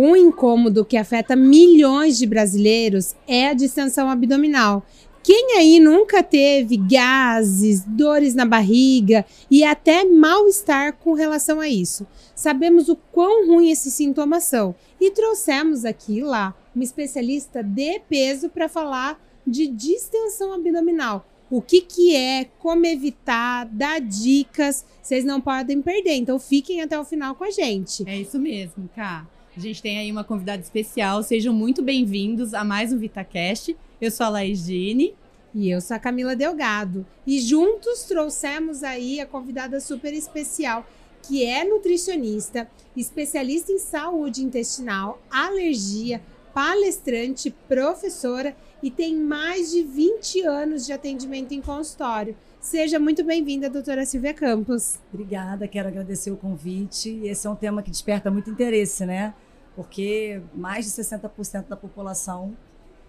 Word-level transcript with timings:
Um 0.00 0.14
incômodo 0.14 0.84
que 0.84 0.96
afeta 0.96 1.34
milhões 1.34 2.16
de 2.18 2.24
brasileiros 2.24 3.16
é 3.26 3.48
a 3.48 3.52
distensão 3.52 4.08
abdominal. 4.08 4.86
Quem 5.24 5.56
aí 5.56 5.80
nunca 5.80 6.22
teve 6.22 6.76
gases, 6.76 7.82
dores 7.84 8.32
na 8.32 8.44
barriga 8.44 9.26
e 9.50 9.64
até 9.64 10.04
mal-estar 10.04 10.96
com 10.98 11.14
relação 11.14 11.58
a 11.58 11.68
isso? 11.68 12.06
Sabemos 12.32 12.88
o 12.88 12.94
quão 12.94 13.48
ruim 13.48 13.72
esses 13.72 13.92
sintomas 13.92 14.44
são 14.44 14.72
e 15.00 15.10
trouxemos 15.10 15.84
aqui 15.84 16.20
lá 16.20 16.54
uma 16.72 16.84
especialista 16.84 17.60
de 17.60 17.98
peso 18.08 18.48
para 18.48 18.68
falar 18.68 19.20
de 19.44 19.66
distensão 19.66 20.52
abdominal. 20.52 21.26
O 21.50 21.60
que, 21.60 21.80
que 21.80 22.14
é, 22.14 22.44
como 22.60 22.86
evitar, 22.86 23.66
dar 23.66 24.00
dicas, 24.00 24.84
vocês 25.02 25.24
não 25.24 25.40
podem 25.40 25.82
perder. 25.82 26.14
Então 26.14 26.38
fiquem 26.38 26.82
até 26.82 26.96
o 27.00 27.04
final 27.04 27.34
com 27.34 27.42
a 27.42 27.50
gente. 27.50 28.08
É 28.08 28.16
isso 28.16 28.38
mesmo, 28.38 28.88
Cá. 28.94 29.26
A 29.58 29.60
gente 29.60 29.82
tem 29.82 29.98
aí 29.98 30.12
uma 30.12 30.22
convidada 30.22 30.62
especial. 30.62 31.20
Sejam 31.20 31.52
muito 31.52 31.82
bem-vindos 31.82 32.54
a 32.54 32.62
mais 32.62 32.92
um 32.92 32.96
VitaCast. 32.96 33.76
Eu 34.00 34.08
sou 34.08 34.26
a 34.26 34.28
Laís 34.28 34.60
Gini. 34.60 35.16
E 35.52 35.68
eu 35.68 35.80
sou 35.80 35.96
a 35.96 35.98
Camila 35.98 36.36
Delgado. 36.36 37.04
E 37.26 37.40
juntos 37.40 38.04
trouxemos 38.04 38.84
aí 38.84 39.20
a 39.20 39.26
convidada 39.26 39.80
super 39.80 40.14
especial, 40.14 40.86
que 41.24 41.44
é 41.44 41.64
nutricionista, 41.64 42.70
especialista 42.96 43.72
em 43.72 43.80
saúde 43.80 44.44
intestinal, 44.44 45.20
alergia, 45.28 46.22
palestrante, 46.54 47.50
professora 47.66 48.56
e 48.80 48.92
tem 48.92 49.16
mais 49.16 49.72
de 49.72 49.82
20 49.82 50.40
anos 50.42 50.86
de 50.86 50.92
atendimento 50.92 51.52
em 51.52 51.60
consultório. 51.60 52.36
Seja 52.60 53.00
muito 53.00 53.24
bem-vinda, 53.24 53.68
doutora 53.68 54.06
Silvia 54.06 54.34
Campos. 54.34 55.00
Obrigada, 55.12 55.66
quero 55.66 55.88
agradecer 55.88 56.30
o 56.30 56.36
convite. 56.36 57.20
Esse 57.24 57.48
é 57.48 57.50
um 57.50 57.56
tema 57.56 57.82
que 57.82 57.90
desperta 57.90 58.30
muito 58.30 58.50
interesse, 58.50 59.04
né? 59.04 59.34
Porque 59.78 60.42
mais 60.56 60.86
de 60.86 60.90
60% 60.90 61.68
da 61.68 61.76
população 61.76 62.56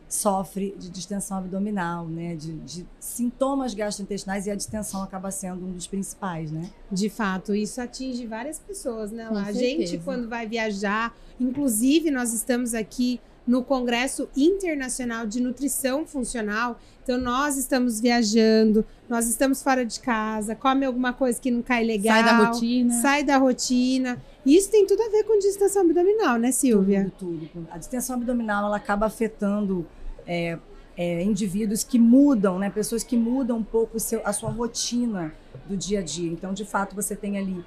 sofre 0.08 0.76
de 0.78 0.88
distensão 0.88 1.40
abdominal, 1.40 2.06
né? 2.08 2.36
De, 2.36 2.54
de, 2.60 2.86
sintomas 3.00 3.74
gastrointestinais 3.74 4.46
e 4.46 4.52
a 4.52 4.56
distensão 4.56 5.02
acaba 5.02 5.32
sendo 5.32 5.66
um 5.66 5.72
dos 5.72 5.88
principais, 5.88 6.52
né? 6.52 6.70
De 6.92 7.10
fato, 7.10 7.56
isso 7.56 7.82
atinge 7.82 8.28
várias 8.28 8.60
pessoas, 8.60 9.12
né? 9.12 9.28
Lá. 9.32 9.46
A 9.46 9.52
gente, 9.52 9.98
quando 9.98 10.30
vai 10.30 10.48
viajar, 10.48 11.12
inclusive 11.40 12.12
nós 12.12 12.34
estamos 12.34 12.76
aqui 12.76 13.20
no 13.48 13.64
Congresso 13.64 14.30
Internacional 14.38 15.26
de 15.26 15.42
Nutrição 15.42 16.06
Funcional. 16.06 16.80
Então, 17.02 17.18
nós 17.18 17.58
estamos 17.58 18.00
viajando, 18.00 18.86
nós 19.10 19.28
estamos 19.28 19.64
fora 19.64 19.84
de 19.84 20.00
casa, 20.00 20.54
come 20.54 20.86
alguma 20.86 21.14
coisa 21.14 21.42
que 21.42 21.50
não 21.50 21.64
cai 21.64 21.84
legal. 21.84 22.16
Sai 22.16 22.24
da 22.24 22.46
rotina. 22.46 23.02
Sai 23.02 23.24
da 23.24 23.38
rotina. 23.38 24.22
Isso 24.46 24.72
tem 24.72 24.86
tudo 24.86 25.02
a 25.04 25.10
ver 25.10 25.24
com 25.24 25.38
distensão 25.38 25.82
abdominal, 25.84 26.38
né, 26.38 26.52
Silvia? 26.52 27.12
Tudo, 27.18 27.48
tudo. 27.52 27.68
A 27.72 27.78
distensão 27.78 28.16
abdominal, 28.16 28.66
ela 28.66 28.78
acaba 28.78 29.06
afetando 29.06 29.86
é, 30.26 30.58
é, 30.96 31.24
indivíduos 31.24 31.84
que 31.84 32.00
mudam, 32.00 32.60
né? 32.60 32.70
Pessoas 32.70 33.04
que 33.04 33.18
mudam 33.18 33.58
um 33.58 33.64
pouco 33.64 34.00
seu, 34.00 34.22
a 34.26 34.34
sua 34.34 34.50
rotina 34.50 35.34
do 35.68 35.76
dia 35.76 36.00
a 36.00 36.04
dia. 36.04 36.32
Então, 36.32 36.54
de 36.54 36.66
fato, 36.66 36.96
você 36.96 37.16
tem 37.16 37.38
ali 37.38 37.64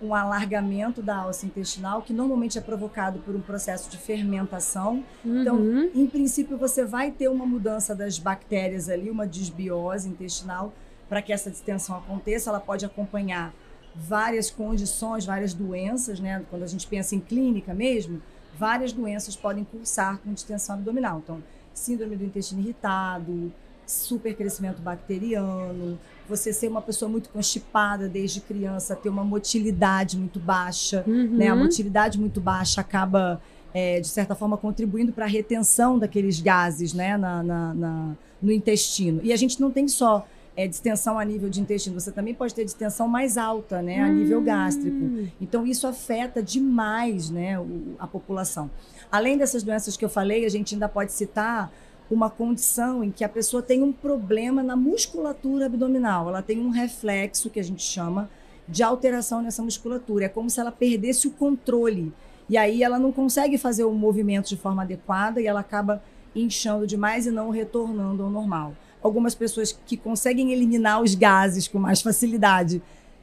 um 0.00 0.14
alargamento 0.14 1.02
da 1.02 1.16
alça 1.16 1.46
intestinal, 1.46 2.02
que 2.02 2.12
normalmente 2.12 2.58
é 2.58 2.60
provocado 2.60 3.18
por 3.20 3.34
um 3.34 3.40
processo 3.40 3.90
de 3.90 3.98
fermentação. 3.98 5.04
Então, 5.24 5.56
uhum. 5.56 5.84
Então, 5.84 6.02
em 6.02 6.06
princípio, 6.06 6.56
você 6.56 6.84
vai 6.84 7.10
ter 7.10 7.28
uma 7.28 7.46
mudança 7.46 7.94
das 7.94 8.18
bactérias 8.18 8.88
ali, 8.88 9.10
uma 9.10 9.26
desbiose 9.26 10.08
intestinal, 10.08 10.72
para 11.08 11.22
que 11.22 11.32
essa 11.32 11.50
distensão 11.50 11.96
aconteça. 11.96 12.50
Ela 12.50 12.60
pode 12.60 12.84
acompanhar 12.84 13.54
várias 13.96 14.50
condições, 14.50 15.24
várias 15.24 15.54
doenças, 15.54 16.20
né? 16.20 16.44
Quando 16.50 16.62
a 16.62 16.66
gente 16.66 16.86
pensa 16.86 17.14
em 17.14 17.20
clínica 17.20 17.72
mesmo, 17.72 18.20
várias 18.58 18.92
doenças 18.92 19.36
podem 19.36 19.64
cursar 19.64 20.18
com 20.18 20.32
distensão 20.32 20.76
abdominal. 20.76 21.20
Então, 21.22 21.42
síndrome 21.72 22.16
do 22.16 22.24
intestino 22.24 22.60
irritado, 22.60 23.52
supercrescimento 23.86 24.82
bacteriano, 24.82 25.98
você 26.28 26.52
ser 26.52 26.68
uma 26.68 26.82
pessoa 26.82 27.08
muito 27.08 27.28
constipada 27.30 28.08
desde 28.08 28.40
criança, 28.40 28.96
ter 28.96 29.08
uma 29.08 29.24
motilidade 29.24 30.16
muito 30.16 30.40
baixa, 30.40 31.04
uhum. 31.06 31.36
né? 31.36 31.48
A 31.48 31.56
motilidade 31.56 32.18
muito 32.18 32.40
baixa 32.40 32.80
acaba, 32.80 33.40
é, 33.72 34.00
de 34.00 34.08
certa 34.08 34.34
forma, 34.34 34.56
contribuindo 34.56 35.12
para 35.12 35.24
a 35.24 35.28
retenção 35.28 35.98
daqueles 35.98 36.40
gases, 36.40 36.92
né? 36.92 37.16
Na, 37.16 37.42
na, 37.42 37.74
na, 37.74 38.16
no 38.42 38.52
intestino. 38.52 39.20
E 39.22 39.32
a 39.32 39.36
gente 39.36 39.60
não 39.60 39.70
tem 39.70 39.86
só 39.86 40.26
é, 40.56 40.66
distensão 40.66 41.18
a 41.18 41.24
nível 41.24 41.50
de 41.50 41.60
intestino, 41.60 42.00
você 42.00 42.10
também 42.10 42.34
pode 42.34 42.54
ter 42.54 42.64
distensão 42.64 43.06
mais 43.06 43.36
alta, 43.36 43.82
né? 43.82 44.00
A 44.00 44.08
nível 44.08 44.40
gástrico. 44.40 44.96
Hum. 44.96 45.28
Então, 45.40 45.66
isso 45.66 45.86
afeta 45.86 46.42
demais, 46.42 47.28
né? 47.28 47.60
O, 47.60 47.94
a 47.98 48.06
população. 48.06 48.70
Além 49.12 49.36
dessas 49.36 49.62
doenças 49.62 49.96
que 49.96 50.04
eu 50.04 50.08
falei, 50.08 50.46
a 50.46 50.48
gente 50.48 50.74
ainda 50.74 50.88
pode 50.88 51.12
citar 51.12 51.70
uma 52.10 52.30
condição 52.30 53.04
em 53.04 53.10
que 53.10 53.22
a 53.22 53.28
pessoa 53.28 53.62
tem 53.62 53.82
um 53.82 53.92
problema 53.92 54.62
na 54.62 54.76
musculatura 54.76 55.66
abdominal, 55.66 56.28
ela 56.28 56.40
tem 56.40 56.58
um 56.58 56.70
reflexo 56.70 57.50
que 57.50 57.58
a 57.60 57.64
gente 57.64 57.82
chama 57.82 58.30
de 58.66 58.82
alteração 58.82 59.42
nessa 59.42 59.62
musculatura. 59.62 60.24
É 60.24 60.28
como 60.28 60.48
se 60.48 60.58
ela 60.58 60.72
perdesse 60.72 61.28
o 61.28 61.30
controle. 61.30 62.12
E 62.48 62.56
aí 62.56 62.82
ela 62.82 62.98
não 62.98 63.12
consegue 63.12 63.58
fazer 63.58 63.84
o 63.84 63.92
movimento 63.92 64.48
de 64.48 64.56
forma 64.56 64.82
adequada 64.82 65.40
e 65.40 65.46
ela 65.46 65.60
acaba 65.60 66.02
inchando 66.34 66.86
demais 66.86 67.26
e 67.26 67.30
não 67.30 67.50
retornando 67.50 68.22
ao 68.22 68.30
normal. 68.30 68.74
Algumas 69.06 69.36
pessoas 69.36 69.70
que 69.86 69.96
conseguem 69.96 70.52
eliminar 70.52 71.00
os 71.00 71.14
gases 71.14 71.68
com 71.68 71.78
mais 71.78 72.02
facilidade 72.02 72.82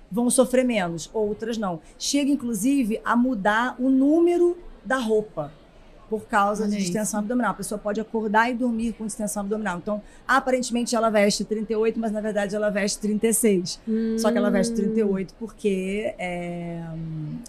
vão 0.10 0.30
sofrer 0.30 0.64
menos, 0.64 1.10
outras 1.14 1.58
não. 1.58 1.82
Chega 2.00 2.32
inclusive 2.32 3.02
a 3.04 3.18
mudar 3.18 3.76
o 3.78 3.90
número 3.90 4.58
da 4.86 4.98
roupa 4.98 5.52
por 6.10 6.26
causa 6.26 6.64
Olha 6.64 6.72
de 6.72 6.78
distensão 6.78 7.04
isso. 7.04 7.18
abdominal. 7.18 7.52
A 7.52 7.54
pessoa 7.56 7.78
pode 7.78 8.00
acordar 8.00 8.50
e 8.50 8.54
dormir 8.54 8.94
com 8.94 9.06
distensão 9.06 9.42
abdominal. 9.42 9.80
Então, 9.80 10.02
aparentemente 10.26 10.96
ela 10.96 11.10
veste 11.10 11.44
38, 11.44 12.00
mas 12.00 12.14
na 12.14 12.22
verdade 12.22 12.56
ela 12.56 12.70
veste 12.70 13.00
36. 13.00 13.82
Hum. 13.86 14.16
Só 14.18 14.32
que 14.32 14.38
ela 14.38 14.50
veste 14.50 14.74
38 14.74 15.34
porque 15.38 16.16
é, 16.18 16.82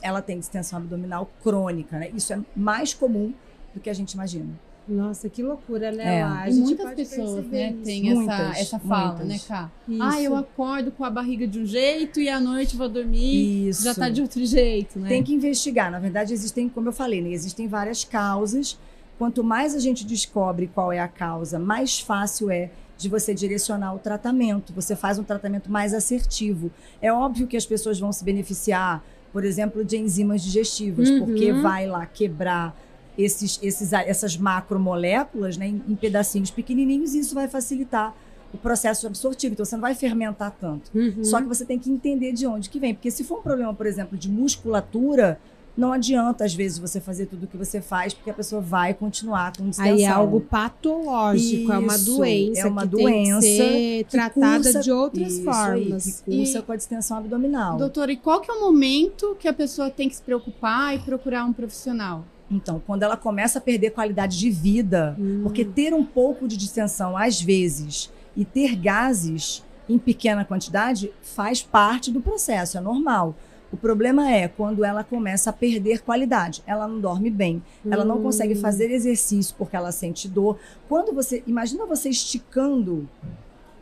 ela 0.03 0.21
tem 0.21 0.41
distensão 0.41 0.81
abdominal 0.81 1.31
crônica. 1.41 1.97
Né? 2.01 2.11
Isso 2.13 2.33
é 2.33 2.41
mais 2.57 2.93
comum 2.93 3.33
do 3.73 3.79
que 3.79 3.89
a 3.89 3.95
gente 3.95 4.15
imagina. 4.15 4.49
Nossa, 4.87 5.31
que 5.31 5.43
loucura, 5.43 5.91
né? 5.91 6.19
É. 6.19 6.23
A 6.23 6.51
gente 6.51 6.67
muitas 6.67 6.95
pessoas 6.95 7.47
né, 7.47 7.75
têm 7.83 8.11
essa, 8.11 8.59
essa 8.59 8.79
fala, 8.79 9.17
muitas. 9.17 9.29
né, 9.29 9.41
Cá? 9.49 9.71
Isso. 9.89 10.03
Ah, 10.03 10.23
eu 10.23 10.37
acordo 10.37 10.91
com 10.91 11.05
a 11.05 11.11
barriga 11.11 11.47
de 11.47 11.59
um 11.59 11.65
jeito 11.65 12.21
e 12.21 12.29
à 12.29 12.39
noite 12.39 12.77
vou 12.77 12.89
dormir, 12.89 13.69
Isso. 13.69 13.83
já 13.83 13.95
tá 13.95 14.11
de 14.11 14.21
outro 14.21 14.45
jeito, 14.45 14.99
né? 14.99 15.09
Tem 15.09 15.23
que 15.23 15.33
investigar. 15.33 15.91
Na 15.91 15.99
verdade, 15.99 16.35
existem, 16.35 16.69
como 16.69 16.89
eu 16.89 16.93
falei, 16.93 17.23
né, 17.23 17.31
existem 17.31 17.67
várias 17.67 18.05
causas. 18.05 18.79
Quanto 19.19 19.43
mais 19.43 19.75
a 19.75 19.79
gente 19.79 20.05
descobre 20.05 20.67
qual 20.67 20.93
é 20.93 20.99
a 20.99 21.09
causa, 21.09 21.59
mais 21.59 22.01
fácil 22.01 22.51
é 22.51 22.71
de 22.99 23.09
você 23.09 23.33
direcionar 23.33 23.95
o 23.95 23.99
tratamento. 23.99 24.73
Você 24.75 24.95
faz 24.95 25.19
um 25.19 25.25
tratamento 25.25 25.71
mais 25.71 25.95
assertivo. 25.95 26.71
É 27.01 27.13
óbvio 27.13 27.47
que 27.47 27.57
as 27.57 27.65
pessoas 27.65 27.99
vão 27.99 28.13
se 28.13 28.25
beneficiar, 28.25 29.05
por 29.33 29.45
exemplo, 29.45 29.85
de 29.85 29.97
enzimas 29.97 30.43
digestivas, 30.43 31.09
uhum. 31.09 31.25
porque 31.25 31.53
vai 31.53 31.87
lá 31.87 32.05
quebrar 32.07 32.77
esses, 33.17 33.59
esses, 33.63 33.93
essas 33.93 34.37
macromoléculas 34.37 35.57
né, 35.57 35.69
em, 35.69 35.83
em 35.89 35.95
pedacinhos 35.95 36.51
pequenininhos 36.51 37.15
e 37.15 37.21
isso 37.21 37.35
vai 37.35 37.49
facilitar 37.49 38.15
o 38.53 38.59
processo 38.59 39.07
absortivo. 39.07 39.55
Então, 39.55 39.65
você 39.65 39.75
não 39.75 39.83
vai 39.83 39.95
fermentar 39.95 40.57
tanto. 40.61 40.91
Uhum. 40.95 41.25
Só 41.25 41.41
que 41.41 41.49
você 41.49 41.65
tem 41.65 41.79
que 41.79 41.91
entender 41.91 42.33
de 42.33 42.47
onde 42.47 42.71
que 42.71 42.79
vem. 42.79 42.95
Porque 42.95 43.11
se 43.11 43.25
for 43.25 43.41
um 43.41 43.43
problema, 43.43 43.75
por 43.75 43.87
exemplo, 43.87 44.17
de 44.17 44.31
musculatura, 44.31 45.41
não 45.77 45.93
adianta, 45.93 46.45
às 46.45 46.55
vezes, 46.55 46.79
você 46.79 47.01
fazer 47.01 47.27
tudo 47.27 47.45
o 47.45 47.47
que 47.49 47.57
você 47.57 47.81
faz, 47.81 48.15
porque 48.15 48.31
a 48.31 48.35
pessoa 48.35 48.63
vai 48.63 48.95
continuar 48.95 49.53
com 49.57 49.69
distensão. 49.69 49.93
Aí 49.93 50.05
é 50.05 50.09
algo 50.09 50.41
patológico, 50.41 51.63
isso, 51.63 51.73
é 51.73 51.79
uma 51.79 51.99
doença. 51.99 52.61
É 52.61 52.65
uma 52.67 52.87
doença 52.87 53.41
que 53.41 53.47
tem 53.47 53.57
que 53.57 53.57
ser 53.57 54.05
tratada 54.05 54.63
cursa, 54.63 54.81
de 54.81 54.93
outras 54.93 55.33
isso 55.33 55.43
formas. 55.43 56.07
Aí, 56.07 56.13
que 56.13 56.37
cursa 56.39 56.59
e, 56.59 56.63
com 56.63 56.73
a 56.73 56.77
distensão 56.77 57.17
abdominal. 57.17 57.77
Doutora, 57.77 58.13
e 58.13 58.17
qual 58.17 58.41
que 58.41 58.49
é 58.49 58.55
o 58.55 58.61
momento 58.61 59.37
que 59.41 59.49
a 59.49 59.53
pessoa 59.53 59.91
tem 59.91 60.09
que 60.09 60.15
se 60.15 60.23
preocupar 60.23 60.95
e 60.95 61.01
procurar 61.01 61.45
um 61.45 61.53
profissional? 61.53 62.25
Então, 62.51 62.81
quando 62.87 63.03
ela 63.03 63.17
começa 63.17 63.59
a 63.59 63.63
perder 63.63 63.91
qualidade 63.91 64.39
de 64.39 64.51
vida, 64.51 65.17
hum. 65.19 65.41
porque 65.43 65.65
ter 65.65 65.95
um 65.95 66.05
pouco 66.05 66.47
de 66.47 66.57
distensão, 66.57 67.17
às 67.17 67.41
vezes, 67.41 68.13
e 68.37 68.45
ter 68.45 68.77
gases 68.77 69.63
em 69.89 69.99
pequena 69.99 70.45
quantidade 70.45 71.13
faz 71.23 71.63
parte 71.63 72.11
do 72.11 72.21
processo, 72.21 72.79
é 72.79 72.81
normal. 72.81 73.35
O 73.73 73.77
problema 73.77 74.31
é 74.31 74.47
quando 74.47 74.85
ela 74.85 75.03
começa 75.03 75.51
a 75.51 75.53
perder 75.53 76.01
qualidade. 76.03 76.63
Ela 76.65 76.87
não 76.87 77.01
dorme 77.01 77.29
bem, 77.29 77.61
ela 77.91 78.05
não 78.05 78.23
consegue 78.23 78.55
hum. 78.55 78.61
fazer 78.61 78.91
exercício 78.91 79.55
porque 79.59 79.75
ela 79.75 79.91
sente 79.91 80.29
dor. 80.29 80.59
Quando 80.89 81.13
você. 81.13 81.43
Imagina 81.45 81.85
você 81.85 82.09
esticando 82.09 83.09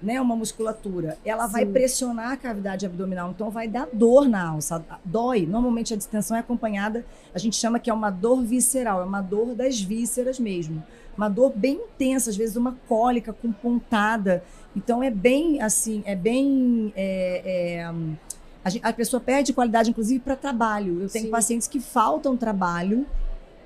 né, 0.02 0.20
uma 0.20 0.34
musculatura, 0.34 1.16
ela 1.24 1.46
Sim. 1.46 1.52
vai 1.52 1.66
pressionar 1.66 2.32
a 2.32 2.36
cavidade 2.36 2.84
abdominal, 2.84 3.30
então 3.30 3.50
vai 3.50 3.68
dar 3.68 3.88
dor 3.92 4.28
na 4.28 4.48
alça, 4.48 4.84
dói. 5.04 5.46
Normalmente 5.46 5.94
a 5.94 5.96
distensão 5.96 6.36
é 6.36 6.40
acompanhada, 6.40 7.04
a 7.34 7.38
gente 7.38 7.56
chama 7.56 7.78
que 7.78 7.88
é 7.88 7.94
uma 7.94 8.10
dor 8.10 8.42
visceral, 8.42 9.00
é 9.00 9.04
uma 9.04 9.20
dor 9.20 9.54
das 9.54 9.80
vísceras 9.80 10.38
mesmo. 10.38 10.82
Uma 11.16 11.28
dor 11.28 11.52
bem 11.54 11.74
intensa, 11.74 12.30
às 12.30 12.36
vezes 12.36 12.56
uma 12.56 12.76
cólica 12.88 13.32
com 13.32 13.52
pontada. 13.52 14.42
Então 14.74 15.02
é 15.02 15.10
bem 15.10 15.60
assim, 15.60 16.02
é 16.06 16.16
bem. 16.16 16.92
É, 16.96 17.42
é, 17.44 17.84
a, 18.64 18.70
gente, 18.70 18.84
a, 18.84 18.92
pessoa 18.92 19.20
perde 19.20 19.52
qualidade, 19.52 19.90
inclusive, 19.90 20.20
para 20.20 20.34
trabalho. 20.34 21.02
Eu 21.02 21.08
tenho 21.08 21.26
Sim. 21.26 21.30
pacientes 21.30 21.68
que 21.68 21.80
faltam 21.80 22.36
trabalho 22.36 23.06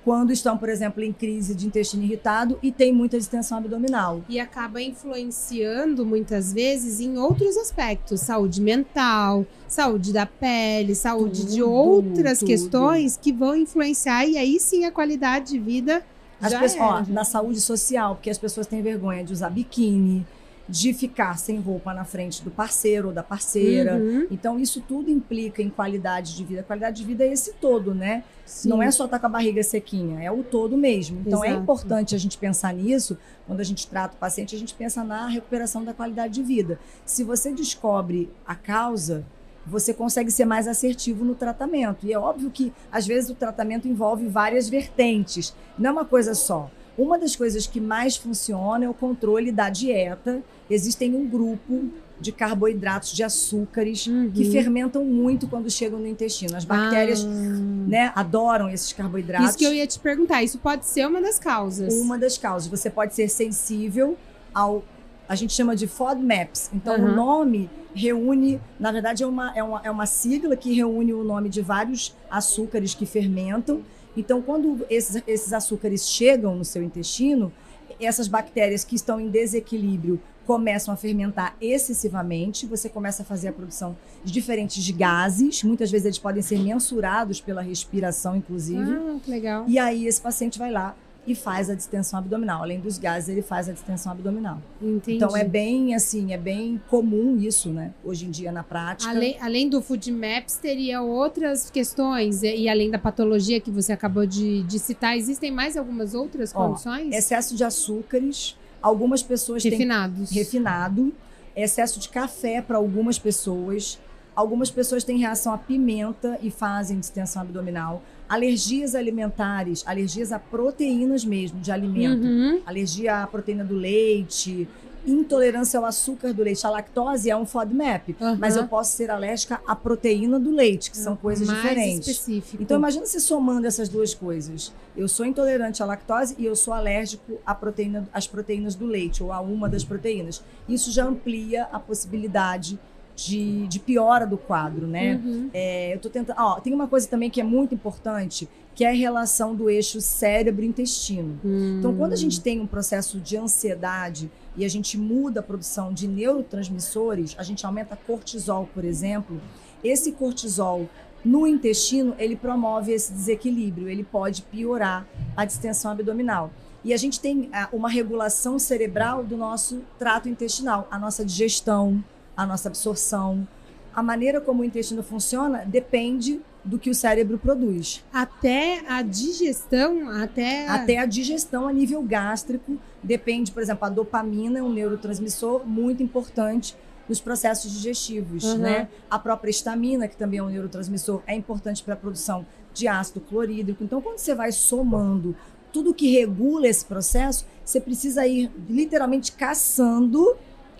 quando 0.06 0.32
estão, 0.32 0.56
por 0.56 0.68
exemplo, 0.68 1.02
em 1.02 1.12
crise 1.12 1.52
de 1.52 1.66
intestino 1.66 2.04
irritado 2.04 2.60
e 2.62 2.70
tem 2.70 2.92
muita 2.92 3.18
distensão 3.18 3.58
abdominal. 3.58 4.22
E 4.28 4.38
acaba 4.38 4.80
influenciando 4.80 6.06
muitas 6.06 6.52
vezes 6.52 7.00
em 7.00 7.18
outros 7.18 7.56
aspectos, 7.56 8.20
saúde 8.20 8.60
mental, 8.60 9.44
saúde 9.66 10.12
da 10.12 10.24
pele, 10.24 10.94
saúde 10.94 11.40
tudo, 11.40 11.52
de 11.52 11.60
outras 11.60 12.38
tudo. 12.38 12.46
questões 12.46 13.16
que 13.16 13.32
vão 13.32 13.56
influenciar 13.56 14.24
e 14.24 14.38
aí 14.38 14.60
sim 14.60 14.84
a 14.84 14.92
qualidade 14.92 15.50
de 15.50 15.58
vida 15.58 16.04
as 16.40 16.52
já 16.52 16.60
pessoas, 16.60 17.08
é, 17.08 17.10
ó, 17.10 17.12
na 17.12 17.24
saúde 17.24 17.60
social, 17.60 18.14
porque 18.14 18.30
as 18.30 18.38
pessoas 18.38 18.68
têm 18.68 18.82
vergonha 18.82 19.24
de 19.24 19.32
usar 19.32 19.50
biquíni, 19.50 20.24
de 20.68 20.92
ficar 20.92 21.38
sem 21.38 21.60
roupa 21.60 21.94
na 21.94 22.04
frente 22.04 22.42
do 22.42 22.50
parceiro 22.50 23.08
ou 23.08 23.14
da 23.14 23.22
parceira. 23.22 23.96
Uhum. 23.96 24.26
Então, 24.30 24.58
isso 24.58 24.80
tudo 24.80 25.10
implica 25.10 25.62
em 25.62 25.70
qualidade 25.70 26.36
de 26.36 26.44
vida. 26.44 26.62
qualidade 26.62 26.96
de 26.96 27.04
vida 27.04 27.24
é 27.24 27.32
esse 27.32 27.52
todo, 27.54 27.94
né? 27.94 28.24
Sim. 28.44 28.68
Não 28.68 28.82
é 28.82 28.90
só 28.90 29.04
estar 29.04 29.16
tá 29.16 29.20
com 29.20 29.26
a 29.26 29.30
barriga 29.30 29.62
sequinha, 29.62 30.22
é 30.22 30.30
o 30.30 30.42
todo 30.42 30.76
mesmo. 30.76 31.22
Então, 31.24 31.44
é 31.44 31.48
Exato. 31.48 31.60
é 31.60 31.62
importante 31.62 32.14
a 32.14 32.18
gente 32.18 32.36
pensar 32.36 32.74
nisso. 32.74 33.16
Quando 33.46 33.60
a 33.60 33.64
gente 33.64 33.86
trata 33.86 34.14
o 34.16 34.18
paciente, 34.18 34.56
a 34.56 34.58
gente 34.58 34.74
pensa 34.74 35.04
na 35.04 35.28
recuperação 35.28 35.84
da 35.84 35.94
qualidade 35.94 36.34
de 36.34 36.42
vida. 36.42 36.78
Se 37.04 37.22
você 37.22 37.52
descobre 37.52 38.28
a 38.46 38.54
causa, 38.54 39.24
você 39.66 39.92
consegue 39.92 40.30
ser 40.30 40.44
mais 40.44 40.68
assertivo 40.68 41.24
no 41.24 41.34
tratamento. 41.34 42.06
E 42.06 42.12
é 42.12 42.18
óbvio 42.18 42.50
que, 42.50 42.72
às 42.90 43.06
vezes, 43.06 43.30
o 43.30 43.34
tratamento 43.34 43.88
envolve 43.88 44.26
várias 44.28 44.68
vertentes, 44.68 45.54
não 45.78 45.90
é 45.90 45.92
uma 45.92 46.04
coisa 46.04 46.34
só. 46.34 46.70
Uma 46.98 47.18
das 47.18 47.36
coisas 47.36 47.66
que 47.66 47.80
mais 47.80 48.16
funciona 48.16 48.84
é 48.84 48.88
o 48.88 48.94
controle 48.94 49.52
da 49.52 49.68
dieta. 49.68 50.42
Existem 50.70 51.14
um 51.14 51.28
grupo 51.28 51.90
de 52.18 52.32
carboidratos, 52.32 53.12
de 53.12 53.22
açúcares, 53.22 54.06
uhum. 54.06 54.30
que 54.30 54.50
fermentam 54.50 55.04
muito 55.04 55.46
quando 55.46 55.70
chegam 55.70 55.98
no 55.98 56.06
intestino. 56.06 56.56
As 56.56 56.64
bactérias 56.64 57.24
ah. 57.24 57.28
né, 57.28 58.12
adoram 58.14 58.70
esses 58.70 58.92
carboidratos. 58.92 59.50
Isso 59.50 59.58
que 59.58 59.64
eu 59.64 59.74
ia 59.74 59.86
te 59.86 59.98
perguntar, 59.98 60.42
isso 60.42 60.58
pode 60.58 60.86
ser 60.86 61.06
uma 61.06 61.20
das 61.20 61.38
causas. 61.38 61.92
Uma 61.94 62.18
das 62.18 62.38
causas. 62.38 62.68
Você 62.68 62.88
pode 62.88 63.14
ser 63.14 63.28
sensível 63.28 64.16
ao. 64.54 64.82
A 65.28 65.34
gente 65.34 65.52
chama 65.52 65.74
de 65.74 65.86
FODMAPs. 65.86 66.70
Então, 66.72 66.96
uhum. 66.96 67.12
o 67.12 67.14
nome 67.16 67.68
reúne, 67.94 68.60
na 68.78 68.92
verdade, 68.92 69.24
é 69.24 69.26
uma, 69.26 69.52
é, 69.56 69.62
uma, 69.62 69.80
é 69.84 69.90
uma 69.90 70.06
sigla 70.06 70.56
que 70.56 70.72
reúne 70.72 71.12
o 71.12 71.24
nome 71.24 71.48
de 71.48 71.60
vários 71.60 72.14
açúcares 72.30 72.94
que 72.94 73.04
fermentam 73.04 73.82
então, 74.16 74.40
quando 74.40 74.84
esses, 74.88 75.22
esses 75.26 75.52
açúcares 75.52 76.08
chegam 76.08 76.56
no 76.56 76.64
seu 76.64 76.82
intestino, 76.82 77.52
essas 78.00 78.28
bactérias 78.28 78.84
que 78.84 78.94
estão 78.94 79.20
em 79.20 79.28
desequilíbrio 79.28 80.20
começam 80.46 80.94
a 80.94 80.96
fermentar 80.96 81.56
excessivamente, 81.60 82.66
você 82.66 82.88
começa 82.88 83.22
a 83.22 83.26
fazer 83.26 83.48
a 83.48 83.52
produção 83.52 83.96
de 84.24 84.32
diferentes 84.32 84.82
de 84.82 84.92
gases, 84.92 85.64
muitas 85.64 85.90
vezes 85.90 86.04
eles 86.06 86.18
podem 86.18 86.40
ser 86.40 86.58
mensurados 86.58 87.40
pela 87.40 87.60
respiração, 87.60 88.36
inclusive. 88.36 88.80
Ah, 88.80 89.18
que 89.22 89.30
legal. 89.30 89.64
E 89.66 89.78
aí 89.78 90.06
esse 90.06 90.20
paciente 90.20 90.58
vai 90.58 90.70
lá 90.70 90.94
e 91.26 91.34
faz 91.34 91.68
a 91.68 91.74
distensão 91.74 92.18
abdominal. 92.18 92.62
Além 92.62 92.78
dos 92.78 92.98
gases, 92.98 93.28
ele 93.28 93.42
faz 93.42 93.68
a 93.68 93.72
distensão 93.72 94.12
abdominal. 94.12 94.60
Entendi. 94.80 95.16
Então 95.16 95.36
é 95.36 95.44
bem 95.44 95.94
assim, 95.94 96.32
é 96.32 96.38
bem 96.38 96.80
comum 96.88 97.36
isso, 97.38 97.70
né? 97.70 97.92
Hoje 98.04 98.26
em 98.26 98.30
dia 98.30 98.52
na 98.52 98.62
prática. 98.62 99.10
Além, 99.10 99.36
além 99.40 99.68
do 99.68 99.82
Food 99.82 100.10
Maps, 100.12 100.56
teria 100.56 101.02
outras 101.02 101.70
questões 101.70 102.42
e 102.42 102.68
além 102.68 102.90
da 102.90 102.98
patologia 102.98 103.60
que 103.60 103.70
você 103.70 103.92
acabou 103.92 104.26
de, 104.26 104.62
de 104.62 104.78
citar, 104.78 105.16
existem 105.16 105.50
mais 105.50 105.76
algumas 105.76 106.14
outras 106.14 106.52
Ó, 106.54 106.68
condições? 106.68 107.14
Excesso 107.14 107.56
de 107.56 107.64
açúcares. 107.64 108.56
Algumas 108.80 109.22
pessoas 109.22 109.64
Refinados. 109.64 110.28
têm 110.28 110.38
refinado. 110.38 111.12
Excesso 111.56 111.98
de 111.98 112.08
café 112.08 112.60
para 112.62 112.76
algumas 112.76 113.18
pessoas. 113.18 113.98
Algumas 114.36 114.70
pessoas 114.70 115.02
têm 115.02 115.16
reação 115.18 115.52
à 115.52 115.58
pimenta 115.58 116.38
e 116.42 116.50
fazem 116.50 117.00
distensão 117.00 117.40
abdominal 117.40 118.02
alergias 118.28 118.94
alimentares, 118.94 119.82
alergias 119.86 120.32
a 120.32 120.38
proteínas 120.38 121.24
mesmo 121.24 121.60
de 121.60 121.70
alimento, 121.70 122.26
uhum. 122.26 122.60
alergia 122.66 123.22
à 123.22 123.26
proteína 123.26 123.64
do 123.64 123.74
leite, 123.74 124.68
intolerância 125.06 125.78
ao 125.78 125.84
açúcar 125.84 126.34
do 126.34 126.42
leite. 126.42 126.66
A 126.66 126.70
lactose 126.70 127.30
é 127.30 127.36
um 127.36 127.46
FODMAP, 127.46 128.16
uhum. 128.20 128.36
mas 128.38 128.56
eu 128.56 128.66
posso 128.66 128.96
ser 128.96 129.10
alérgica 129.10 129.60
à 129.66 129.76
proteína 129.76 130.38
do 130.38 130.50
leite, 130.50 130.90
que 130.90 130.96
são 130.96 131.12
uhum. 131.12 131.18
coisas 131.18 131.46
Mais 131.46 131.62
diferentes. 131.62 132.08
Específico. 132.08 132.62
Então 132.62 132.76
imagina 132.76 133.06
se 133.06 133.20
somando 133.20 133.66
essas 133.66 133.88
duas 133.88 134.12
coisas. 134.12 134.72
Eu 134.96 135.08
sou 135.08 135.24
intolerante 135.24 135.82
à 135.82 135.86
lactose 135.86 136.34
e 136.36 136.44
eu 136.44 136.56
sou 136.56 136.74
alérgico 136.74 137.38
à 137.46 137.54
proteína, 137.54 138.08
às 138.12 138.26
proteínas 138.26 138.74
do 138.74 138.86
leite 138.86 139.22
ou 139.22 139.32
a 139.32 139.40
uma 139.40 139.68
das 139.68 139.84
proteínas. 139.84 140.42
Isso 140.68 140.90
já 140.90 141.04
amplia 141.04 141.64
a 141.72 141.78
possibilidade 141.78 142.78
de, 143.16 143.66
de 143.66 143.78
piora 143.80 144.26
do 144.26 144.36
quadro, 144.36 144.86
né? 144.86 145.20
Uhum. 145.24 145.50
É, 145.52 145.94
eu 145.94 145.98
tô 145.98 146.10
tentando. 146.10 146.36
Ó, 146.38 146.60
tem 146.60 146.74
uma 146.74 146.86
coisa 146.86 147.08
também 147.08 147.30
que 147.30 147.40
é 147.40 147.44
muito 147.44 147.74
importante, 147.74 148.46
que 148.74 148.84
é 148.84 148.90
a 148.90 148.94
relação 148.94 149.54
do 149.54 149.70
eixo 149.70 150.02
cérebro-intestino. 150.02 151.40
Uhum. 151.42 151.78
Então, 151.78 151.96
quando 151.96 152.12
a 152.12 152.16
gente 152.16 152.40
tem 152.40 152.60
um 152.60 152.66
processo 152.66 153.18
de 153.18 153.36
ansiedade 153.36 154.30
e 154.54 154.66
a 154.66 154.68
gente 154.68 154.98
muda 154.98 155.40
a 155.40 155.42
produção 155.42 155.92
de 155.94 156.06
neurotransmissores, 156.06 157.34
a 157.38 157.42
gente 157.42 157.64
aumenta 157.64 157.96
cortisol, 157.96 158.68
por 158.74 158.84
exemplo, 158.84 159.40
esse 159.82 160.12
cortisol 160.12 160.86
no 161.24 161.46
intestino, 161.46 162.14
ele 162.18 162.36
promove 162.36 162.92
esse 162.92 163.12
desequilíbrio, 163.12 163.88
ele 163.88 164.04
pode 164.04 164.42
piorar 164.42 165.06
a 165.34 165.44
distensão 165.44 165.90
abdominal. 165.90 166.52
E 166.84 166.92
a 166.92 166.96
gente 166.96 167.18
tem 167.18 167.50
uma 167.72 167.88
regulação 167.88 168.60
cerebral 168.60 169.24
do 169.24 169.36
nosso 169.36 169.82
trato 169.98 170.28
intestinal, 170.28 170.86
a 170.88 170.96
nossa 170.96 171.24
digestão, 171.24 172.04
a 172.36 172.46
nossa 172.46 172.68
absorção. 172.68 173.46
A 173.94 174.02
maneira 174.02 174.40
como 174.40 174.62
o 174.62 174.64
intestino 174.64 175.02
funciona 175.02 175.64
depende 175.64 176.40
do 176.62 176.78
que 176.78 176.90
o 176.90 176.94
cérebro 176.94 177.38
produz. 177.38 178.04
Até 178.12 178.82
a 178.88 179.00
digestão, 179.00 180.10
até 180.10 180.68
até 180.68 180.98
a 180.98 181.06
digestão 181.06 181.66
a 181.66 181.72
nível 181.72 182.02
gástrico 182.02 182.76
depende, 183.02 183.52
por 183.52 183.62
exemplo, 183.62 183.86
a 183.86 183.88
dopamina 183.88 184.58
é 184.58 184.62
um 184.62 184.72
neurotransmissor 184.72 185.64
muito 185.64 186.02
importante 186.02 186.76
nos 187.08 187.20
processos 187.20 187.72
digestivos, 187.72 188.42
uhum. 188.42 188.58
né? 188.58 188.88
A 189.08 189.18
própria 189.18 189.50
estamina, 189.50 190.08
que 190.08 190.16
também 190.16 190.40
é 190.40 190.42
um 190.42 190.48
neurotransmissor, 190.48 191.22
é 191.26 191.34
importante 191.36 191.84
para 191.84 191.94
a 191.94 191.96
produção 191.96 192.44
de 192.74 192.88
ácido 192.88 193.20
clorídrico. 193.20 193.84
Então, 193.84 194.00
quando 194.00 194.18
você 194.18 194.34
vai 194.34 194.50
somando 194.50 195.36
tudo 195.72 195.94
que 195.94 196.10
regula 196.10 196.66
esse 196.66 196.84
processo, 196.84 197.46
você 197.64 197.80
precisa 197.80 198.26
ir 198.26 198.50
literalmente 198.68 199.32
caçando 199.32 200.36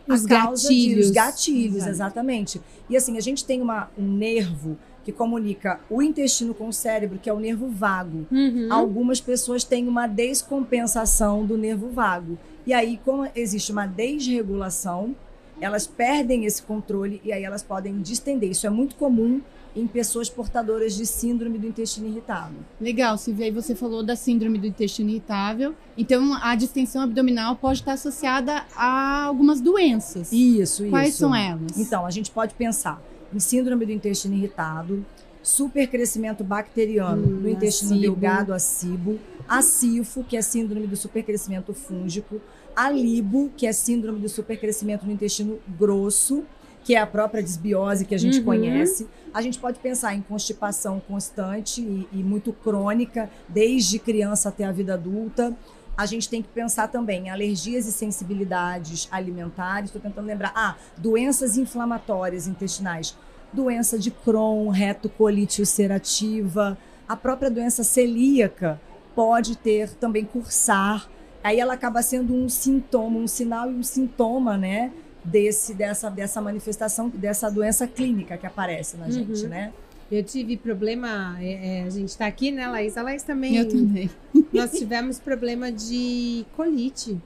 os 0.09 0.25
gatilhos. 0.25 1.07
os 1.07 1.13
gatilhos, 1.13 1.77
Exato. 1.77 1.91
exatamente. 1.91 2.61
E 2.89 2.97
assim, 2.97 3.17
a 3.17 3.21
gente 3.21 3.45
tem 3.45 3.61
uma, 3.61 3.91
um 3.99 4.07
nervo 4.07 4.77
que 5.05 5.13
comunica 5.13 5.79
o 5.89 6.03
intestino 6.03 6.53
com 6.53 6.69
o 6.69 6.73
cérebro, 6.73 7.19
que 7.19 7.31
é 7.31 7.33
o 7.33 7.39
nervo 7.39 7.69
vago. 7.69 8.27
Uhum. 8.31 8.67
Algumas 8.71 9.21
pessoas 9.21 9.63
têm 9.63 9.87
uma 9.87 10.09
descompensação 10.09 11.47
do 11.47 11.57
nervo 11.57 11.89
vago. 11.91 12.37
E 12.67 12.75
aí, 12.75 12.99
como 13.05 13.29
existe 13.37 13.71
uma 13.71 13.87
desregulação, 13.87 15.15
elas 15.61 15.87
perdem 15.87 16.45
esse 16.45 16.61
controle 16.63 17.21
e 17.25 17.33
aí 17.33 17.45
elas 17.45 17.63
podem 17.63 18.01
distender. 18.01 18.51
Isso 18.51 18.67
é 18.67 18.71
muito 18.71 18.97
comum 18.97 19.41
em 19.77 19.87
pessoas 19.87 20.31
portadoras 20.31 20.97
de 20.97 21.05
síndrome 21.05 21.59
do 21.59 21.67
intestino 21.67 22.09
irritável. 22.09 22.59
Legal, 22.81 23.19
Silvia. 23.19 23.45
Aí 23.45 23.53
você 23.53 23.75
falou 23.75 24.03
da 24.03 24.17
síndrome 24.17 24.59
do 24.59 24.67
intestino 24.67 25.11
irritável. 25.11 25.75
Então, 25.99 26.33
a 26.43 26.57
distensão 26.57 27.03
abdominal 27.03 27.55
pode 27.57 27.81
estar 27.81 27.93
associada 27.93 28.65
a 28.75 29.25
algumas 29.25 29.61
doenças. 29.61 30.33
Isso, 30.33 30.83
isso. 30.83 30.91
Quais 30.91 31.15
são 31.15 31.35
elas? 31.35 31.79
Então, 31.79 32.07
a 32.07 32.11
gente 32.11 32.31
pode 32.31 32.55
pensar 32.55 33.01
em 33.35 33.39
síndrome 33.39 33.85
do 33.85 33.93
intestino 33.93 34.35
irritado, 34.35 35.05
supercrescimento 35.43 36.43
bacteriano 36.43 37.27
hum, 37.27 37.41
no 37.43 37.49
intestino 37.49 38.01
delgado, 38.01 38.53
a 38.53 38.59
SIBO, 38.59 39.21
a 39.47 39.63
SIFO, 39.63 40.25
que 40.25 40.37
é 40.37 40.43
síndrome 40.43 40.87
do 40.87 40.97
supercrescimento 40.97 41.73
fúngico, 41.75 42.41
a 42.75 42.91
LIBO, 42.91 43.51
que 43.57 43.67
é 43.67 43.73
síndrome 43.73 44.21
do 44.21 44.29
supercrescimento 44.29 45.07
no 45.07 45.13
intestino 45.13 45.59
grosso, 45.79 46.45
que 46.87 46.95
é 46.95 47.01
a 47.01 47.07
própria 47.07 47.43
desbiose 47.43 48.05
que 48.05 48.15
a 48.15 48.19
gente 48.19 48.39
uhum. 48.39 48.45
conhece. 48.45 49.09
A 49.35 49.43
gente 49.43 49.59
pode 49.59 49.81
pensar 49.81 50.15
em 50.15 50.23
constipação 50.23 51.01
constante 51.01 51.81
e, 51.83 52.09
e 52.13 52.23
muito 52.23 52.53
crônica, 52.53 53.29
desde 53.49 53.99
criança 53.99 54.51
até 54.51 54.65
a 54.65 54.71
vida 54.71 54.95
adulta 54.95 55.53
a 55.97 56.05
gente 56.05 56.29
tem 56.29 56.43
que 56.43 56.49
pensar 56.49 56.89
também 56.89 57.27
em 57.27 57.31
alergias 57.31 57.87
e 57.87 57.93
sensibilidades 57.93 59.09
alimentares. 59.11 59.89
Estou 59.89 60.03
tentando 60.03 60.27
lembrar. 60.27 60.53
Ah, 60.55 60.77
doenças 60.99 61.57
inflamatórias 61.57 62.47
intestinais. 62.47 63.17
Doença 63.51 63.99
de 63.99 64.11
Crohn, 64.11 64.69
retocolite 64.69 65.63
ulcerativa. 65.63 66.77
A 67.09 67.17
própria 67.17 67.51
doença 67.51 67.83
celíaca 67.83 68.79
pode 69.15 69.57
ter 69.57 69.89
também 69.95 70.27
cursar. 70.27 71.09
Aí 71.43 71.59
ela 71.59 71.73
acaba 71.73 72.03
sendo 72.03 72.35
um 72.35 72.47
sintoma, 72.47 73.19
um 73.19 73.27
sinal 73.27 73.73
e 73.73 73.75
um 73.75 73.83
sintoma, 73.83 74.59
né? 74.59 74.93
Desse, 75.27 75.75
dessa, 75.75 76.09
dessa 76.09 76.41
manifestação, 76.41 77.09
dessa 77.09 77.51
doença 77.51 77.87
clínica 77.87 78.37
que 78.37 78.47
aparece 78.47 78.97
na 78.97 79.07
uhum. 79.07 79.13
gente, 79.13 79.47
né? 79.47 79.73
Eu 80.11 80.23
tive 80.23 80.57
problema, 80.57 81.37
é, 81.41 81.81
é, 81.81 81.83
a 81.83 81.91
gente 81.91 82.11
está 82.11 82.27
aqui, 82.27 82.53
né, 82.53 82.69
Laís? 82.69 82.97
A 82.97 83.03
Laís 83.03 83.25
também. 83.25 83.57
Eu 83.57 83.69
também. 83.69 84.09
Nós 84.53 84.71
tivemos 84.71 85.19
problema 85.19 85.73
de 85.73 86.47
colite. 86.57 87.21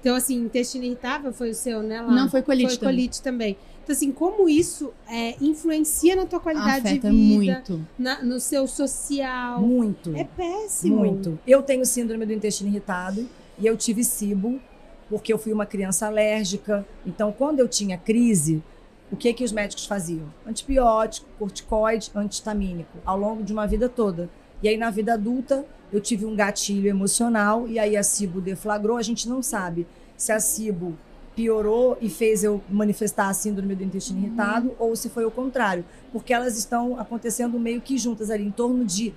Então, 0.00 0.16
assim, 0.16 0.36
intestino 0.36 0.84
irritável 0.84 1.32
foi 1.32 1.50
o 1.50 1.54
seu, 1.54 1.82
né? 1.82 2.00
Lá? 2.00 2.12
Não, 2.12 2.28
foi 2.28 2.42
colite 2.42 2.76
Foi 2.78 2.88
colite 2.88 3.22
também. 3.22 3.56
Então, 3.82 3.94
assim, 3.94 4.10
como 4.10 4.48
isso 4.48 4.92
é, 5.08 5.36
influencia 5.40 6.16
na 6.16 6.26
tua 6.26 6.40
qualidade 6.40 6.88
Afeta 6.88 7.08
de 7.08 7.16
vida? 7.16 7.62
muito. 7.64 7.86
Na, 7.96 8.20
no 8.20 8.40
seu 8.40 8.66
social? 8.66 9.60
Muito. 9.62 10.12
É 10.16 10.24
péssimo. 10.24 10.96
Muito. 10.96 11.38
Eu 11.46 11.62
tenho 11.62 11.86
síndrome 11.86 12.26
do 12.26 12.32
intestino 12.32 12.68
irritado 12.68 13.28
e 13.56 13.66
eu 13.66 13.76
tive 13.76 14.02
cibo 14.02 14.60
porque 15.08 15.32
eu 15.32 15.38
fui 15.38 15.52
uma 15.52 15.66
criança 15.66 16.06
alérgica. 16.06 16.86
Então, 17.04 17.32
quando 17.32 17.60
eu 17.60 17.68
tinha 17.68 17.96
crise, 17.96 18.62
o 19.10 19.16
que 19.16 19.32
que 19.32 19.44
os 19.44 19.52
médicos 19.52 19.86
faziam? 19.86 20.26
Antibiótico, 20.46 21.28
corticoide, 21.38 22.10
antihistamínico, 22.14 22.98
ao 23.04 23.18
longo 23.18 23.42
de 23.42 23.52
uma 23.52 23.66
vida 23.66 23.88
toda. 23.88 24.28
E 24.62 24.68
aí, 24.68 24.76
na 24.76 24.90
vida 24.90 25.14
adulta, 25.14 25.64
eu 25.92 26.00
tive 26.00 26.24
um 26.24 26.34
gatilho 26.34 26.88
emocional 26.88 27.68
e 27.68 27.78
aí 27.78 27.96
a 27.96 28.02
cibo 28.02 28.40
deflagrou. 28.40 28.96
A 28.96 29.02
gente 29.02 29.28
não 29.28 29.42
sabe 29.42 29.86
se 30.16 30.32
a 30.32 30.40
cibo 30.40 30.96
piorou 31.36 31.98
e 32.00 32.08
fez 32.08 32.42
eu 32.42 32.62
manifestar 32.68 33.28
a 33.28 33.34
síndrome 33.34 33.74
do 33.74 33.84
intestino 33.84 34.18
irritado 34.18 34.74
ou 34.78 34.96
se 34.96 35.10
foi 35.10 35.26
o 35.26 35.30
contrário, 35.30 35.84
porque 36.10 36.32
elas 36.32 36.56
estão 36.56 36.98
acontecendo 36.98 37.60
meio 37.60 37.82
que 37.82 37.98
juntas 37.98 38.30
ali, 38.30 38.44
em 38.44 38.50
torno 38.50 38.84
de 38.86 39.14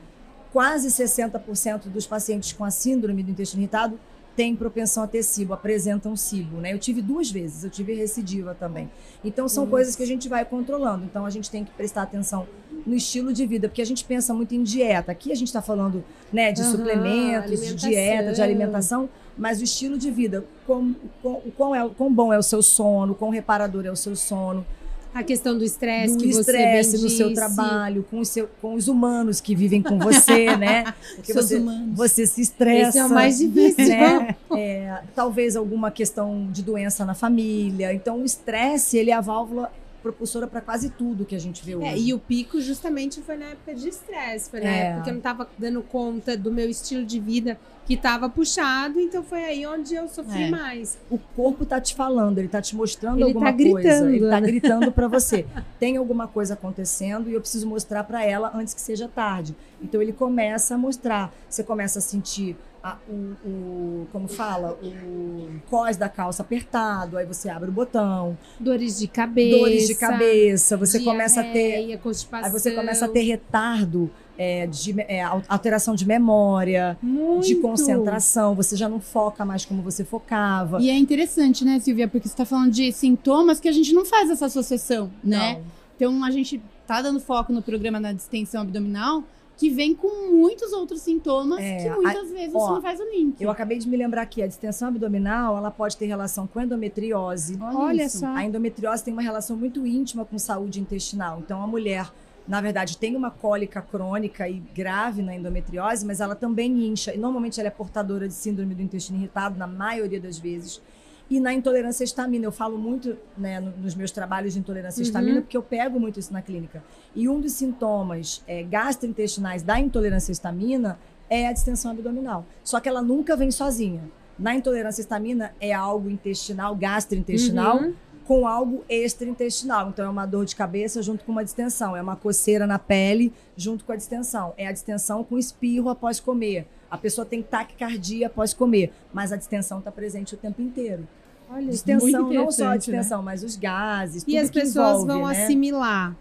quase 0.51 0.89
60% 0.89 1.83
dos 1.87 2.05
pacientes 2.05 2.51
com 2.51 2.65
a 2.65 2.71
síndrome 2.71 3.23
do 3.23 3.31
intestino 3.31 3.61
irritado 3.61 3.97
têm 4.39 4.55
propensão 4.55 5.03
a 5.03 5.07
ter 5.07 5.21
cibo, 5.21 5.53
apresentam 5.53 6.15
cibo, 6.15 6.61
né? 6.61 6.71
Eu 6.71 6.79
tive 6.79 7.01
duas 7.01 7.29
vezes, 7.29 7.65
eu 7.65 7.69
tive 7.69 7.93
recidiva 7.93 8.55
também. 8.57 8.89
Então 9.21 9.49
são 9.49 9.65
Nossa. 9.65 9.71
coisas 9.71 9.95
que 9.97 10.03
a 10.03 10.07
gente 10.07 10.29
vai 10.29 10.45
controlando. 10.45 11.03
Então 11.03 11.25
a 11.25 11.29
gente 11.29 11.51
tem 11.51 11.65
que 11.65 11.71
prestar 11.71 12.03
atenção 12.03 12.47
no 12.87 12.95
estilo 12.95 13.33
de 13.33 13.45
vida, 13.45 13.67
porque 13.67 13.81
a 13.81 13.85
gente 13.85 14.05
pensa 14.05 14.33
muito 14.33 14.55
em 14.55 14.63
dieta. 14.63 15.11
Aqui 15.11 15.33
a 15.33 15.35
gente 15.35 15.49
está 15.49 15.61
falando, 15.61 16.05
né, 16.31 16.53
de 16.53 16.61
uhum, 16.61 16.71
suplementos, 16.71 17.67
de 17.67 17.75
dieta, 17.75 18.31
de 18.31 18.41
alimentação, 18.41 19.09
mas 19.37 19.59
o 19.59 19.65
estilo 19.65 19.97
de 19.97 20.09
vida, 20.09 20.45
quão, 20.65 20.95
quão, 21.21 21.41
quão, 21.57 21.75
é, 21.75 21.89
quão 21.89 22.13
bom 22.13 22.31
é 22.31 22.37
o 22.37 22.43
seu 22.43 22.61
sono, 22.61 23.13
quão 23.15 23.31
reparador 23.31 23.85
é 23.85 23.91
o 23.91 23.95
seu 23.97 24.15
sono. 24.15 24.65
A 25.13 25.23
questão 25.23 25.57
do 25.57 25.63
estresse 25.63 26.17
que 26.17 26.31
você 26.31 26.39
estresse 26.39 27.01
no 27.01 27.09
seu 27.09 27.33
trabalho, 27.33 28.05
com, 28.09 28.23
seu, 28.23 28.47
com 28.61 28.75
os 28.75 28.87
humanos 28.87 29.41
que 29.41 29.55
vivem 29.55 29.81
com 29.81 29.97
você, 29.97 30.53
né? 30.57 30.93
Porque 31.15 31.33
Seus 31.33 31.45
você, 31.45 31.57
humanos. 31.57 31.97
você 31.97 32.27
se 32.27 32.41
estressa. 32.41 32.89
Esse 32.89 32.99
é 32.99 33.05
o 33.05 33.09
mais 33.09 33.39
difícil. 33.39 33.87
Né? 33.87 34.35
É, 34.55 35.01
talvez 35.15 35.55
alguma 35.55 35.89
questão 35.89 36.47
de 36.51 36.61
doença 36.61 37.05
na 37.05 37.15
família. 37.15 37.93
Então, 37.93 38.21
o 38.21 38.25
estresse, 38.25 38.97
ele 38.97 39.09
é 39.09 39.15
a 39.15 39.21
válvula 39.21 39.71
propulsora 40.01 40.47
para 40.47 40.61
quase 40.61 40.89
tudo 40.89 41.25
que 41.25 41.35
a 41.35 41.39
gente 41.39 41.63
vê 41.63 41.73
é, 41.73 41.77
hoje. 41.77 41.87
É, 41.87 41.97
e 41.97 42.13
o 42.13 42.19
pico 42.19 42.59
justamente 42.61 43.21
foi 43.21 43.37
na 43.37 43.47
época 43.47 43.73
de 43.75 43.89
estresse, 43.89 44.49
foi 44.49 44.59
na 44.61 44.69
é. 44.69 44.79
época 44.79 45.03
que 45.03 45.09
eu 45.09 45.13
não 45.13 45.19
estava 45.19 45.49
dando 45.57 45.81
conta 45.81 46.37
do 46.37 46.51
meu 46.51 46.69
estilo 46.69 47.05
de 47.05 47.19
vida 47.19 47.59
que 47.85 47.95
estava 47.95 48.29
puxado, 48.29 48.99
então 48.99 49.23
foi 49.23 49.43
aí 49.43 49.65
onde 49.65 49.95
eu 49.95 50.07
sofri 50.07 50.43
é. 50.43 50.49
mais. 50.51 50.97
O 51.09 51.17
corpo 51.17 51.65
tá 51.65 51.81
te 51.81 51.95
falando, 51.95 52.37
ele 52.37 52.47
tá 52.47 52.61
te 52.61 52.75
mostrando 52.75 53.17
ele 53.17 53.23
alguma 53.23 53.47
tá 53.47 53.51
gritando, 53.51 53.81
coisa, 53.81 54.15
ele 54.15 54.29
tá 54.29 54.41
né? 54.41 54.47
gritando 54.47 54.91
para 54.91 55.07
você. 55.07 55.45
Tem 55.79 55.97
alguma 55.97 56.27
coisa 56.27 56.53
acontecendo 56.53 57.29
e 57.29 57.33
eu 57.33 57.41
preciso 57.41 57.67
mostrar 57.67 58.03
para 58.03 58.23
ela 58.23 58.51
antes 58.53 58.75
que 58.75 58.81
seja 58.81 59.07
tarde. 59.07 59.55
Então 59.81 59.99
ele 60.01 60.13
começa 60.13 60.75
a 60.75 60.77
mostrar, 60.77 61.33
você 61.49 61.63
começa 61.63 61.97
a 61.97 62.01
sentir 62.01 62.55
a, 62.83 62.97
o, 63.09 63.13
o, 63.45 64.07
como 64.11 64.27
fala, 64.27 64.77
o 64.81 65.49
cós 65.69 65.97
da 65.97 66.07
calça 66.07 66.41
apertado, 66.41 67.17
aí 67.17 67.25
você 67.25 67.49
abre 67.49 67.69
o 67.69 67.71
botão. 67.71 68.37
Dores 68.59 68.99
de 68.99 69.07
cabeça. 69.07 69.57
Dores 69.57 69.87
de 69.87 69.95
cabeça, 69.95 70.77
você 70.77 70.99
diarreia, 70.99 71.13
começa 71.13 71.41
a 71.41 71.43
ter. 71.43 71.97
Constipação. 71.99 72.45
Aí 72.45 72.51
você 72.51 72.71
começa 72.71 73.05
a 73.05 73.09
ter 73.09 73.21
retardo. 73.21 74.09
É, 74.41 74.65
de 74.67 74.95
é, 75.01 75.21
alteração 75.49 75.95
de 75.95 76.07
memória, 76.07 76.97
Muito. 77.01 77.45
de 77.45 77.55
concentração, 77.55 78.55
você 78.55 78.73
já 78.73 78.87
não 78.87 79.01
foca 79.01 79.43
mais 79.43 79.65
como 79.65 79.81
você 79.81 80.05
focava. 80.05 80.79
E 80.79 80.89
é 80.89 80.97
interessante, 80.97 81.65
né, 81.65 81.77
Silvia, 81.81 82.07
porque 82.07 82.25
você 82.25 82.35
está 82.35 82.45
falando 82.45 82.71
de 82.71 82.89
sintomas 82.93 83.59
que 83.59 83.67
a 83.67 83.71
gente 83.73 83.91
não 83.91 84.05
faz 84.05 84.29
essa 84.29 84.45
associação, 84.45 85.11
né? 85.21 85.55
Não. 85.55 85.61
Então 85.93 86.23
a 86.23 86.31
gente 86.31 86.61
tá 86.87 87.01
dando 87.01 87.19
foco 87.19 87.51
no 87.51 87.61
programa 87.61 87.99
da 87.99 88.13
distensão 88.13 88.61
abdominal, 88.61 89.25
que 89.59 89.69
vem 89.69 89.93
com 89.93 90.31
muitos 90.31 90.71
outros 90.71 91.01
sintomas 91.01 91.59
é, 91.59 91.83
que 91.83 91.89
muitas 91.89 92.31
a, 92.31 92.33
vezes 92.33 92.55
ó, 92.55 92.59
você 92.59 92.73
não 92.75 92.81
faz 92.81 92.97
o 93.01 93.03
link. 93.03 93.41
Eu 93.41 93.51
acabei 93.51 93.77
de 93.77 93.89
me 93.89 93.97
lembrar 93.97 94.25
que 94.25 94.41
a 94.41 94.47
distensão 94.47 94.87
abdominal, 94.87 95.57
ela 95.57 95.69
pode 95.69 95.97
ter 95.97 96.05
relação 96.05 96.47
com 96.47 96.61
endometriose. 96.61 97.57
Olha, 97.61 97.77
Olha 97.77 98.09
só. 98.09 98.27
A 98.27 98.45
endometriose 98.45 99.03
tem 99.03 99.11
uma 99.11 99.21
relação 99.21 99.57
muito 99.57 99.85
íntima 99.85 100.23
com 100.23 100.39
saúde 100.39 100.79
intestinal. 100.79 101.39
Então 101.39 101.61
a 101.61 101.67
mulher 101.67 102.09
na 102.47 102.61
verdade, 102.61 102.97
tem 102.97 103.15
uma 103.15 103.29
cólica 103.29 103.79
crônica 103.79 104.49
e 104.49 104.55
grave 104.73 105.21
na 105.21 105.35
endometriose, 105.35 106.03
mas 106.03 106.19
ela 106.19 106.33
também 106.33 106.87
incha. 106.87 107.13
E 107.13 107.17
normalmente 107.17 107.59
ela 107.59 107.67
é 107.67 107.71
portadora 107.71 108.27
de 108.27 108.33
síndrome 108.33 108.73
do 108.73 108.81
intestino 108.81 109.19
irritado, 109.19 109.55
na 109.55 109.67
maioria 109.67 110.19
das 110.19 110.39
vezes. 110.39 110.81
E 111.29 111.39
na 111.39 111.53
intolerância 111.53 112.03
à 112.03 112.05
histamina, 112.05 112.45
eu 112.45 112.51
falo 112.51 112.77
muito 112.77 113.15
né, 113.37 113.59
nos 113.59 113.93
meus 113.93 114.09
trabalhos 114.09 114.53
de 114.53 114.59
intolerância 114.59 115.01
à 115.01 115.03
histamina, 115.03 115.35
uhum. 115.35 115.41
porque 115.41 115.55
eu 115.55 115.61
pego 115.61 115.99
muito 115.99 116.19
isso 116.19 116.33
na 116.33 116.41
clínica. 116.41 116.83
E 117.15 117.29
um 117.29 117.39
dos 117.39 117.51
sintomas 117.53 118.43
é, 118.47 118.63
gastrointestinais 118.63 119.61
da 119.61 119.79
intolerância 119.79 120.31
à 120.31 120.33
histamina 120.33 120.99
é 121.29 121.47
a 121.47 121.53
distensão 121.53 121.91
abdominal. 121.91 122.45
Só 122.63 122.79
que 122.79 122.89
ela 122.89 123.01
nunca 123.01 123.35
vem 123.35 123.51
sozinha. 123.51 124.01
Na 124.39 124.55
intolerância 124.55 125.01
à 125.01 125.03
histamina 125.03 125.53
é 125.61 125.71
algo 125.71 126.09
intestinal, 126.09 126.75
gastrointestinal, 126.75 127.77
uhum. 127.77 127.93
com 128.25 128.47
algo 128.47 128.83
extraintestinal. 128.89 129.89
Então 129.89 130.05
é 130.05 130.09
uma 130.09 130.25
dor 130.25 130.45
de 130.45 130.55
cabeça 130.55 131.03
junto 131.03 131.23
com 131.23 131.31
uma 131.31 131.43
distensão, 131.43 131.95
é 131.95 132.01
uma 132.01 132.15
coceira 132.15 132.65
na 132.65 132.79
pele 132.79 133.31
junto 133.55 133.85
com 133.85 133.91
a 133.91 133.95
distensão. 133.95 134.55
É 134.57 134.65
a 134.65 134.71
distensão 134.71 135.23
com 135.23 135.37
espirro 135.37 135.89
após 135.89 136.19
comer. 136.19 136.65
A 136.89 136.97
pessoa 136.97 137.23
tem 137.23 137.43
taquicardia 137.43 138.27
após 138.27 138.51
comer, 138.51 138.91
mas 139.13 139.31
a 139.31 139.35
distensão 139.35 139.77
está 139.77 139.91
presente 139.91 140.33
o 140.33 140.37
tempo 140.37 140.59
inteiro. 140.59 141.07
Olha, 141.51 141.71
distensão, 141.71 142.31
não 142.31 142.51
só 142.51 142.69
a 142.69 142.77
distensão, 142.77 143.19
né? 143.19 143.25
mas 143.25 143.43
os 143.43 143.55
gases, 143.55 144.23
E 144.27 144.37
as 144.37 144.51
pessoas 144.51 145.01
envolve, 145.01 145.07
vão 145.07 145.27
né? 145.27 145.43
assimilar. 145.43 146.15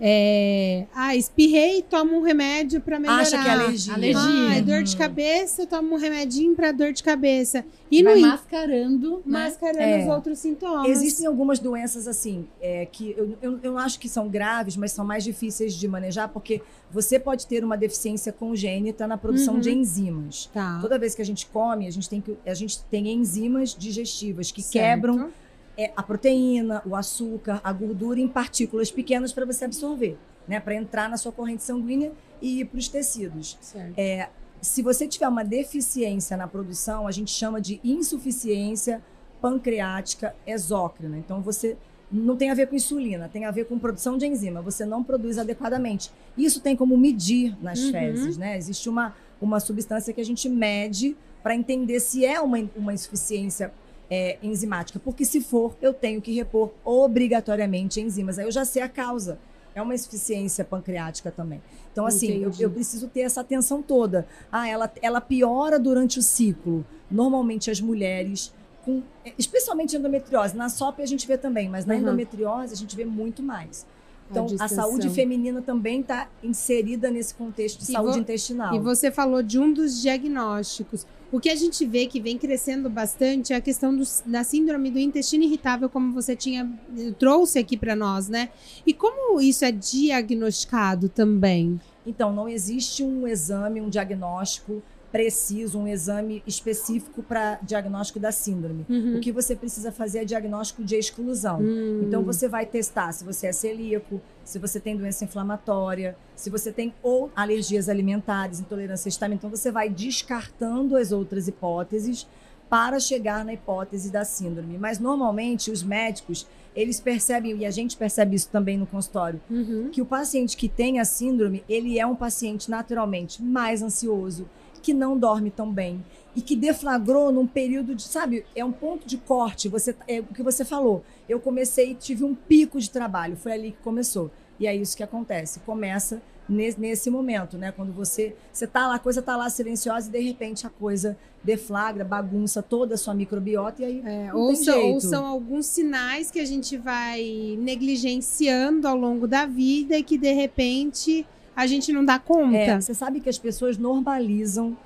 É... 0.00 0.86
Ah, 0.94 1.14
espirrei, 1.14 1.82
toma 1.82 2.12
um 2.12 2.22
remédio 2.22 2.80
para 2.80 2.98
melhorar. 2.98 3.20
Acha 3.22 3.40
que 3.40 3.48
é 3.48 3.50
alergia. 3.50 3.94
alergia. 3.94 4.48
Ah, 4.50 4.56
é 4.56 4.60
dor 4.60 4.82
de 4.82 4.96
cabeça, 4.96 5.66
toma 5.66 5.94
um 5.94 5.98
remedinho 5.98 6.54
para 6.54 6.72
dor 6.72 6.92
de 6.92 7.02
cabeça. 7.02 7.64
E 7.90 8.02
Vai 8.02 8.16
no 8.16 8.20
mascarando, 8.22 9.22
mascarando 9.24 9.78
né? 9.78 10.00
os 10.02 10.06
é. 10.08 10.14
outros 10.14 10.38
sintomas. 10.40 10.88
Existem 10.88 11.26
algumas 11.26 11.58
doenças 11.58 12.08
assim, 12.08 12.46
é, 12.60 12.86
que 12.86 13.14
eu, 13.16 13.36
eu, 13.40 13.60
eu 13.62 13.78
acho 13.78 14.00
que 14.00 14.08
são 14.08 14.28
graves, 14.28 14.76
mas 14.76 14.92
são 14.92 15.04
mais 15.04 15.22
difíceis 15.22 15.74
de 15.74 15.86
manejar, 15.86 16.28
porque 16.28 16.60
você 16.90 17.18
pode 17.18 17.46
ter 17.46 17.64
uma 17.64 17.76
deficiência 17.76 18.32
congênita 18.32 19.06
na 19.06 19.16
produção 19.16 19.54
Uhum. 19.54 19.60
de 19.60 19.70
enzimas. 19.72 20.50
Tá. 20.52 20.78
Toda 20.80 20.98
vez 20.98 21.14
que 21.14 21.22
a 21.22 21.24
gente 21.24 21.46
come, 21.46 21.86
a 21.86 21.90
gente 21.90 22.08
tem, 22.08 22.20
que, 22.20 22.36
a 22.44 22.54
gente 22.54 22.82
tem 22.84 23.12
enzimas 23.12 23.74
digestivas 23.78 24.50
que 24.50 24.62
Certo. 24.62 24.72
quebram 24.84 25.30
é, 25.76 25.92
a 25.96 26.02
proteína, 26.02 26.82
o 26.86 26.94
açúcar, 26.94 27.60
a 27.64 27.72
gordura 27.72 28.20
em 28.20 28.28
partículas 28.28 28.90
pequenas 28.90 29.32
para 29.32 29.44
você 29.44 29.64
absorver, 29.64 30.16
né? 30.46 30.60
Para 30.60 30.74
entrar 30.74 31.08
na 31.08 31.16
sua 31.16 31.32
corrente 31.32 31.62
sanguínea 31.62 32.12
e 32.40 32.60
ir 32.60 32.64
para 32.66 32.78
os 32.78 32.88
tecidos. 32.88 33.58
É, 33.96 34.28
se 34.60 34.82
você 34.82 35.06
tiver 35.06 35.28
uma 35.28 35.44
deficiência 35.44 36.36
na 36.36 36.46
produção, 36.46 37.06
a 37.06 37.10
gente 37.10 37.30
chama 37.30 37.60
de 37.60 37.80
insuficiência 37.84 39.02
pancreática 39.40 40.34
exócrina. 40.46 41.18
Então 41.18 41.40
você 41.42 41.76
não 42.10 42.36
tem 42.36 42.50
a 42.50 42.54
ver 42.54 42.68
com 42.68 42.74
insulina, 42.76 43.28
tem 43.28 43.44
a 43.44 43.50
ver 43.50 43.66
com 43.66 43.78
produção 43.78 44.16
de 44.16 44.26
enzima. 44.26 44.62
Você 44.62 44.84
não 44.86 45.02
produz 45.02 45.36
adequadamente. 45.36 46.10
Isso 46.36 46.60
tem 46.60 46.74
como 46.76 46.96
medir 46.96 47.56
nas 47.62 47.78
Uhum. 47.80 47.90
fezes, 47.90 48.36
né? 48.38 48.56
Existe 48.56 48.88
uma, 48.88 49.14
uma 49.40 49.60
substância 49.60 50.12
que 50.14 50.20
a 50.20 50.24
gente 50.24 50.48
mede 50.48 51.16
para 51.42 51.54
entender 51.54 52.00
se 52.00 52.24
é 52.24 52.40
uma, 52.40 52.58
uma 52.74 52.94
insuficiência 52.94 53.72
é, 54.14 54.38
enzimática. 54.42 55.00
Porque 55.00 55.24
se 55.24 55.40
for, 55.40 55.76
eu 55.82 55.92
tenho 55.92 56.20
que 56.22 56.32
repor 56.32 56.70
obrigatoriamente 56.84 58.00
enzimas. 58.00 58.38
Aí 58.38 58.44
eu 58.44 58.52
já 58.52 58.64
sei 58.64 58.82
a 58.82 58.88
causa. 58.88 59.38
É 59.74 59.82
uma 59.82 59.92
insuficiência 59.92 60.64
pancreática 60.64 61.32
também. 61.32 61.60
Então, 61.90 62.06
assim, 62.06 62.44
eu, 62.44 62.52
eu 62.60 62.70
preciso 62.70 63.08
ter 63.08 63.20
essa 63.20 63.40
atenção 63.40 63.82
toda. 63.82 64.24
Ah, 64.50 64.68
ela, 64.68 64.92
ela 65.02 65.20
piora 65.20 65.80
durante 65.80 66.20
o 66.20 66.22
ciclo. 66.22 66.86
Normalmente 67.10 67.72
as 67.72 67.80
mulheres, 67.80 68.54
com, 68.84 69.02
especialmente 69.36 69.96
endometriose. 69.96 70.56
Na 70.56 70.68
SOP 70.68 71.00
a 71.00 71.06
gente 71.06 71.26
vê 71.26 71.36
também, 71.36 71.68
mas 71.68 71.84
na 71.84 71.94
Uhum. 71.94 72.00
endometriose 72.02 72.72
a 72.72 72.76
gente 72.76 72.94
vê 72.94 73.04
muito 73.04 73.42
mais. 73.42 73.84
Então, 74.30 74.44
a, 74.44 74.46
distensão. 74.48 74.76
saúde 74.76 75.10
feminina 75.10 75.60
também 75.60 76.00
está 76.00 76.28
inserida 76.42 77.10
nesse 77.10 77.34
contexto 77.34 77.78
de 77.78 77.90
E 77.90 77.92
saúde 77.92 78.18
intestinal. 78.20 78.74
E 78.76 78.78
você 78.78 79.10
falou 79.10 79.42
de 79.42 79.58
um 79.58 79.72
dos 79.72 80.00
diagnósticos. 80.00 81.04
O 81.34 81.40
que 81.40 81.48
a 81.50 81.56
gente 81.56 81.84
vê 81.84 82.06
que 82.06 82.20
vem 82.20 82.38
crescendo 82.38 82.88
bastante 82.88 83.52
é 83.52 83.56
a 83.56 83.60
questão 83.60 83.94
do- 83.96 84.04
da 84.24 84.44
síndrome 84.44 84.88
do 84.88 85.00
intestino 85.00 85.42
irritável, 85.42 85.90
como 85.90 86.12
você 86.12 86.36
tinha 86.36 86.70
eh, 86.96 87.10
trouxe 87.18 87.58
aqui 87.58 87.76
para 87.76 87.96
nós, 87.96 88.28
né? 88.28 88.50
E 88.86 88.94
como 88.94 89.40
isso 89.40 89.64
é 89.64 89.72
diagnosticado 89.72 91.08
também? 91.08 91.80
Então, 92.06 92.32
não 92.32 92.48
existe 92.48 93.02
um 93.02 93.26
exame, 93.26 93.80
um 93.80 93.88
diagnóstico 93.88 94.80
preciso, 95.10 95.78
um 95.78 95.88
exame 95.88 96.42
específico 96.46 97.22
para 97.22 97.58
diagnóstico 97.62 98.20
da 98.20 98.30
síndrome. 98.30 98.84
Uhum. 98.88 99.16
O 99.16 99.20
que 99.20 99.30
você 99.32 99.54
precisa 99.56 99.90
fazer 99.92 100.18
é 100.18 100.24
diagnóstico 100.24 100.84
de 100.84 100.96
exclusão. 100.96 101.60
Hum. 101.60 102.02
Então 102.04 102.22
você 102.24 102.48
vai 102.48 102.66
testar 102.66 103.12
se 103.12 103.24
você 103.24 103.46
é 103.46 103.52
celíaco, 103.52 104.20
se 104.44 104.58
você 104.58 104.78
tem 104.78 104.96
doença 104.96 105.24
inflamatória, 105.24 106.16
se 106.36 106.50
você 106.50 106.70
tem 106.70 106.94
ou 107.02 107.30
alergias 107.34 107.88
alimentares, 107.88 108.60
intolerância 108.60 109.08
à 109.08 109.10
histamina. 109.10 109.36
Então 109.36 109.50
você 109.50 109.70
vai 109.70 109.88
descartando 109.88 110.96
as 110.96 111.12
outras 111.12 111.48
hipóteses 111.48 112.26
para 112.68 112.98
chegar 112.98 113.44
na 113.44 113.52
hipótese 113.52 114.10
da 114.10 114.24
síndrome. 114.24 114.78
Mas 114.78 114.98
normalmente 114.98 115.70
os 115.70 115.82
médicos 115.82 116.46
eles 116.74 116.98
percebem, 116.98 117.56
e 117.56 117.64
a 117.64 117.70
gente 117.70 117.96
percebe 117.96 118.34
isso 118.34 118.48
também 118.48 118.76
no 118.76 118.86
consultório, 118.86 119.40
uhum. 119.48 119.90
que 119.92 120.02
o 120.02 120.06
paciente 120.06 120.56
que 120.56 120.68
tem 120.68 120.98
a 120.98 121.04
síndrome, 121.04 121.62
ele 121.68 122.00
é 122.00 122.06
um 122.06 122.16
paciente 122.16 122.68
naturalmente 122.68 123.40
mais 123.40 123.80
ansioso, 123.80 124.48
que 124.82 124.92
não 124.92 125.16
dorme 125.16 125.50
tão 125.50 125.72
bem 125.72 126.04
e 126.36 126.42
que 126.42 126.56
deflagrou 126.56 127.30
num 127.32 127.46
período 127.46 127.94
de, 127.94 128.02
sabe, 128.02 128.44
é 128.54 128.64
um 128.64 128.72
ponto 128.72 129.06
de 129.06 129.16
corte, 129.16 129.68
você 129.68 129.94
é 130.08 130.20
o 130.20 130.24
que 130.24 130.42
você 130.42 130.64
falou. 130.64 131.04
Eu 131.28 131.38
comecei, 131.38 131.94
tive 131.94 132.24
um 132.24 132.34
pico 132.34 132.80
de 132.80 132.90
trabalho, 132.90 133.36
foi 133.36 133.52
ali 133.52 133.70
que 133.72 133.82
começou. 133.82 134.30
E 134.58 134.66
é 134.66 134.74
isso 134.74 134.96
que 134.96 135.02
acontece. 135.02 135.60
Começa 135.60 136.22
nesse, 136.48 136.80
nesse 136.80 137.10
momento, 137.10 137.56
né? 137.56 137.72
Quando 137.72 137.92
você 137.92 138.34
você 138.52 138.66
tá 138.66 138.86
lá, 138.86 138.96
a 138.96 138.98
coisa 138.98 139.22
tá 139.22 139.36
lá 139.36 139.48
silenciosa 139.50 140.08
e 140.08 140.12
de 140.12 140.20
repente 140.20 140.66
a 140.66 140.70
coisa 140.70 141.16
deflagra, 141.42 142.04
bagunça 142.04 142.62
toda 142.62 142.94
a 142.94 142.98
sua 142.98 143.14
microbiota 143.14 143.82
e 143.82 143.84
aí 143.84 144.02
é, 144.04 144.34
ou, 144.34 144.54
são, 144.54 144.92
ou 144.92 145.00
são 145.00 145.26
alguns 145.26 145.66
sinais 145.66 146.30
que 146.30 146.40
a 146.40 146.44
gente 146.44 146.76
vai 146.76 147.56
negligenciando 147.58 148.88
ao 148.88 148.96
longo 148.96 149.26
da 149.26 149.44
vida 149.44 149.96
e 149.96 150.02
que 150.02 150.16
de 150.16 150.32
repente 150.32 151.26
a 151.54 151.66
gente 151.66 151.92
não 151.92 152.04
dá 152.04 152.18
conta. 152.18 152.56
É, 152.56 152.80
você 152.80 152.94
sabe 152.94 153.20
que 153.20 153.28
as 153.28 153.38
pessoas 153.38 153.76
normalizam 153.78 154.76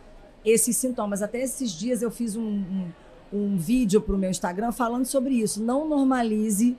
esses 0.45 0.77
sintomas. 0.77 1.23
Até 1.23 1.41
esses 1.43 1.73
dias 1.73 2.03
eu 2.03 2.11
fiz 2.11 2.37
um, 2.37 2.43
um, 2.43 2.89
um 3.33 3.57
vídeo 3.57 4.01
para 4.01 4.15
o 4.15 4.19
meu 4.19 4.31
Instagram 4.31 4.73
falando 4.73 5.05
sobre 5.05 5.35
isso. 5.35 5.63
Não 5.63 5.89
normalize 5.89 6.77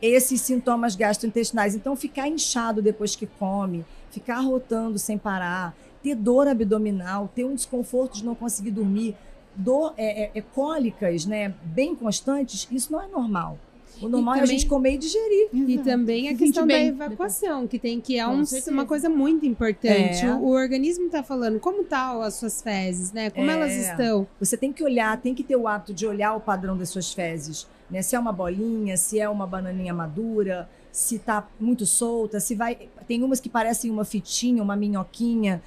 esses 0.00 0.40
sintomas 0.40 0.96
gastrointestinais. 0.96 1.74
Então, 1.74 1.94
ficar 1.94 2.28
inchado 2.28 2.80
depois 2.80 3.14
que 3.14 3.26
come, 3.26 3.84
ficar 4.10 4.40
rotando 4.40 4.98
sem 4.98 5.18
parar, 5.18 5.74
ter 6.02 6.14
dor 6.14 6.48
abdominal, 6.48 7.30
ter 7.34 7.44
um 7.44 7.54
desconforto 7.54 8.18
de 8.18 8.24
não 8.24 8.34
conseguir 8.34 8.70
dormir, 8.70 9.14
dor, 9.54 9.92
é, 9.96 10.24
é, 10.24 10.30
é 10.34 10.40
cólicas 10.40 11.26
né, 11.26 11.54
bem 11.62 11.94
constantes, 11.94 12.66
isso 12.70 12.90
não 12.92 13.02
é 13.02 13.06
normal. 13.06 13.58
O 14.00 14.08
normal 14.08 14.34
também, 14.34 14.40
é 14.40 14.42
a 14.42 14.58
gente 14.58 14.66
comer 14.66 14.94
e 14.94 14.98
digerir. 14.98 15.48
E 15.52 15.78
também 15.78 16.28
a 16.28 16.34
questão 16.34 16.66
da 16.66 16.78
evacuação, 16.78 17.66
que 17.66 17.78
tem 17.78 18.00
que 18.00 18.18
é 18.18 18.26
um, 18.26 18.42
uma 18.68 18.86
coisa 18.86 19.08
muito 19.08 19.46
importante. 19.46 20.24
É. 20.24 20.34
O, 20.34 20.44
o, 20.44 20.50
organismo 20.50 21.06
está 21.06 21.22
falando 21.22 21.60
como 21.60 21.82
estão 21.82 22.20
tá 22.20 22.26
as 22.26 22.34
suas 22.34 22.62
fezes, 22.62 23.12
né? 23.12 23.30
Como 23.30 23.50
é. 23.50 23.54
elas 23.54 23.72
estão. 23.72 24.26
Você 24.38 24.56
tem 24.56 24.72
que 24.72 24.82
olhar, 24.82 25.20
tem 25.20 25.34
que 25.34 25.42
ter 25.42 25.56
o 25.56 25.68
hábito 25.68 25.92
de 25.92 26.06
olhar 26.06 26.34
o 26.34 26.40
padrão 26.40 26.76
das 26.76 26.88
suas 26.88 27.12
fezes. 27.12 27.66
Né? 27.90 28.02
Se 28.02 28.14
é 28.14 28.18
uma 28.18 28.32
bolinha, 28.32 28.96
se 28.96 29.18
é 29.18 29.28
uma 29.28 29.46
bananinha 29.46 29.92
madura, 29.92 30.68
se 30.92 31.18
tá 31.18 31.46
muito 31.58 31.86
solta, 31.86 32.40
se 32.40 32.54
vai. 32.54 32.88
Tem 33.10 33.24
umas 33.24 33.40
que 33.40 33.48
parecem 33.48 33.90
uma 33.90 34.04
fitinha, 34.04 34.62
uma 34.62 34.76
minhoquinha, 34.76 35.60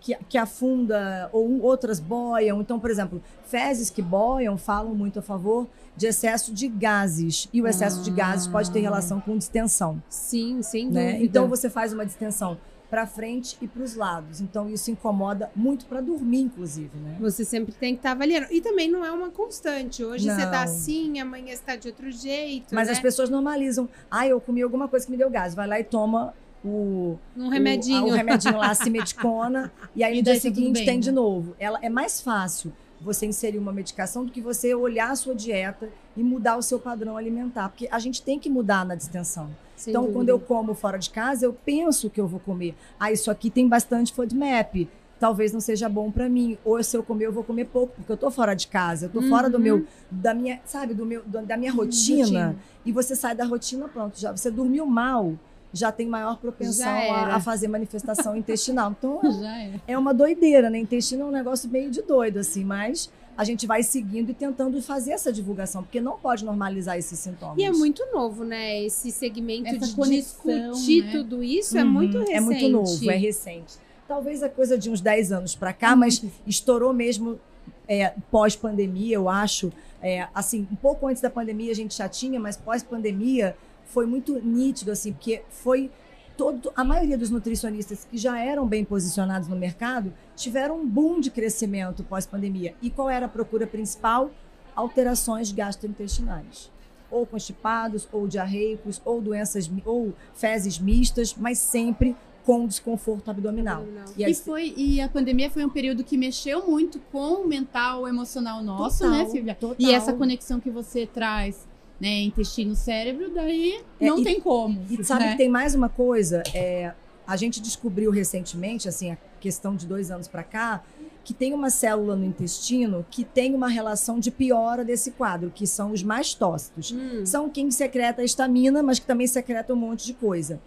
que, 0.00 0.16
que 0.26 0.38
afunda, 0.38 1.28
ou 1.34 1.60
outras 1.60 2.00
boiam. 2.00 2.62
Então, 2.62 2.80
por 2.80 2.90
exemplo, 2.90 3.22
fezes 3.44 3.90
que 3.90 4.00
boiam 4.00 4.56
falam 4.56 4.94
muito 4.94 5.18
a 5.18 5.22
favor 5.22 5.66
de 5.94 6.06
excesso 6.06 6.50
de 6.50 6.66
gases. 6.66 7.46
E 7.52 7.60
o 7.60 7.66
excesso 7.66 8.00
ah. 8.00 8.02
de 8.04 8.10
gases 8.10 8.46
pode 8.46 8.70
ter 8.70 8.80
relação 8.80 9.20
com 9.20 9.36
distensão. 9.36 10.02
Sim, 10.08 10.62
sem 10.62 10.88
né? 10.88 11.12
dúvida. 11.12 11.24
Então 11.26 11.46
você 11.46 11.68
faz 11.68 11.92
uma 11.92 12.06
distensão 12.06 12.56
para 12.88 13.06
frente 13.06 13.58
e 13.60 13.68
para 13.68 13.82
os 13.82 13.94
lados. 13.94 14.40
Então 14.40 14.66
isso 14.70 14.90
incomoda 14.90 15.50
muito 15.54 15.84
para 15.84 16.00
dormir, 16.00 16.40
inclusive, 16.40 16.96
né? 16.96 17.18
Você 17.20 17.44
sempre 17.44 17.74
tem 17.74 17.96
que 17.96 17.98
estar 17.98 18.08
tá 18.08 18.14
avaliando. 18.14 18.46
E 18.50 18.62
também 18.62 18.90
não 18.90 19.04
é 19.04 19.12
uma 19.12 19.28
constante. 19.28 20.02
Hoje 20.02 20.26
não. 20.26 20.34
você 20.34 20.42
está 20.42 20.62
assim, 20.62 21.20
amanhã 21.20 21.48
você 21.48 21.52
está 21.52 21.76
de 21.76 21.86
outro 21.86 22.10
jeito. 22.10 22.74
Mas 22.74 22.86
né? 22.86 22.94
as 22.94 22.98
pessoas 22.98 23.28
normalizam. 23.28 23.86
Ah, 24.10 24.26
eu 24.26 24.40
comi 24.40 24.62
alguma 24.62 24.88
coisa 24.88 25.04
que 25.04 25.12
me 25.12 25.18
deu 25.18 25.28
gás. 25.28 25.54
Vai 25.54 25.66
lá 25.66 25.78
e 25.78 25.84
toma 25.84 26.32
o 26.64 27.18
um 27.36 27.48
remedinho, 27.48 28.04
o, 28.04 28.08
o 28.08 28.12
remedinho 28.12 28.56
lá, 28.56 28.70
a 28.70 28.74
cimedicona, 28.74 29.72
e 29.94 30.02
aí 30.02 30.18
no 30.18 30.22
dia 30.22 30.40
seguinte 30.40 30.84
tem 30.84 30.96
né? 30.96 31.00
de 31.00 31.12
novo. 31.12 31.54
Ela 31.58 31.78
é 31.82 31.88
mais 31.88 32.20
fácil 32.20 32.72
você 33.00 33.26
inserir 33.26 33.58
uma 33.58 33.72
medicação 33.72 34.24
do 34.24 34.32
que 34.32 34.40
você 34.40 34.74
olhar 34.74 35.10
a 35.10 35.16
sua 35.16 35.34
dieta 35.34 35.88
e 36.16 36.22
mudar 36.22 36.56
o 36.56 36.62
seu 36.62 36.78
padrão 36.78 37.16
alimentar, 37.16 37.68
porque 37.68 37.88
a 37.90 37.98
gente 37.98 38.22
tem 38.22 38.38
que 38.38 38.50
mudar 38.50 38.84
na 38.84 38.94
distensão. 38.94 39.48
Sem 39.76 39.92
então, 39.92 40.02
dúvida. 40.02 40.18
quando 40.18 40.28
eu 40.30 40.40
como 40.40 40.74
fora 40.74 40.98
de 40.98 41.10
casa, 41.10 41.46
eu 41.46 41.52
penso 41.52 42.10
que 42.10 42.20
eu 42.20 42.26
vou 42.26 42.40
comer. 42.40 42.74
Ah, 42.98 43.12
isso 43.12 43.30
aqui 43.30 43.48
tem 43.48 43.68
bastante 43.68 44.12
FODMAP. 44.12 44.88
Talvez 45.20 45.52
não 45.52 45.60
seja 45.60 45.88
bom 45.88 46.10
para 46.10 46.28
mim. 46.28 46.58
Ou 46.64 46.82
se 46.82 46.96
eu 46.96 47.02
comer, 47.02 47.26
eu 47.26 47.32
vou 47.32 47.44
comer 47.44 47.66
pouco, 47.66 47.94
porque 47.94 48.10
eu 48.10 48.16
tô 48.16 48.30
fora 48.30 48.54
de 48.54 48.66
casa. 48.66 49.06
Eu 49.06 49.10
tô 49.10 49.20
uhum. 49.20 49.28
fora 49.28 49.48
do 49.48 49.58
meu, 49.58 49.86
da 50.10 50.34
minha, 50.34 50.60
sabe, 50.64 50.94
do 50.94 51.06
meu, 51.06 51.22
da 51.24 51.56
minha 51.56 51.72
rotina. 51.72 52.22
rotina. 52.22 52.56
E 52.84 52.90
você 52.90 53.14
sai 53.14 53.36
da 53.36 53.44
rotina, 53.44 53.88
pronto, 53.88 54.18
já 54.18 54.32
você 54.32 54.50
dormiu 54.50 54.84
mal 54.84 55.34
já 55.72 55.92
tem 55.92 56.06
maior 56.06 56.38
propensão 56.38 56.88
a, 56.88 57.36
a, 57.36 57.40
fazer 57.40 57.68
manifestação 57.68 58.36
intestinal. 58.36 58.90
Então, 58.90 59.20
é, 59.44 59.80
é 59.88 59.98
uma 59.98 60.14
doideira, 60.14 60.70
né? 60.70 60.78
Intestino 60.78 61.22
é 61.22 61.24
um 61.26 61.30
negócio 61.30 61.68
meio 61.68 61.90
de 61.90 62.02
doido, 62.02 62.38
assim, 62.38 62.64
mas 62.64 63.10
a 63.36 63.44
gente 63.44 63.68
vai 63.68 63.84
seguindo 63.84 64.30
e 64.30 64.34
tentando 64.34 64.82
fazer 64.82 65.12
essa 65.12 65.32
divulgação, 65.32 65.84
porque 65.84 66.00
não 66.00 66.18
pode 66.18 66.44
normalizar 66.44 66.98
esses 66.98 67.16
sintomas. 67.20 67.56
E 67.56 67.62
é 67.62 67.70
muito 67.70 68.04
novo, 68.12 68.42
né? 68.42 68.82
Esse 68.82 69.12
segmento 69.12 69.68
essa 69.68 69.86
de 69.86 69.94
conexão, 69.94 70.72
discutir 70.72 71.04
né? 71.04 71.12
tudo 71.12 71.42
isso 71.42 71.78
é 71.78 71.84
uhum, 71.84 71.88
é 71.88 71.92
muito 71.92 72.18
recente. 72.18 72.36
É 72.36 72.40
muito 72.40 72.68
novo, 72.68 73.10
é 73.10 73.16
recente. 73.16 73.74
Talvez 74.08 74.42
a 74.42 74.48
coisa 74.48 74.76
de 74.76 74.90
uns 74.90 75.00
10 75.00 75.30
anos 75.30 75.54
para 75.54 75.72
cá, 75.72 75.92
uhum. 75.92 75.98
mas 75.98 76.24
estourou 76.46 76.92
mesmo 76.92 77.38
é, 77.86 78.12
pós-pandemia, 78.30 79.14
eu 79.14 79.28
acho. 79.28 79.72
É, 80.02 80.26
assim, 80.34 80.66
um 80.72 80.76
pouco 80.76 81.06
antes 81.06 81.22
da 81.22 81.30
pandemia 81.30 81.70
a 81.70 81.74
gente 81.74 81.96
já 81.96 82.08
tinha, 82.08 82.40
mas 82.40 82.56
pós-pandemia 82.56 83.56
foi 83.88 84.06
muito 84.06 84.38
nítido, 84.40 84.92
assim, 84.92 85.12
porque 85.12 85.42
foi 85.50 85.90
todo, 86.36 86.72
a 86.76 86.84
maioria 86.84 87.18
dos 87.18 87.30
nutricionistas 87.30 88.06
que 88.08 88.16
já 88.16 88.38
eram 88.38 88.66
bem 88.66 88.84
posicionados 88.84 89.48
no 89.48 89.56
mercado 89.56 90.14
tiveram 90.36 90.80
um 90.80 90.86
boom 90.86 91.20
de 91.20 91.30
crescimento 91.30 92.04
pós-pandemia. 92.04 92.74
E 92.80 92.88
qual 92.88 93.10
era 93.10 93.26
a 93.26 93.28
procura 93.28 93.66
principal? 93.66 94.30
Alterações 94.76 95.50
gastrointestinais. 95.50 96.70
Ou 97.10 97.26
constipados, 97.26 98.06
ou 98.12 98.28
diarreicos, 98.28 99.02
ou 99.04 99.20
doenças, 99.20 99.68
ou 99.84 100.14
fezes 100.34 100.78
mistas, 100.78 101.34
mas 101.34 101.58
sempre 101.58 102.14
com 102.44 102.66
desconforto 102.66 103.30
abdominal. 103.30 103.82
abdominal. 103.82 104.06
E, 104.16 104.24
e, 104.24 104.34
foi, 104.34 104.72
e 104.74 105.00
a 105.02 105.08
pandemia 105.08 105.50
foi 105.50 105.64
um 105.66 105.68
período 105.68 106.02
que 106.02 106.16
mexeu 106.16 106.66
muito 106.66 106.98
com 107.12 107.42
o 107.42 107.46
mental, 107.46 108.02
o 108.02 108.08
emocional 108.08 108.62
nosso, 108.62 109.04
né, 109.04 109.10
total, 109.10 109.24
né, 109.26 109.30
Silvia? 109.30 109.54
Total. 109.54 109.76
E 109.78 109.92
essa 109.92 110.14
conexão 110.14 110.58
que 110.58 110.70
você 110.70 111.06
traz 111.06 111.67
né, 112.00 112.22
intestino, 112.22 112.74
cérebro, 112.74 113.30
daí 113.34 113.80
é, 114.00 114.06
não 114.06 114.20
e, 114.20 114.24
tem 114.24 114.40
como. 114.40 114.80
E 114.88 115.02
sabe 115.04 115.24
né? 115.24 115.30
que 115.32 115.38
tem 115.38 115.48
mais 115.48 115.74
uma 115.74 115.88
coisa, 115.88 116.42
é, 116.54 116.92
a 117.26 117.36
gente 117.36 117.60
descobriu 117.60 118.10
recentemente, 118.10 118.88
assim, 118.88 119.12
a 119.12 119.18
questão 119.40 119.74
de 119.74 119.86
dois 119.86 120.10
anos 120.10 120.28
para 120.28 120.42
cá, 120.42 120.82
que 121.24 121.34
tem 121.34 121.52
uma 121.52 121.68
célula 121.68 122.16
no 122.16 122.24
intestino 122.24 123.04
que 123.10 123.22
tem 123.22 123.54
uma 123.54 123.68
relação 123.68 124.18
de 124.18 124.30
piora 124.30 124.82
desse 124.82 125.10
quadro, 125.10 125.52
que 125.54 125.66
são 125.66 125.92
os 125.92 126.02
mastócitos. 126.02 126.90
Hum. 126.90 127.26
São 127.26 127.50
quem 127.50 127.70
secreta 127.70 128.22
a 128.22 128.24
estamina, 128.24 128.82
mas 128.82 128.98
que 128.98 129.06
também 129.06 129.26
secreta 129.26 129.74
um 129.74 129.76
monte 129.76 130.06
de 130.06 130.14
coisa. 130.14 130.58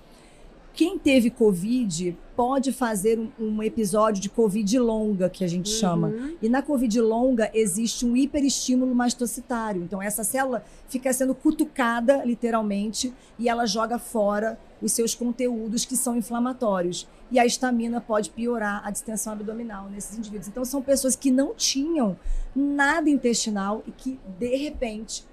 Quem 0.73 0.97
teve 0.97 1.29
Covid 1.29 2.17
pode 2.35 2.71
fazer 2.71 3.19
um, 3.19 3.29
um, 3.37 3.61
episódio 3.61 4.21
de 4.21 4.29
Covid 4.29 4.79
longa, 4.79 5.29
que 5.29 5.43
a 5.43 5.47
gente 5.47 5.71
uhum. 5.71 5.79
chama. 5.79 6.13
E 6.41 6.47
na 6.47 6.61
Covid 6.61 7.01
longa 7.01 7.51
existe 7.53 8.05
um 8.05 8.15
hiperestímulo 8.15 8.95
mastocitário. 8.95 9.83
Então, 9.83 10.01
essa 10.01 10.23
célula 10.23 10.63
fica 10.87 11.11
sendo 11.11 11.35
cutucada, 11.35 12.23
literalmente, 12.23 13.13
e 13.37 13.49
ela 13.49 13.65
joga 13.65 13.99
fora 13.99 14.57
os 14.81 14.93
seus 14.93 15.13
conteúdos 15.13 15.83
que 15.83 15.97
são 15.97 16.15
inflamatórios. 16.15 17.07
E 17.29 17.37
a 17.37 17.45
estamina 17.45 17.99
pode 17.99 18.29
piorar 18.29 18.81
a 18.85 18.91
distensão 18.91 19.33
abdominal 19.33 19.89
nesses 19.89 20.17
indivíduos. 20.17 20.47
Então, 20.47 20.63
são 20.63 20.81
pessoas 20.81 21.15
que 21.15 21.29
não 21.29 21.53
tinham 21.53 22.17
nada 22.55 23.09
intestinal 23.09 23.83
e 23.85 23.91
que, 23.91 24.19
de 24.39 24.55
repente, 24.55 25.25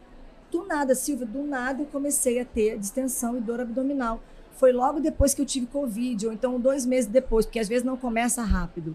do 0.51 0.67
nada, 0.67 0.95
Silvia, 0.95 1.27
do 1.27 1.43
nada 1.43 1.83
eu 1.83 1.87
comecei 1.87 2.41
a 2.41 2.45
ter 2.45 2.79
distensão 2.79 3.37
e 3.37 3.41
dor 3.41 3.61
abdominal 3.61 4.21
foi 4.59 4.73
logo 4.73 5.01
depois 5.01 5.33
que 5.33 5.41
eu 5.41 5.47
tive 5.47 5.67
Covid, 5.67 6.27
ou 6.27 6.33
então 6.33 6.59
dois 6.59 6.85
meses 6.85 7.09
depois, 7.09 7.47
porque 7.47 7.59
às 7.59 7.69
vezes 7.69 7.85
não 7.85 7.97
começa 7.97 8.43
rápido. 8.43 8.95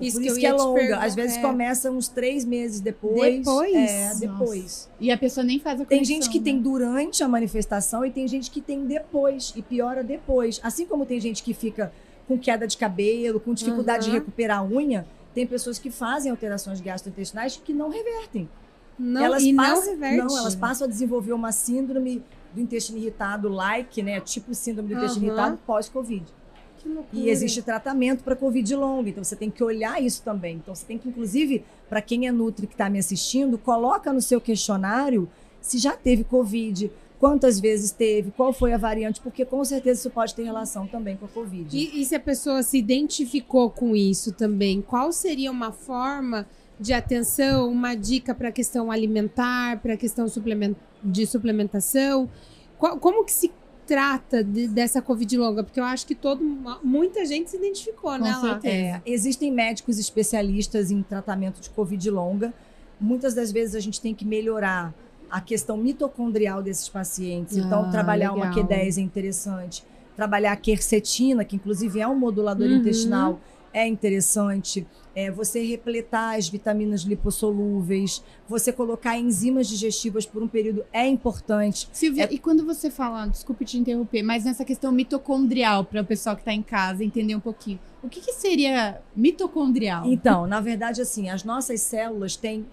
Isso 0.00 0.16
Por 0.16 0.22
que 0.22 0.28
isso 0.28 0.40
que 0.40 0.46
é 0.46 0.52
longa. 0.52 0.98
Às 0.98 1.14
vezes 1.14 1.36
é. 1.36 1.40
começa 1.40 1.90
uns 1.90 2.08
três 2.08 2.44
meses 2.44 2.80
depois. 2.80 3.38
Depois? 3.38 3.74
É, 3.74 4.14
depois. 4.16 4.90
E 4.98 5.10
a 5.12 5.16
pessoa 5.16 5.44
nem 5.44 5.60
faz 5.60 5.80
a 5.80 5.84
conexão, 5.84 5.98
Tem 5.98 6.04
gente 6.04 6.28
que 6.28 6.38
né? 6.38 6.44
tem 6.44 6.60
durante 6.60 7.22
a 7.22 7.28
manifestação 7.28 8.04
e 8.04 8.10
tem 8.10 8.26
gente 8.26 8.50
que 8.50 8.60
tem 8.60 8.84
depois 8.86 9.52
e 9.54 9.62
piora 9.62 10.02
depois. 10.02 10.58
Assim 10.64 10.84
como 10.84 11.06
tem 11.06 11.20
gente 11.20 11.44
que 11.44 11.54
fica 11.54 11.92
com 12.26 12.36
queda 12.36 12.66
de 12.66 12.76
cabelo, 12.76 13.38
com 13.38 13.54
dificuldade 13.54 14.06
uhum. 14.06 14.14
de 14.14 14.18
recuperar 14.18 14.58
a 14.60 14.64
unha, 14.64 15.06
tem 15.32 15.46
pessoas 15.46 15.78
que 15.78 15.90
fazem 15.90 16.30
alterações 16.30 16.80
gastrointestinais 16.80 17.60
que 17.62 17.72
não 17.72 17.88
revertem. 17.88 18.48
Não, 18.98 19.22
elas 19.24 19.42
e 19.42 19.54
passam, 19.54 19.76
não 19.76 19.90
reverte. 19.90 20.16
Não, 20.16 20.38
elas 20.38 20.54
passam 20.54 20.86
a 20.86 20.90
desenvolver 20.90 21.32
uma 21.32 21.52
síndrome 21.52 22.22
do 22.54 22.60
intestino 22.60 22.98
irritado 22.98 23.48
like, 23.48 24.02
né? 24.02 24.20
Tipo 24.20 24.54
síndrome 24.54 24.88
do 24.90 24.94
intestino 24.96 25.26
uhum. 25.26 25.32
irritado 25.32 25.58
pós-Covid. 25.66 26.24
E 27.12 27.30
existe 27.30 27.62
tratamento 27.62 28.22
para 28.22 28.36
Covid 28.36 28.74
longo, 28.76 29.08
então 29.08 29.24
você 29.24 29.34
tem 29.34 29.50
que 29.50 29.64
olhar 29.64 30.02
isso 30.02 30.22
também. 30.22 30.56
Então 30.56 30.74
você 30.74 30.84
tem 30.84 30.98
que, 30.98 31.08
inclusive, 31.08 31.64
para 31.88 32.02
quem 32.02 32.26
é 32.26 32.32
Nutri 32.32 32.66
que 32.66 32.74
está 32.74 32.90
me 32.90 32.98
assistindo, 32.98 33.56
coloca 33.56 34.12
no 34.12 34.20
seu 34.20 34.40
questionário 34.40 35.28
se 35.60 35.78
já 35.78 35.92
teve 35.96 36.24
Covid, 36.24 36.90
quantas 37.18 37.58
vezes 37.58 37.90
teve, 37.90 38.30
qual 38.32 38.52
foi 38.52 38.74
a 38.74 38.76
variante, 38.76 39.18
porque 39.20 39.46
com 39.46 39.64
certeza 39.64 40.00
isso 40.00 40.10
pode 40.10 40.34
ter 40.34 40.42
relação 40.42 40.86
também 40.86 41.16
com 41.16 41.24
a 41.24 41.28
Covid. 41.28 41.74
E, 41.74 42.02
e 42.02 42.04
se 42.04 42.14
a 42.14 42.20
pessoa 42.20 42.62
se 42.62 42.76
identificou 42.76 43.70
com 43.70 43.96
isso 43.96 44.32
também, 44.32 44.82
qual 44.82 45.10
seria 45.10 45.50
uma 45.50 45.72
forma 45.72 46.46
de 46.78 46.92
atenção, 46.92 47.70
uma 47.70 47.94
dica 47.94 48.34
para 48.34 48.48
a 48.48 48.52
questão 48.52 48.90
alimentar, 48.90 49.80
para 49.80 49.94
a 49.94 49.96
questão 49.96 50.26
de 51.02 51.26
suplementação? 51.26 52.28
Qual, 52.78 52.98
como 52.98 53.24
que 53.24 53.32
se 53.32 53.52
trata 53.86 54.42
de, 54.42 54.66
dessa 54.66 55.00
Covid 55.00 55.36
longa? 55.38 55.62
Porque 55.62 55.78
eu 55.78 55.84
acho 55.84 56.06
que 56.06 56.14
todo, 56.14 56.42
muita 56.82 57.24
gente 57.24 57.50
se 57.50 57.56
identificou, 57.56 58.12
Com 58.12 58.18
né? 58.18 58.60
É, 58.64 59.00
existem 59.06 59.52
médicos 59.52 59.98
especialistas 59.98 60.90
em 60.90 61.02
tratamento 61.02 61.60
de 61.60 61.70
Covid 61.70 62.10
longa. 62.10 62.52
Muitas 63.00 63.34
das 63.34 63.52
vezes 63.52 63.74
a 63.74 63.80
gente 63.80 64.00
tem 64.00 64.14
que 64.14 64.24
melhorar 64.24 64.94
a 65.30 65.40
questão 65.40 65.76
mitocondrial 65.76 66.62
desses 66.62 66.88
pacientes. 66.88 67.56
Então, 67.56 67.78
ah, 67.78 67.80
então, 67.80 67.90
trabalhar 67.90 68.32
legal. 68.32 68.50
uma 68.50 68.54
Q10 68.54 68.98
é 68.98 69.00
interessante. 69.00 69.84
Trabalhar 70.16 70.52
a 70.52 70.56
quercetina, 70.56 71.44
que 71.44 71.56
inclusive 71.56 72.00
é 72.00 72.06
um 72.06 72.14
modulador 72.14 72.68
uhum. 72.68 72.76
intestinal, 72.76 73.40
é 73.74 73.86
interessante. 73.86 74.86
É, 75.16 75.30
você 75.30 75.62
repletar 75.62 76.36
as 76.36 76.48
vitaminas 76.48 77.02
lipossolúveis, 77.02 78.22
você 78.48 78.72
colocar 78.72 79.18
enzimas 79.18 79.68
digestivas 79.68 80.24
por 80.24 80.42
um 80.42 80.48
período 80.48 80.84
é 80.92 81.06
importante. 81.06 81.88
Silvia, 81.92 82.24
é... 82.24 82.32
e 82.32 82.38
quando 82.38 82.64
você 82.64 82.90
fala, 82.90 83.26
desculpe 83.26 83.64
te 83.64 83.76
interromper, 83.76 84.22
mas 84.22 84.44
nessa 84.44 84.64
questão 84.64 84.90
mitocondrial, 84.90 85.84
para 85.84 86.00
o 86.00 86.04
pessoal 86.04 86.34
que 86.34 86.42
está 86.42 86.52
em 86.52 86.62
casa 86.62 87.04
entender 87.04 87.34
um 87.34 87.40
pouquinho, 87.40 87.78
o 88.02 88.08
que, 88.08 88.20
que, 88.20 88.32
seria 88.32 89.00
mitocondrial? 89.14 90.04
Então, 90.06 90.46
na 90.46 90.60
verdade, 90.60 91.00
assim, 91.00 91.28
as 91.28 91.44
nossas 91.44 91.80
células 91.80 92.36
têm 92.36 92.66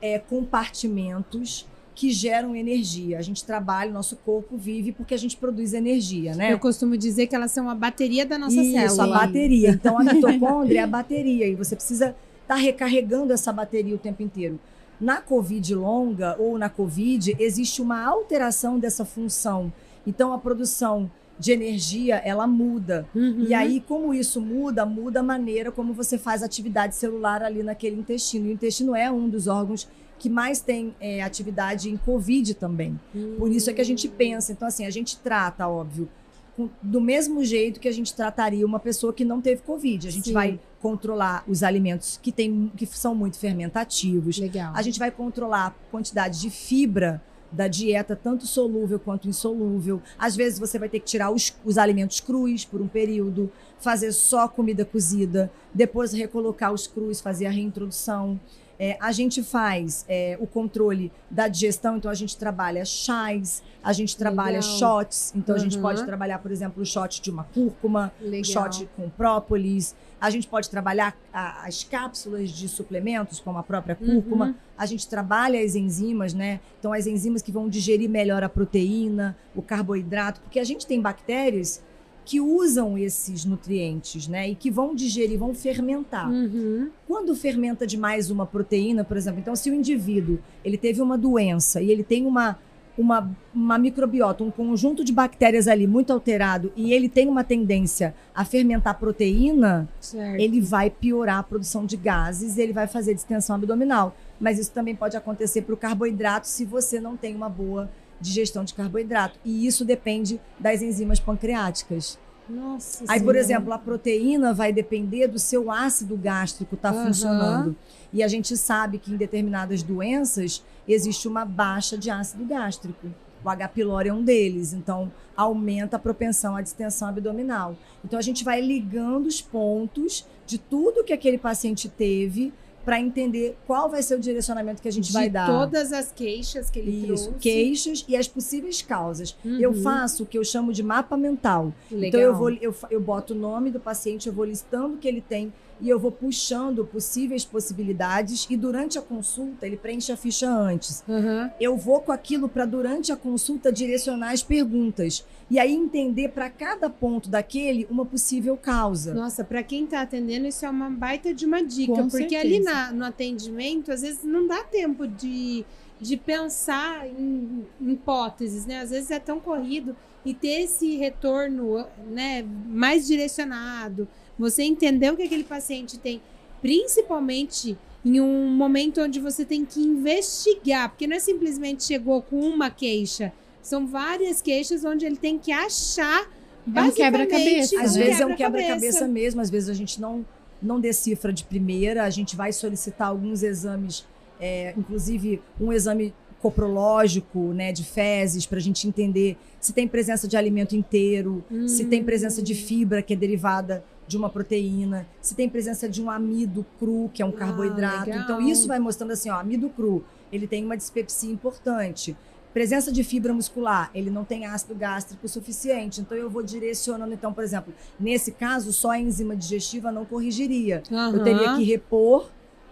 é, 0.00 0.18
compartimentos 0.18 1.66
que 1.94 2.10
geram 2.10 2.56
energia. 2.56 3.18
A 3.18 3.22
gente 3.22 3.44
trabalha, 3.44 3.90
o 3.90 3.94
nosso 3.94 4.16
corpo 4.16 4.56
vive 4.56 4.92
porque 4.92 5.14
a 5.14 5.16
gente 5.16 5.36
produz 5.36 5.72
energia, 5.72 6.34
né? 6.34 6.52
Eu 6.52 6.58
costumo 6.58 6.96
dizer 6.96 7.26
que 7.26 7.36
elas 7.36 7.52
são 7.52 7.70
a 7.70 7.74
bateria 7.74 8.26
da 8.26 8.36
nossa 8.36 8.60
Isso, 8.60 8.72
célula. 8.72 8.86
Isso, 8.86 9.02
a 9.02 9.06
bateria. 9.06 9.70
Então, 9.84 9.98
a 9.98 10.04
mitocôndria 10.04 10.80
é 10.80 10.82
a 10.82 10.86
bateria 10.86 11.46
e 11.46 11.54
você 11.54 11.76
precisa 11.76 12.06
estar 12.42 12.54
tá 12.54 12.56
recarregando 12.56 13.32
essa 13.32 13.52
bateria 13.52 13.94
o 13.94 13.98
tempo 13.98 14.22
inteiro. 14.22 14.58
Na 15.00 15.20
COVID 15.20 15.74
longa 15.74 16.36
ou 16.38 16.56
na 16.56 16.68
COVID, 16.68 17.36
existe 17.38 17.82
uma 17.82 18.02
alteração 18.04 18.78
dessa 18.78 19.04
função. 19.04 19.72
Então, 20.06 20.32
a 20.32 20.38
produção 20.38 21.10
de 21.38 21.52
energia, 21.52 22.16
ela 22.16 22.46
muda. 22.46 23.06
Uhum. 23.14 23.46
E 23.48 23.54
aí, 23.54 23.80
como 23.80 24.14
isso 24.14 24.40
muda, 24.40 24.86
muda 24.86 25.20
a 25.20 25.22
maneira 25.22 25.72
como 25.72 25.92
você 25.92 26.16
faz 26.16 26.42
atividade 26.42 26.94
celular 26.94 27.42
ali 27.42 27.62
naquele 27.62 27.96
intestino. 27.96 28.46
E 28.46 28.50
o 28.50 28.52
intestino 28.52 28.94
é 28.94 29.10
um 29.10 29.28
dos 29.28 29.46
órgãos 29.46 29.88
que 30.18 30.28
mais 30.30 30.60
tem 30.60 30.94
é, 31.00 31.22
atividade 31.22 31.90
em 31.90 31.96
Covid 31.96 32.54
também. 32.54 32.98
Uhum. 33.14 33.36
Por 33.38 33.50
isso 33.50 33.68
é 33.68 33.72
que 33.72 33.80
a 33.80 33.84
gente 33.84 34.08
pensa. 34.08 34.52
Então, 34.52 34.68
assim, 34.68 34.86
a 34.86 34.90
gente 34.90 35.18
trata, 35.18 35.66
óbvio, 35.68 36.08
com, 36.56 36.68
do 36.80 37.00
mesmo 37.00 37.44
jeito 37.44 37.80
que 37.80 37.88
a 37.88 37.92
gente 37.92 38.14
trataria 38.14 38.64
uma 38.64 38.78
pessoa 38.78 39.12
que 39.12 39.24
não 39.24 39.40
teve 39.40 39.62
Covid. 39.62 40.06
A 40.06 40.10
gente 40.10 40.28
Sim. 40.28 40.32
vai 40.32 40.60
controlar 40.80 41.44
os 41.48 41.62
alimentos 41.62 42.18
que, 42.22 42.30
tem, 42.30 42.70
que 42.76 42.86
são 42.86 43.14
muito 43.14 43.38
fermentativos. 43.38 44.38
Legal. 44.38 44.72
A 44.74 44.82
gente 44.82 44.98
vai 44.98 45.10
controlar 45.10 45.66
a 45.66 45.70
quantidade 45.90 46.40
de 46.40 46.50
fibra 46.50 47.20
da 47.50 47.68
dieta, 47.68 48.16
tanto 48.16 48.46
solúvel 48.46 48.98
quanto 48.98 49.28
insolúvel. 49.28 50.02
Às 50.18 50.34
vezes 50.36 50.58
você 50.58 50.78
vai 50.78 50.88
ter 50.88 51.00
que 51.00 51.06
tirar 51.06 51.30
os, 51.30 51.54
os 51.64 51.78
alimentos 51.78 52.20
crus 52.20 52.64
por 52.64 52.80
um 52.80 52.88
período, 52.88 53.50
fazer 53.78 54.12
só 54.12 54.48
comida 54.48 54.84
cozida, 54.84 55.50
depois 55.72 56.12
recolocar 56.12 56.72
os 56.72 56.86
crus, 56.86 57.20
fazer 57.20 57.46
a 57.46 57.50
reintrodução. 57.50 58.40
É, 58.78 58.96
a 59.00 59.12
gente 59.12 59.42
faz 59.42 60.04
é, 60.08 60.36
o 60.40 60.46
controle 60.46 61.12
da 61.30 61.48
digestão, 61.48 61.96
então 61.96 62.10
a 62.10 62.14
gente 62.14 62.36
trabalha 62.36 62.84
chás, 62.84 63.62
a 63.82 63.92
gente 63.92 64.16
trabalha 64.16 64.60
Legal. 64.60 64.78
shots, 64.78 65.32
então 65.34 65.54
uhum. 65.54 65.60
a 65.60 65.64
gente 65.64 65.78
pode 65.78 66.00
uhum. 66.00 66.06
trabalhar, 66.06 66.38
por 66.38 66.50
exemplo, 66.50 66.82
o 66.82 66.86
shot 66.86 67.20
de 67.20 67.30
uma 67.30 67.44
cúrcuma, 67.44 68.12
Legal. 68.20 68.40
o 68.40 68.44
shot 68.44 68.88
com 68.96 69.08
própolis, 69.08 69.94
a 70.20 70.30
gente 70.30 70.46
pode 70.46 70.70
trabalhar 70.70 71.16
a, 71.32 71.66
as 71.66 71.84
cápsulas 71.84 72.50
de 72.50 72.68
suplementos, 72.68 73.40
como 73.40 73.58
a 73.58 73.62
própria 73.62 73.94
cúrcuma, 73.94 74.46
uhum. 74.46 74.54
a 74.76 74.86
gente 74.86 75.06
trabalha 75.06 75.62
as 75.62 75.74
enzimas, 75.74 76.32
né? 76.32 76.60
Então 76.78 76.92
as 76.92 77.06
enzimas 77.06 77.42
que 77.42 77.52
vão 77.52 77.68
digerir 77.68 78.08
melhor 78.08 78.42
a 78.42 78.48
proteína, 78.48 79.36
o 79.54 79.62
carboidrato, 79.62 80.40
porque 80.40 80.58
a 80.58 80.64
gente 80.64 80.86
tem 80.86 81.00
bactérias 81.00 81.82
que 82.24 82.40
usam 82.40 82.96
esses 82.96 83.44
nutrientes, 83.44 84.26
né? 84.26 84.48
E 84.48 84.54
que 84.54 84.70
vão 84.70 84.94
digerir, 84.94 85.38
vão 85.38 85.54
fermentar. 85.54 86.30
Uhum. 86.30 86.90
Quando 87.06 87.34
fermenta 87.34 87.86
demais 87.86 88.30
uma 88.30 88.46
proteína, 88.46 89.04
por 89.04 89.16
exemplo, 89.16 89.40
então 89.40 89.54
se 89.54 89.70
o 89.70 89.74
indivíduo 89.74 90.38
ele 90.64 90.78
teve 90.78 91.02
uma 91.02 91.18
doença 91.18 91.82
e 91.82 91.90
ele 91.90 92.02
tem 92.02 92.26
uma 92.26 92.58
uma, 92.96 93.30
uma 93.52 93.78
microbiota, 93.78 94.44
um 94.44 94.50
conjunto 94.50 95.04
de 95.04 95.12
bactérias 95.12 95.66
ali 95.66 95.86
muito 95.86 96.12
alterado 96.12 96.72
e 96.76 96.92
ele 96.92 97.08
tem 97.08 97.28
uma 97.28 97.42
tendência 97.42 98.14
a 98.34 98.44
fermentar 98.44 98.98
proteína, 98.98 99.88
certo. 100.00 100.40
ele 100.40 100.60
vai 100.60 100.88
piorar 100.90 101.38
a 101.38 101.42
produção 101.42 101.84
de 101.84 101.96
gases 101.96 102.56
e 102.56 102.62
ele 102.62 102.72
vai 102.72 102.86
fazer 102.86 103.14
distensão 103.14 103.56
abdominal. 103.56 104.16
Mas 104.38 104.58
isso 104.58 104.70
também 104.70 104.94
pode 104.94 105.16
acontecer 105.16 105.62
para 105.62 105.74
o 105.74 105.76
carboidrato 105.76 106.46
se 106.46 106.64
você 106.64 107.00
não 107.00 107.16
tem 107.16 107.34
uma 107.34 107.48
boa 107.48 107.90
digestão 108.24 108.64
de 108.64 108.74
carboidrato. 108.74 109.38
E 109.44 109.66
isso 109.66 109.84
depende 109.84 110.40
das 110.58 110.82
enzimas 110.82 111.20
pancreáticas. 111.20 112.18
Nossa 112.48 113.04
Aí, 113.08 113.22
por 113.22 113.36
exemplo, 113.36 113.72
a 113.72 113.78
proteína 113.78 114.52
vai 114.52 114.72
depender 114.72 115.28
do 115.28 115.38
seu 115.38 115.70
ácido 115.70 116.16
gástrico 116.16 116.74
estar 116.74 116.92
tá 116.92 116.98
uhum. 116.98 117.06
funcionando. 117.06 117.76
E 118.12 118.22
a 118.22 118.28
gente 118.28 118.56
sabe 118.56 118.98
que 118.98 119.12
em 119.12 119.16
determinadas 119.16 119.82
doenças 119.82 120.62
existe 120.86 121.26
uma 121.26 121.44
baixa 121.44 121.96
de 121.96 122.10
ácido 122.10 122.44
gástrico. 122.44 123.08
O 123.42 123.48
H. 123.48 123.68
pylori 123.68 124.08
é 124.08 124.12
um 124.12 124.22
deles, 124.22 124.72
então 124.72 125.12
aumenta 125.36 125.96
a 125.96 125.98
propensão 125.98 126.56
à 126.56 126.62
distensão 126.62 127.08
abdominal. 127.08 127.76
Então 128.02 128.18
a 128.18 128.22
gente 128.22 128.42
vai 128.42 128.60
ligando 128.60 129.26
os 129.26 129.42
pontos 129.42 130.26
de 130.46 130.56
tudo 130.56 131.04
que 131.04 131.12
aquele 131.12 131.36
paciente 131.36 131.88
teve 131.88 132.52
para 132.84 133.00
entender 133.00 133.56
qual 133.66 133.88
vai 133.88 134.02
ser 134.02 134.16
o 134.16 134.20
direcionamento 134.20 134.82
que 134.82 134.88
a 134.88 134.92
gente 134.92 135.06
de 135.06 135.12
vai 135.12 135.30
dar. 135.30 135.46
Todas 135.46 135.92
as 135.92 136.12
queixas 136.12 136.68
que 136.68 136.78
ele 136.78 136.90
Isso, 136.90 137.06
trouxe. 137.06 137.30
queixas 137.40 138.04
e 138.06 138.16
as 138.16 138.28
possíveis 138.28 138.82
causas. 138.82 139.36
Uhum. 139.44 139.58
Eu 139.58 139.72
faço 139.74 140.24
o 140.24 140.26
que 140.26 140.36
eu 140.36 140.44
chamo 140.44 140.72
de 140.72 140.82
mapa 140.82 141.16
mental. 141.16 141.72
Legal. 141.90 142.08
Então 142.08 142.20
eu 142.20 142.34
vou 142.34 142.50
eu, 142.50 142.74
eu 142.90 143.00
boto 143.00 143.32
o 143.32 143.36
nome 143.36 143.70
do 143.70 143.80
paciente, 143.80 144.26
eu 144.26 144.32
vou 144.32 144.44
listando 144.44 144.94
o 144.94 144.98
que 144.98 145.08
ele 145.08 145.20
tem 145.20 145.52
e 145.84 145.90
eu 145.90 145.98
vou 145.98 146.10
puxando 146.10 146.82
possíveis 146.86 147.44
possibilidades 147.44 148.46
e 148.48 148.56
durante 148.56 148.98
a 148.98 149.02
consulta 149.02 149.66
ele 149.66 149.76
preenche 149.76 150.10
a 150.10 150.16
ficha 150.16 150.48
antes. 150.48 151.04
Uhum. 151.06 151.50
Eu 151.60 151.76
vou 151.76 152.00
com 152.00 152.10
aquilo 152.10 152.48
para 152.48 152.64
durante 152.64 153.12
a 153.12 153.16
consulta 153.16 153.70
direcionar 153.70 154.30
as 154.30 154.42
perguntas 154.42 155.26
e 155.50 155.58
aí 155.58 155.74
entender 155.74 156.30
para 156.30 156.48
cada 156.48 156.88
ponto 156.88 157.28
daquele 157.28 157.86
uma 157.90 158.06
possível 158.06 158.56
causa. 158.56 159.12
Nossa, 159.12 159.44
para 159.44 159.62
quem 159.62 159.84
está 159.84 160.00
atendendo 160.00 160.46
isso 160.46 160.64
é 160.64 160.70
uma 160.70 160.88
baita 160.88 161.34
de 161.34 161.44
uma 161.44 161.62
dica, 161.62 161.92
com 161.92 162.08
porque 162.08 162.30
certeza. 162.30 162.40
ali 162.40 162.60
na, 162.60 162.90
no 162.90 163.04
atendimento 163.04 163.92
às 163.92 164.00
vezes 164.00 164.24
não 164.24 164.46
dá 164.46 164.64
tempo 164.64 165.06
de 165.06 165.66
de 166.00 166.16
pensar 166.16 167.06
em, 167.06 167.64
em 167.80 167.92
hipóteses, 167.92 168.66
né? 168.66 168.80
Às 168.80 168.90
vezes 168.90 169.10
é 169.10 169.18
tão 169.18 169.38
corrido 169.38 169.96
e 170.24 170.34
ter 170.34 170.62
esse 170.62 170.96
retorno, 170.96 171.86
né, 172.10 172.44
mais 172.66 173.06
direcionado 173.06 174.08
você 174.38 174.62
entender 174.62 175.12
o 175.12 175.16
que 175.16 175.22
aquele 175.22 175.44
paciente 175.44 175.98
tem, 175.98 176.20
principalmente 176.60 177.76
em 178.04 178.20
um 178.20 178.48
momento 178.48 179.00
onde 179.00 179.18
você 179.18 179.44
tem 179.44 179.64
que 179.64 179.80
investigar, 179.80 180.90
porque 180.90 181.06
não 181.06 181.16
é 181.16 181.20
simplesmente 181.20 181.84
chegou 181.84 182.20
com 182.20 182.40
uma 182.40 182.70
queixa, 182.70 183.32
são 183.62 183.86
várias 183.86 184.42
queixas 184.42 184.84
onde 184.84 185.06
ele 185.06 185.16
tem 185.16 185.38
que 185.38 185.50
achar 185.50 186.28
é 186.74 186.82
um 186.82 186.90
quebra-cabeça. 186.90 187.80
Às 187.80 187.96
vezes 187.96 188.20
é 188.20 188.26
um 188.26 188.34
quebra-cabeça 188.34 189.06
mesmo, 189.06 189.40
às 189.40 189.50
vezes 189.50 189.68
a 189.68 189.74
gente 189.74 190.00
não, 190.00 190.24
não 190.62 190.80
decifra 190.80 191.32
de 191.32 191.44
primeira, 191.44 192.04
a 192.04 192.10
gente 192.10 192.36
vai 192.36 192.52
solicitar 192.52 193.08
alguns 193.08 193.42
exames, 193.42 194.06
é, 194.40 194.74
inclusive 194.76 195.40
um 195.60 195.72
exame 195.72 196.14
coprológico, 196.40 197.54
né, 197.54 197.72
de 197.72 197.82
fezes, 197.82 198.44
para 198.44 198.58
a 198.58 198.60
gente 198.60 198.86
entender 198.86 199.36
se 199.58 199.72
tem 199.72 199.88
presença 199.88 200.28
de 200.28 200.36
alimento 200.36 200.76
inteiro, 200.76 201.42
hum. 201.50 201.66
se 201.66 201.86
tem 201.86 202.04
presença 202.04 202.42
de 202.42 202.54
fibra 202.54 203.00
que 203.00 203.14
é 203.14 203.16
derivada 203.16 203.82
de 204.06 204.16
uma 204.16 204.28
proteína, 204.28 205.06
se 205.20 205.34
tem 205.34 205.48
presença 205.48 205.88
de 205.88 206.02
um 206.02 206.10
amido 206.10 206.64
cru, 206.78 207.10
que 207.12 207.22
é 207.22 207.26
um 207.26 207.30
ah, 207.30 207.32
carboidrato. 207.32 208.10
Então, 208.10 208.40
isso 208.40 208.68
vai 208.68 208.78
mostrando 208.78 209.12
assim, 209.12 209.30
ó, 209.30 209.38
amido 209.38 209.68
cru, 209.70 210.04
ele 210.30 210.46
tem 210.46 210.64
uma 210.64 210.76
dispepsia 210.76 211.30
importante. 211.30 212.16
Presença 212.52 212.92
de 212.92 213.02
fibra 213.02 213.32
muscular, 213.32 213.90
ele 213.94 214.10
não 214.10 214.24
tem 214.24 214.46
ácido 214.46 214.74
gástrico 214.74 215.26
suficiente. 215.26 216.00
Então, 216.00 216.16
eu 216.16 216.30
vou 216.30 216.42
direcionando. 216.42 217.12
Então, 217.12 217.32
por 217.32 217.42
exemplo, 217.42 217.74
nesse 217.98 218.30
caso, 218.30 218.72
só 218.72 218.90
a 218.90 218.98
enzima 218.98 219.34
digestiva 219.34 219.90
não 219.90 220.04
corrigiria. 220.04 220.82
Uhum. 220.90 221.16
Eu 221.16 221.24
teria 221.24 221.56
que 221.56 221.64
repor, 221.64 222.28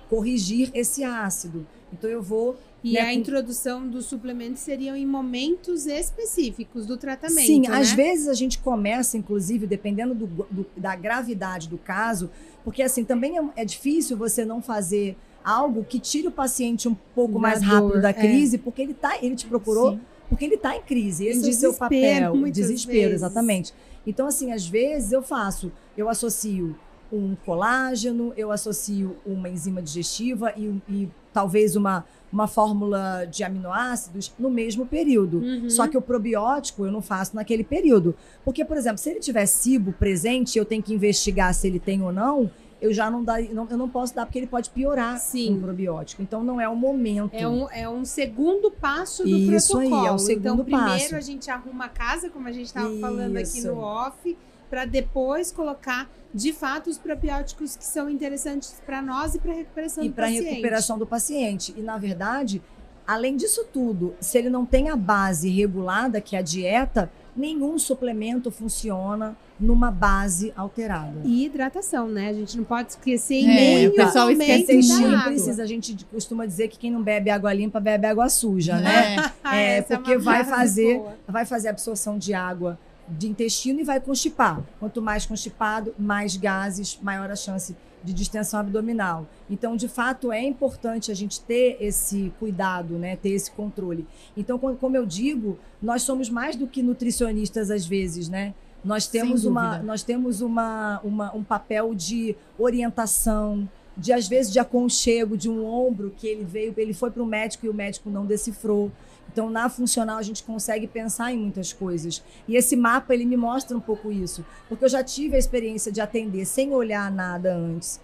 corrigir 0.08 0.70
esse 0.72 1.02
ácido. 1.02 1.66
Então, 1.92 2.08
eu 2.08 2.22
vou 2.22 2.56
e 2.84 2.94
né, 2.94 3.00
a 3.00 3.14
introdução 3.14 3.88
dos 3.88 4.06
suplementos 4.06 4.60
seriam 4.60 4.96
em 4.96 5.06
momentos 5.06 5.86
específicos 5.86 6.86
do 6.86 6.96
tratamento. 6.96 7.46
Sim, 7.46 7.60
né? 7.62 7.76
às 7.76 7.92
vezes 7.92 8.28
a 8.28 8.34
gente 8.34 8.58
começa, 8.58 9.16
inclusive, 9.16 9.66
dependendo 9.66 10.14
do, 10.14 10.26
do, 10.26 10.66
da 10.76 10.96
gravidade 10.96 11.68
do 11.68 11.78
caso, 11.78 12.30
porque 12.64 12.82
assim 12.82 13.04
também 13.04 13.38
é, 13.38 13.42
é, 13.56 13.64
difícil 13.64 14.16
você 14.16 14.44
não 14.44 14.60
fazer 14.60 15.16
algo 15.44 15.84
que 15.84 15.98
tire 15.98 16.28
o 16.28 16.32
paciente 16.32 16.88
um 16.88 16.94
pouco 17.14 17.34
da 17.34 17.40
mais 17.40 17.62
rápido 17.62 18.00
da 18.00 18.10
é. 18.10 18.12
crise, 18.12 18.56
é. 18.56 18.58
porque 18.58 18.82
ele 18.82 18.94
tá, 18.94 19.16
ele 19.22 19.36
te 19.36 19.46
procurou. 19.46 19.92
Sim 19.92 20.00
porque 20.32 20.46
ele 20.46 20.54
está 20.54 20.74
em 20.74 20.80
crise. 20.80 21.26
Esse 21.26 21.44
em 21.44 21.48
é 21.48 21.50
o 21.50 21.52
seu 21.52 21.74
papel. 21.74 22.50
Desespero, 22.50 23.00
vezes. 23.00 23.14
exatamente. 23.16 23.74
Então, 24.06 24.26
assim, 24.26 24.50
às 24.50 24.66
vezes 24.66 25.12
eu 25.12 25.22
faço, 25.22 25.70
eu 25.94 26.08
associo 26.08 26.74
um 27.12 27.36
colágeno, 27.44 28.32
eu 28.34 28.50
associo 28.50 29.14
uma 29.26 29.50
enzima 29.50 29.82
digestiva 29.82 30.54
e, 30.56 30.80
e 30.88 31.08
talvez 31.32 31.76
uma, 31.76 32.04
uma 32.32 32.46
fórmula 32.46 33.24
de 33.24 33.44
aminoácidos 33.44 34.32
no 34.38 34.50
mesmo 34.50 34.86
período. 34.86 35.38
Uhum. 35.38 35.70
Só 35.70 35.86
que 35.86 35.96
o 35.96 36.02
probiótico 36.02 36.84
eu 36.84 36.92
não 36.92 37.02
faço 37.02 37.34
naquele 37.36 37.64
período. 37.64 38.14
Porque, 38.44 38.64
por 38.64 38.76
exemplo, 38.76 38.98
se 38.98 39.10
ele 39.10 39.20
tiver 39.20 39.46
cibo 39.46 39.92
presente, 39.92 40.58
eu 40.58 40.64
tenho 40.64 40.82
que 40.82 40.94
investigar 40.94 41.52
se 41.54 41.66
ele 41.66 41.78
tem 41.78 42.02
ou 42.02 42.12
não, 42.12 42.50
eu 42.82 42.92
já 42.92 43.08
não, 43.08 43.22
dá, 43.22 43.40
não, 43.40 43.68
eu 43.70 43.78
não 43.78 43.88
posso 43.88 44.12
dar 44.12 44.26
porque 44.26 44.40
ele 44.40 44.48
pode 44.48 44.68
piorar 44.70 45.16
Sim. 45.16 45.56
o 45.56 45.60
probiótico. 45.60 46.20
Então 46.20 46.42
não 46.42 46.60
é 46.60 46.68
o 46.68 46.74
momento. 46.74 47.32
É 47.32 47.46
um, 47.46 47.70
é 47.70 47.88
um 47.88 48.04
segundo 48.04 48.72
passo 48.72 49.22
do 49.22 49.28
Isso 49.28 49.74
protocolo. 49.74 50.02
aí, 50.02 50.08
é 50.08 50.12
o 50.12 50.18
segundo 50.18 50.62
então, 50.62 50.78
passo. 50.80 50.90
primeiro 50.90 51.16
a 51.16 51.20
gente 51.20 51.48
arruma 51.48 51.84
a 51.84 51.88
casa, 51.88 52.28
como 52.28 52.48
a 52.48 52.52
gente 52.52 52.66
estava 52.66 52.92
falando 52.98 53.36
aqui 53.36 53.62
no 53.62 53.78
off, 53.78 54.36
para 54.72 54.86
depois 54.86 55.52
colocar 55.52 56.10
de 56.32 56.50
fato 56.50 56.88
os 56.88 56.96
probióticos 56.96 57.76
que 57.76 57.84
são 57.84 58.08
interessantes 58.08 58.80
para 58.86 59.02
nós 59.02 59.34
e 59.34 59.38
para 59.38 59.52
a 59.52 59.54
recuperação 59.54 60.02
e 60.02 60.08
do 60.08 60.14
paciente. 60.14 60.38
E 60.38 60.40
para 60.40 60.48
a 60.48 60.50
recuperação 60.54 60.98
do 60.98 61.06
paciente. 61.06 61.74
E 61.76 61.82
na 61.82 61.98
verdade, 61.98 62.62
além 63.06 63.36
disso 63.36 63.66
tudo, 63.70 64.14
se 64.18 64.38
ele 64.38 64.48
não 64.48 64.64
tem 64.64 64.88
a 64.88 64.96
base 64.96 65.50
regulada, 65.50 66.22
que 66.22 66.36
é 66.36 66.38
a 66.38 66.42
dieta, 66.42 67.12
nenhum 67.36 67.78
suplemento 67.78 68.50
funciona 68.50 69.36
numa 69.60 69.90
base 69.90 70.54
alterada. 70.56 71.20
E 71.22 71.44
hidratação, 71.44 72.08
né? 72.08 72.30
A 72.30 72.32
gente 72.32 72.56
não 72.56 72.64
pode 72.64 72.92
esquecer 72.92 73.34
em 73.34 73.50
é, 73.50 73.54
nenhum 73.54 73.90
o 73.90 73.94
pessoal 73.94 74.30
esquece 74.30 74.88
da 74.88 75.22
precisa. 75.24 75.62
A 75.62 75.66
gente 75.66 76.02
costuma 76.06 76.46
dizer 76.46 76.68
que 76.68 76.78
quem 76.78 76.90
não 76.90 77.02
bebe 77.02 77.28
água 77.28 77.52
limpa 77.52 77.78
bebe 77.78 78.06
água 78.06 78.30
suja, 78.30 78.78
né? 78.78 79.16
É, 79.44 79.76
é 79.76 79.82
porque 79.82 80.12
é 80.12 80.18
vai 80.18 80.44
fazer, 80.44 80.98
vai 81.28 81.44
fazer 81.44 81.68
absorção 81.68 82.16
de 82.16 82.32
água 82.32 82.78
de 83.18 83.28
intestino 83.28 83.80
e 83.80 83.84
vai 83.84 84.00
constipar. 84.00 84.62
Quanto 84.78 85.00
mais 85.00 85.26
constipado, 85.26 85.94
mais 85.98 86.36
gases, 86.36 86.98
maior 87.02 87.30
a 87.30 87.36
chance 87.36 87.76
de 88.02 88.12
distensão 88.12 88.60
abdominal. 88.60 89.26
Então, 89.48 89.76
de 89.76 89.88
fato, 89.88 90.32
é 90.32 90.42
importante 90.42 91.10
a 91.10 91.14
gente 91.14 91.40
ter 91.40 91.76
esse 91.80 92.32
cuidado, 92.38 92.94
né? 92.94 93.16
ter 93.16 93.30
esse 93.30 93.50
controle. 93.50 94.06
Então, 94.36 94.58
como 94.58 94.96
eu 94.96 95.06
digo, 95.06 95.58
nós 95.80 96.02
somos 96.02 96.28
mais 96.28 96.56
do 96.56 96.66
que 96.66 96.82
nutricionistas 96.82 97.70
às 97.70 97.86
vezes, 97.86 98.28
né? 98.28 98.54
Nós 98.84 99.06
temos, 99.06 99.44
uma, 99.44 99.78
nós 99.78 100.02
temos 100.02 100.40
uma, 100.40 101.00
uma, 101.04 101.36
um 101.36 101.44
papel 101.44 101.94
de 101.94 102.34
orientação, 102.58 103.68
de 103.96 104.12
às 104.12 104.26
vezes 104.26 104.52
de 104.52 104.58
aconchego, 104.58 105.36
de 105.36 105.48
um 105.48 105.64
ombro 105.64 106.12
que 106.16 106.26
ele 106.26 106.44
veio, 106.44 106.74
ele 106.76 106.92
foi 106.92 107.10
para 107.10 107.22
o 107.22 107.26
médico 107.26 107.66
e 107.66 107.68
o 107.68 107.74
médico 107.74 108.10
não 108.10 108.26
decifrou. 108.26 108.90
Então, 109.32 109.48
na 109.48 109.68
funcional, 109.68 110.18
a 110.18 110.22
gente 110.22 110.42
consegue 110.42 110.86
pensar 110.86 111.32
em 111.32 111.38
muitas 111.38 111.72
coisas. 111.72 112.22
E 112.46 112.54
esse 112.54 112.76
mapa, 112.76 113.14
ele 113.14 113.24
me 113.24 113.36
mostra 113.36 113.76
um 113.76 113.80
pouco 113.80 114.12
isso. 114.12 114.44
Porque 114.68 114.84
eu 114.84 114.88
já 114.88 115.02
tive 115.02 115.36
a 115.36 115.38
experiência 115.38 115.90
de 115.90 116.00
atender 116.00 116.44
sem 116.44 116.72
olhar 116.72 117.10
nada 117.10 117.56
antes. 117.56 118.00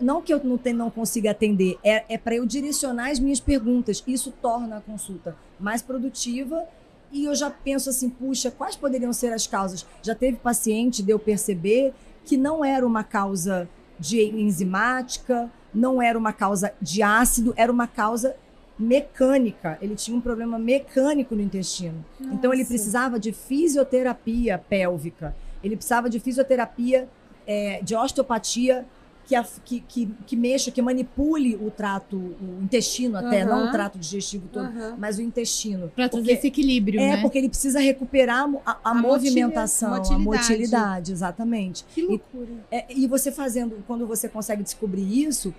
Não 0.00 0.22
que 0.22 0.32
eu 0.32 0.42
não, 0.42 0.56
tenha, 0.56 0.76
não 0.76 0.90
consiga 0.90 1.32
atender, 1.32 1.78
é, 1.82 2.04
é 2.08 2.16
para 2.16 2.36
eu 2.36 2.46
direcionar 2.46 3.10
as 3.10 3.18
minhas 3.18 3.40
perguntas. 3.40 4.02
Isso 4.06 4.32
torna 4.40 4.78
a 4.78 4.80
consulta 4.80 5.36
mais 5.60 5.82
produtiva 5.82 6.66
e 7.10 7.24
eu 7.24 7.34
já 7.34 7.50
penso 7.50 7.90
assim, 7.90 8.08
puxa, 8.08 8.50
quais 8.50 8.74
poderiam 8.74 9.12
ser 9.12 9.32
as 9.32 9.46
causas? 9.46 9.84
Já 10.00 10.14
teve 10.14 10.38
paciente 10.38 11.02
de 11.02 11.10
eu 11.10 11.18
perceber 11.18 11.92
que 12.24 12.36
não 12.36 12.64
era 12.64 12.86
uma 12.86 13.04
causa 13.04 13.68
de 13.98 14.22
enzimática, 14.22 15.50
não 15.74 16.00
era 16.00 16.18
uma 16.18 16.32
causa 16.32 16.72
de 16.80 17.02
ácido, 17.02 17.52
era 17.56 17.70
uma 17.70 17.86
causa 17.86 18.34
mecânica. 18.82 19.78
Ele 19.80 19.94
tinha 19.94 20.16
um 20.16 20.20
problema 20.20 20.58
mecânico 20.58 21.34
no 21.34 21.40
intestino. 21.40 22.04
Nossa. 22.20 22.34
Então 22.34 22.52
ele 22.52 22.64
precisava 22.64 23.18
de 23.18 23.32
fisioterapia 23.32 24.58
pélvica. 24.58 25.34
Ele 25.62 25.76
precisava 25.76 26.10
de 26.10 26.18
fisioterapia 26.18 27.08
é, 27.46 27.80
de 27.82 27.94
osteopatia 27.94 28.84
que, 29.24 29.34
a, 29.36 29.44
que, 29.64 29.80
que, 29.80 30.06
que, 30.26 30.36
mexa, 30.36 30.70
que 30.70 30.82
manipule 30.82 31.54
o 31.56 31.70
trato, 31.70 32.16
o 32.16 32.58
intestino 32.62 33.16
até, 33.16 33.44
uhum. 33.44 33.50
não 33.50 33.68
o 33.68 33.70
trato 33.70 33.98
digestivo 33.98 34.48
todo, 34.52 34.66
uhum. 34.66 34.96
mas 34.98 35.18
o 35.18 35.22
intestino. 35.22 35.90
Para 35.94 36.08
trazer 36.08 36.32
esse 36.32 36.48
equilíbrio, 36.48 37.00
É, 37.00 37.16
né? 37.16 37.22
porque 37.22 37.38
ele 37.38 37.48
precisa 37.48 37.78
recuperar 37.78 38.48
a, 38.66 38.72
a, 38.72 38.90
a 38.90 38.94
movimentação, 38.94 39.90
motilidade. 39.90 40.14
a 40.14 40.24
motilidade, 40.24 41.12
exatamente. 41.12 41.84
Que 41.94 42.02
loucura. 42.02 42.50
E, 42.70 42.76
é, 42.76 42.86
e 42.90 43.06
você 43.06 43.30
fazendo, 43.30 43.82
quando 43.86 44.06
você 44.06 44.28
consegue 44.28 44.62
descobrir 44.62 45.22
isso, 45.24 45.54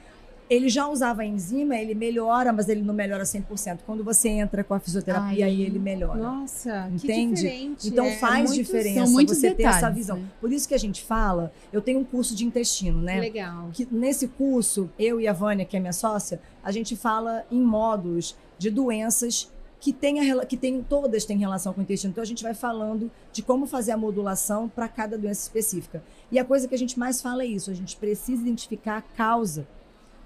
ele 0.53 0.69
já 0.69 0.87
usava 0.87 1.23
a 1.23 1.25
enzima, 1.25 1.75
ele 1.75 1.95
melhora, 1.95 2.53
mas 2.53 2.69
ele 2.69 2.81
não 2.81 2.93
melhora 2.93 3.23
100%. 3.23 3.79
Quando 3.85 4.03
você 4.03 4.29
entra 4.29 4.63
com 4.63 4.73
a 4.73 4.79
fisioterapia, 4.79 5.45
Ai, 5.45 5.51
aí 5.51 5.61
ele 5.63 5.79
melhora. 5.79 6.19
Nossa, 6.19 6.89
entende? 6.91 7.41
diferente. 7.41 7.87
Então 7.87 8.05
é, 8.05 8.17
faz 8.17 8.51
é 8.51 8.53
muito, 8.53 8.63
diferença 8.63 9.05
você 9.05 9.49
detalhes, 9.49 9.57
ter 9.57 9.63
essa 9.63 9.89
visão. 9.89 10.17
Né? 10.17 10.27
Por 10.39 10.51
isso 10.51 10.67
que 10.67 10.75
a 10.75 10.79
gente 10.79 11.03
fala, 11.03 11.51
eu 11.71 11.81
tenho 11.81 11.99
um 11.99 12.03
curso 12.03 12.35
de 12.35 12.45
intestino, 12.45 13.01
né? 13.01 13.19
Legal. 13.19 13.69
Que 13.73 13.87
nesse 13.91 14.27
curso, 14.27 14.89
eu 14.99 15.19
e 15.19 15.27
a 15.27 15.33
Vânia, 15.33 15.65
que 15.65 15.75
é 15.75 15.79
minha 15.79 15.93
sócia, 15.93 16.39
a 16.63 16.71
gente 16.71 16.95
fala 16.95 17.45
em 17.51 17.61
módulos 17.61 18.35
de 18.57 18.69
doenças 18.69 19.51
que, 19.79 19.91
tem 19.91 20.31
a, 20.31 20.45
que 20.45 20.55
tem, 20.55 20.81
todas 20.81 21.25
têm 21.25 21.37
relação 21.37 21.73
com 21.73 21.81
o 21.81 21.83
intestino. 21.83 22.11
Então 22.11 22.21
a 22.21 22.27
gente 22.27 22.43
vai 22.43 22.53
falando 22.53 23.11
de 23.31 23.41
como 23.41 23.65
fazer 23.65 23.91
a 23.91 23.97
modulação 23.97 24.69
para 24.69 24.87
cada 24.87 25.17
doença 25.17 25.41
específica. 25.41 26.03
E 26.31 26.37
a 26.37 26.45
coisa 26.45 26.67
que 26.67 26.75
a 26.75 26.77
gente 26.77 26.97
mais 26.97 27.21
fala 27.21 27.43
é 27.43 27.47
isso, 27.47 27.71
a 27.71 27.73
gente 27.73 27.97
precisa 27.97 28.41
identificar 28.41 28.97
a 28.97 29.01
causa 29.01 29.67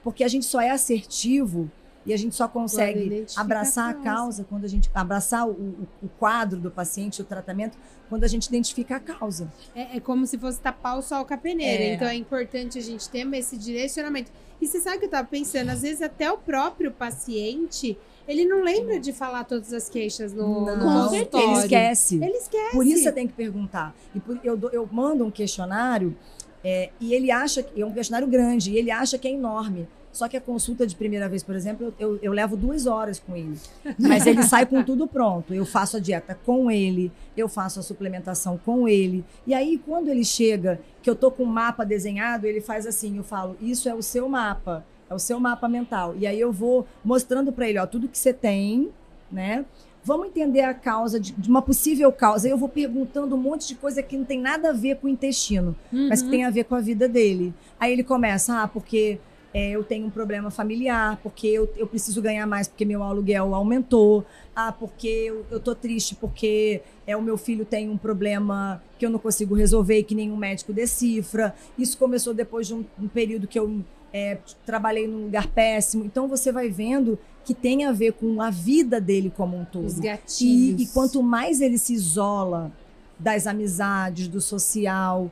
porque 0.04 0.24
a 0.24 0.28
gente 0.28 0.46
só 0.46 0.62
é 0.62 0.70
assertivo 0.70 1.70
e 2.06 2.14
a 2.14 2.18
gente 2.18 2.36
só 2.36 2.48
consegue 2.48 3.26
abraçar 3.36 3.90
a 3.90 3.94
causa. 3.94 4.46
quando 4.46 4.64
a 4.64 4.68
gente 4.68 4.90
abraçar 4.96 5.46
o, 5.46 5.52
o, 5.52 5.88
o, 6.04 6.08
quadro 6.18 6.58
do 6.58 6.72
paciente, 6.72 7.22
o 7.22 7.26
tratamento, 7.26 7.78
quando 8.08 8.24
a 8.24 8.28
gente 8.28 8.48
identifica 8.48 8.96
a 8.96 9.00
causa. 9.00 9.52
É, 9.76 9.98
é 9.98 10.00
como 10.00 10.26
se 10.26 10.38
fosse 10.38 10.58
tapar 10.58 10.98
o 10.98 11.02
sol 11.02 11.26
com 11.26 11.34
a 11.34 11.38
peneira. 11.38 11.84
É. 11.84 11.94
Então 11.96 12.08
é 12.08 12.16
importante 12.16 12.80
a 12.80 12.82
gente 12.82 13.10
ter 13.10 13.28
esse 13.36 13.58
direcionamento. 13.58 14.32
E 14.62 14.66
você 14.66 14.80
sabe 14.80 14.96
o 14.96 15.00
que 15.00 15.06
eu 15.06 15.10
estava 15.10 15.28
pensando? 15.28 15.70
Às 15.70 15.82
vezes 15.82 16.02
até 16.02 16.32
o 16.32 16.38
próprio 16.38 16.92
paciente 16.92 17.98
ele 18.28 18.46
não 18.46 18.62
lembra 18.62 19.00
de 19.00 19.14
falar 19.14 19.46
todas 19.46 19.72
as 19.72 19.90
queixas 19.90 20.34
no, 20.34 20.66
não, 20.66 20.78
no 20.78 20.84
consultório. 20.84 21.50
Ele 21.50 21.60
esquece. 21.60 22.16
Ele 22.16 22.38
esquece. 22.38 22.72
Por 22.72 22.86
isso 22.86 23.04
você 23.04 23.12
tem 23.12 23.28
que 23.28 23.34
perguntar. 23.34 23.96
E 24.14 24.20
por, 24.20 24.40
eu, 24.44 24.60
eu 24.72 24.88
mando 24.92 25.26
um 25.26 25.32
questionário 25.32 26.16
é, 26.64 26.90
e 27.00 27.14
ele 27.14 27.32
acha 27.32 27.64
que 27.64 27.82
é 27.82 27.86
um 27.86 27.92
questionário 27.92 28.28
grande 28.28 28.72
e 28.72 28.78
ele 28.78 28.92
acha 28.92 29.18
que 29.18 29.28
é 29.28 29.32
enorme. 29.32 29.88
Só 30.12 30.28
que 30.28 30.36
a 30.36 30.42
consulta 30.42 30.88
de 30.88 30.96
primeira 30.96 31.30
vez, 31.30 31.44
por 31.44 31.56
exemplo, 31.56 31.94
eu, 32.00 32.18
eu, 32.24 32.32
levo 32.32 32.58
duas 32.58 32.88
horas 32.88 33.20
com 33.20 33.36
ele. 33.36 33.56
Mas 34.00 34.26
ele 34.26 34.42
sai 34.42 34.66
com 34.66 34.82
tudo 34.84 35.06
pronto. 35.06 35.54
Eu 35.54 35.64
faço 35.64 35.98
a 35.98 36.00
dieta 36.00 36.34
com 36.44 36.72
ele, 36.72 37.12
eu 37.36 37.48
faço 37.48 37.80
a 37.80 37.84
suplementação 37.84 38.58
com 38.58 38.88
ele. 38.88 39.24
E 39.46 39.54
aí, 39.54 39.78
quando 39.78 40.08
ele 40.08 40.26
chega, 40.26 40.80
que 41.04 41.10
eu 41.10 41.16
tô 41.16 41.30
com 41.30 41.44
o 41.44 41.46
um 41.46 41.50
mapa 41.50 41.84
desenhado, 41.84 42.48
ele 42.48 42.62
faz 42.62 42.88
assim: 42.88 43.18
eu 43.18 43.24
falo, 43.24 43.56
isso 43.62 43.88
é 43.88 43.94
o 43.94 44.02
seu 44.02 44.28
mapa, 44.28 44.84
é 45.08 45.14
o 45.14 45.20
seu 45.20 45.40
mapa 45.40 45.68
mental. 45.68 46.16
E 46.18 46.26
aí 46.26 46.40
eu 46.40 46.52
vou 46.52 46.88
mostrando 47.06 47.52
para 47.52 47.70
ele, 47.70 47.78
ó, 47.78 47.86
tudo 47.86 48.08
que 48.08 48.18
você 48.18 48.34
tem, 48.34 48.90
né? 49.32 49.66
Vamos 50.08 50.28
entender 50.28 50.62
a 50.62 50.74
causa 50.74 51.20
de, 51.20 51.34
de, 51.34 51.50
uma 51.50 51.62
possível 51.62 52.10
causa. 52.14 52.48
Eu 52.48 52.58
vou 52.58 52.70
perguntando 52.70 53.36
um 53.36 53.38
monte 53.38 53.68
de 53.68 53.76
coisa 53.76 54.02
que 54.02 54.16
não 54.16 54.24
tem 54.24 54.40
nada 54.40 54.70
a 54.70 54.72
ver 54.72 54.96
com 54.96 55.08
o 55.08 55.10
intestino, 55.10 55.76
uhum. 55.92 56.08
mas 56.08 56.22
que 56.22 56.28
uhum. 56.28 56.32
tem 56.32 56.46
a 56.46 56.50
ver 56.50 56.64
com 56.64 56.76
a 56.76 56.80
vida 56.80 57.10
dele. 57.10 57.54
Aí 57.78 57.92
ele 57.92 58.06
começa, 58.06 58.64
ah, 58.64 58.70
porque 58.70 59.20
é, 59.54 59.72
eu 59.72 59.84
tenho 59.84 60.08
um 60.08 60.10
problema 60.10 60.50
familiar, 60.50 61.20
porque 61.22 61.48
eu, 61.48 61.70
eu 61.76 61.86
preciso 61.86 62.22
ganhar 62.22 62.48
mais 62.48 62.70
porque 62.70 62.86
meu 62.86 63.04
aluguel 63.04 63.54
aumentou, 63.54 64.24
ah, 64.56 64.72
porque 64.72 65.10
eu, 65.10 65.46
eu 65.52 65.60
tô 65.60 65.76
triste 65.76 66.16
porque 66.16 66.82
é, 67.06 67.18
o 67.18 67.22
meu 67.22 67.38
filho 67.38 67.66
tem 67.66 67.90
um 67.90 67.98
problema 67.98 68.82
que 68.98 69.06
eu 69.06 69.10
não 69.10 69.20
consigo 69.20 69.56
resolver 69.56 70.00
e 70.00 70.04
que 70.04 70.16
nenhum 70.16 70.38
médico 70.38 70.72
decifra. 70.72 71.54
Isso 71.78 71.98
começou 71.98 72.34
depois 72.34 72.66
de 72.66 72.74
um, 72.74 72.86
um 72.98 73.10
período 73.10 73.46
que 73.46 73.60
eu 73.60 73.84
é, 74.14 74.38
trabalhei 74.66 75.06
num 75.06 75.26
lugar 75.26 75.48
péssimo. 75.48 76.06
Então 76.06 76.30
você 76.30 76.50
vai 76.50 76.70
vendo 76.70 77.20
que 77.48 77.54
tem 77.54 77.86
a 77.86 77.94
ver 77.94 78.12
com 78.12 78.42
a 78.42 78.50
vida 78.50 79.00
dele 79.00 79.32
como 79.34 79.58
um 79.58 79.64
todo. 79.64 79.86
Os 79.86 80.00
gatilhos. 80.00 80.82
E, 80.82 80.84
e 80.84 80.88
quanto 80.88 81.24
mais 81.24 81.62
ele 81.62 81.78
se 81.78 81.94
isola 81.94 82.74
das 83.18 83.48
amizades, 83.48 84.28
do 84.28 84.42
social, 84.42 85.32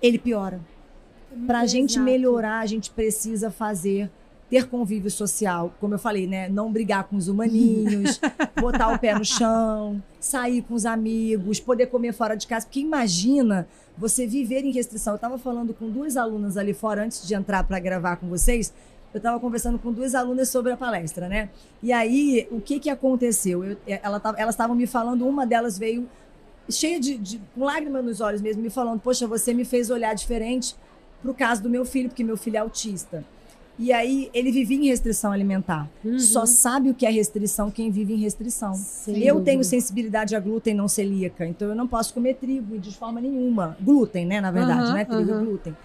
ele 0.00 0.18
piora. 0.18 0.58
Para 1.46 1.60
a 1.60 1.66
gente 1.66 2.00
melhorar, 2.00 2.60
a 2.60 2.66
gente 2.66 2.90
precisa 2.90 3.50
fazer 3.50 4.10
ter 4.48 4.66
convívio 4.66 5.10
social, 5.10 5.74
como 5.78 5.94
eu 5.94 5.98
falei, 5.98 6.26
né? 6.26 6.48
Não 6.48 6.72
brigar 6.72 7.04
com 7.04 7.16
os 7.16 7.28
humaninhos, 7.28 8.18
botar 8.58 8.94
o 8.94 8.98
pé 8.98 9.14
no 9.14 9.24
chão, 9.24 10.02
sair 10.18 10.62
com 10.62 10.72
os 10.72 10.86
amigos, 10.86 11.60
poder 11.60 11.86
comer 11.86 12.14
fora 12.14 12.34
de 12.34 12.46
casa. 12.46 12.64
Porque 12.64 12.80
imagina 12.80 13.68
você 13.96 14.26
viver 14.26 14.64
em 14.64 14.72
restrição. 14.72 15.12
Eu 15.12 15.16
estava 15.16 15.36
falando 15.36 15.74
com 15.74 15.90
duas 15.90 16.16
alunas 16.16 16.56
ali 16.56 16.72
fora 16.72 17.04
antes 17.04 17.26
de 17.26 17.34
entrar 17.34 17.64
para 17.64 17.78
gravar 17.78 18.16
com 18.16 18.28
vocês. 18.28 18.72
Eu 19.12 19.18
estava 19.18 19.38
conversando 19.38 19.78
com 19.78 19.92
duas 19.92 20.14
alunas 20.14 20.48
sobre 20.48 20.72
a 20.72 20.76
palestra, 20.76 21.28
né? 21.28 21.50
E 21.82 21.92
aí, 21.92 22.48
o 22.50 22.60
que 22.60 22.80
que 22.80 22.88
aconteceu? 22.88 23.62
Eu, 23.64 23.76
ela, 23.86 24.20
elas 24.36 24.54
estavam 24.54 24.74
me 24.74 24.86
falando, 24.86 25.26
uma 25.26 25.46
delas 25.46 25.78
veio 25.78 26.08
cheia 26.70 26.98
de, 26.98 27.18
de 27.18 27.40
com 27.54 27.64
lágrimas 27.64 28.04
nos 28.04 28.20
olhos 28.20 28.40
mesmo, 28.40 28.62
me 28.62 28.70
falando: 28.70 29.00
Poxa, 29.00 29.26
você 29.26 29.52
me 29.52 29.64
fez 29.64 29.90
olhar 29.90 30.14
diferente 30.14 30.74
para 31.20 31.30
o 31.30 31.34
caso 31.34 31.62
do 31.62 31.70
meu 31.70 31.84
filho, 31.84 32.08
porque 32.08 32.24
meu 32.24 32.36
filho 32.36 32.56
é 32.56 32.60
autista. 32.60 33.24
E 33.78 33.92
aí 33.92 34.30
ele 34.34 34.52
vivia 34.52 34.76
em 34.76 34.86
restrição 34.86 35.32
alimentar. 35.32 35.88
Uhum. 36.04 36.18
Só 36.18 36.44
sabe 36.44 36.90
o 36.90 36.94
que 36.94 37.06
é 37.06 37.10
restrição 37.10 37.70
quem 37.70 37.90
vive 37.90 38.12
em 38.12 38.18
restrição. 38.18 38.74
Sem 38.74 39.22
eu 39.22 39.40
tenho 39.40 39.64
sensibilidade 39.64 40.36
a 40.36 40.40
glúten 40.40 40.74
não 40.74 40.88
celíaca, 40.88 41.46
então 41.46 41.68
eu 41.68 41.74
não 41.74 41.88
posso 41.88 42.12
comer 42.12 42.34
trigo 42.34 42.78
de 42.78 42.94
forma 42.94 43.20
nenhuma. 43.20 43.76
Glúten, 43.80 44.26
né, 44.26 44.40
na 44.40 44.50
verdade, 44.50 44.88
uhum, 44.88 44.94
né? 44.94 45.04
Trigo 45.04 45.32
uhum. 45.32 45.44
glúten. 45.44 45.76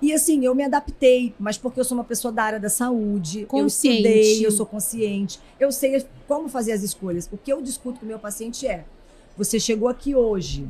E 0.00 0.12
assim, 0.12 0.44
eu 0.44 0.54
me 0.54 0.64
adaptei, 0.64 1.34
mas 1.38 1.58
porque 1.58 1.78
eu 1.78 1.84
sou 1.84 1.96
uma 1.98 2.04
pessoa 2.04 2.32
da 2.32 2.42
área 2.42 2.60
da 2.60 2.70
saúde, 2.70 3.44
consciente. 3.44 4.02
eu 4.02 4.20
estudei, 4.22 4.46
eu 4.46 4.50
sou 4.50 4.64
consciente, 4.64 5.40
eu 5.58 5.70
sei 5.70 6.04
como 6.26 6.48
fazer 6.48 6.72
as 6.72 6.82
escolhas. 6.82 7.28
O 7.30 7.36
que 7.36 7.52
eu 7.52 7.60
discuto 7.60 8.00
com 8.00 8.06
o 8.06 8.08
meu 8.08 8.18
paciente 8.18 8.66
é: 8.66 8.84
você 9.36 9.60
chegou 9.60 9.88
aqui 9.88 10.14
hoje. 10.14 10.66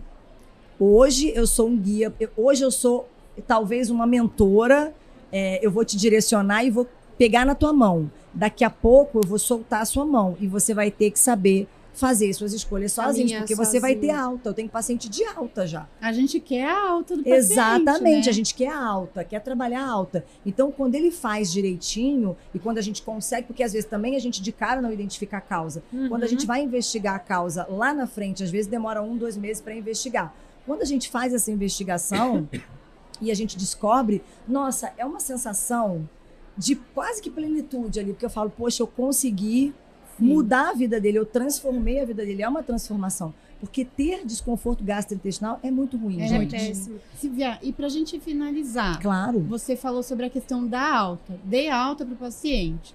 Hoje 0.78 1.30
eu 1.34 1.46
sou 1.46 1.68
um 1.68 1.76
guia, 1.76 2.12
hoje 2.36 2.64
eu 2.64 2.70
sou 2.70 3.08
talvez 3.46 3.90
uma 3.90 4.06
mentora 4.06 4.94
é, 5.32 5.64
eu 5.64 5.70
vou 5.70 5.84
te 5.84 5.96
direcionar 5.96 6.64
e 6.64 6.70
vou 6.70 6.86
pegar 7.16 7.44
na 7.44 7.54
tua 7.54 7.72
mão. 7.72 8.10
Daqui 8.32 8.64
a 8.64 8.70
pouco 8.70 9.18
eu 9.18 9.28
vou 9.28 9.38
soltar 9.38 9.82
a 9.82 9.84
sua 9.84 10.04
mão 10.04 10.36
e 10.40 10.46
você 10.46 10.72
vai 10.74 10.90
ter 10.90 11.10
que 11.10 11.18
saber 11.18 11.68
fazer 12.00 12.32
suas 12.32 12.54
escolhas 12.54 12.92
sozinho, 12.92 13.28
porque 13.38 13.54
sozinho. 13.54 13.72
você 13.72 13.78
vai 13.78 13.94
ter 13.94 14.10
alta. 14.10 14.48
Eu 14.48 14.54
tenho 14.54 14.68
paciente 14.68 15.08
de 15.08 15.22
alta 15.24 15.66
já. 15.66 15.86
A 16.00 16.12
gente 16.12 16.40
quer 16.40 16.66
a 16.66 16.90
alta 16.90 17.14
do 17.16 17.22
paciente, 17.22 17.52
Exatamente, 17.52 18.24
né? 18.24 18.30
a 18.30 18.32
gente 18.32 18.54
quer 18.54 18.72
a 18.72 18.82
alta, 18.82 19.22
quer 19.22 19.40
trabalhar 19.40 19.86
alta. 19.86 20.24
Então, 20.44 20.72
quando 20.72 20.94
ele 20.94 21.10
faz 21.10 21.52
direitinho 21.52 22.34
e 22.54 22.58
quando 22.58 22.78
a 22.78 22.82
gente 22.82 23.02
consegue, 23.02 23.46
porque 23.46 23.62
às 23.62 23.74
vezes 23.74 23.88
também 23.88 24.16
a 24.16 24.18
gente 24.18 24.40
de 24.40 24.50
cara 24.50 24.80
não 24.80 24.90
identifica 24.90 25.36
a 25.36 25.40
causa. 25.40 25.82
Uhum. 25.92 26.08
Quando 26.08 26.24
a 26.24 26.26
gente 26.26 26.46
vai 26.46 26.62
investigar 26.62 27.14
a 27.14 27.18
causa 27.18 27.66
lá 27.68 27.92
na 27.92 28.06
frente, 28.06 28.42
às 28.42 28.50
vezes 28.50 28.66
demora 28.66 29.02
um, 29.02 29.16
dois 29.16 29.36
meses 29.36 29.60
para 29.60 29.74
investigar. 29.74 30.34
Quando 30.64 30.80
a 30.80 30.86
gente 30.86 31.10
faz 31.10 31.34
essa 31.34 31.50
investigação, 31.50 32.48
e 33.20 33.30
a 33.30 33.34
gente 33.34 33.58
descobre, 33.58 34.22
nossa, 34.48 34.92
é 34.96 35.04
uma 35.04 35.20
sensação 35.20 36.08
de 36.56 36.76
quase 36.76 37.20
que 37.20 37.30
plenitude 37.30 38.00
ali, 38.00 38.12
porque 38.12 38.24
eu 38.24 38.30
falo, 38.30 38.50
poxa, 38.50 38.82
eu 38.82 38.86
consegui. 38.86 39.74
Mudar 40.20 40.70
a 40.70 40.72
vida 40.74 41.00
dele, 41.00 41.18
eu 41.18 41.26
transformei 41.26 42.00
a 42.00 42.04
vida 42.04 42.24
dele, 42.24 42.42
é 42.42 42.48
uma 42.48 42.62
transformação. 42.62 43.34
Porque 43.58 43.84
ter 43.84 44.24
desconforto 44.24 44.82
gastrointestinal 44.82 45.60
é 45.62 45.70
muito 45.70 45.96
ruim, 45.96 46.22
é 46.22 46.28
gente. 46.28 46.50
péssimo. 46.50 46.98
Silvia, 47.18 47.58
e 47.62 47.72
pra 47.72 47.88
gente 47.88 48.18
finalizar, 48.18 48.98
claro. 49.00 49.40
você 49.40 49.76
falou 49.76 50.02
sobre 50.02 50.26
a 50.26 50.30
questão 50.30 50.66
da 50.66 50.96
alta. 50.96 51.38
Dê 51.44 51.68
alta 51.68 52.04
para 52.06 52.14
o 52.14 52.16
paciente. 52.16 52.94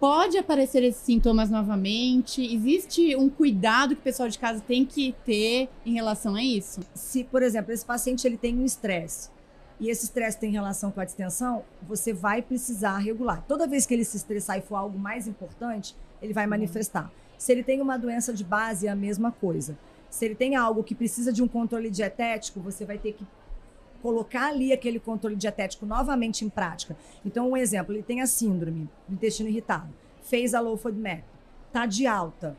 Pode 0.00 0.36
aparecer 0.36 0.82
esses 0.82 1.00
sintomas 1.00 1.48
novamente? 1.48 2.42
Existe 2.42 3.14
um 3.14 3.28
cuidado 3.28 3.94
que 3.94 4.00
o 4.00 4.04
pessoal 4.04 4.28
de 4.28 4.38
casa 4.38 4.60
tem 4.60 4.84
que 4.84 5.14
ter 5.24 5.68
em 5.86 5.94
relação 5.94 6.34
a 6.34 6.42
isso? 6.42 6.80
Se, 6.92 7.22
por 7.22 7.42
exemplo, 7.42 7.72
esse 7.72 7.86
paciente 7.86 8.26
ele 8.26 8.36
tem 8.36 8.58
um 8.58 8.64
estresse, 8.64 9.30
e 9.78 9.88
esse 9.88 10.04
estresse 10.04 10.38
tem 10.38 10.50
relação 10.50 10.90
com 10.90 11.00
a 11.00 11.04
distensão, 11.04 11.64
você 11.82 12.12
vai 12.12 12.42
precisar 12.42 12.98
regular. 12.98 13.44
Toda 13.46 13.66
vez 13.66 13.86
que 13.86 13.94
ele 13.94 14.04
se 14.04 14.16
estressar 14.16 14.58
e 14.58 14.60
for 14.60 14.76
algo 14.76 14.98
mais 14.98 15.26
importante, 15.26 15.96
ele 16.24 16.32
vai 16.32 16.46
manifestar. 16.46 17.12
Se 17.38 17.52
ele 17.52 17.62
tem 17.62 17.80
uma 17.80 17.96
doença 17.96 18.32
de 18.32 18.42
base, 18.42 18.86
é 18.86 18.90
a 18.90 18.96
mesma 18.96 19.30
coisa. 19.30 19.76
Se 20.08 20.24
ele 20.24 20.34
tem 20.34 20.56
algo 20.56 20.82
que 20.82 20.94
precisa 20.94 21.32
de 21.32 21.42
um 21.42 21.48
controle 21.48 21.90
dietético, 21.90 22.60
você 22.60 22.84
vai 22.84 22.98
ter 22.98 23.12
que 23.12 23.26
colocar 24.00 24.48
ali 24.48 24.72
aquele 24.72 25.00
controle 25.00 25.36
dietético 25.36 25.86
novamente 25.86 26.44
em 26.44 26.48
prática. 26.48 26.96
Então, 27.24 27.50
um 27.50 27.56
exemplo, 27.56 27.94
ele 27.94 28.02
tem 28.02 28.20
a 28.20 28.26
síndrome 28.26 28.88
do 29.08 29.14
intestino 29.14 29.48
irritado, 29.48 29.92
fez 30.22 30.54
a 30.54 30.60
low 30.60 30.76
FODMAP, 30.76 31.24
tá 31.72 31.86
de 31.86 32.06
alta, 32.06 32.56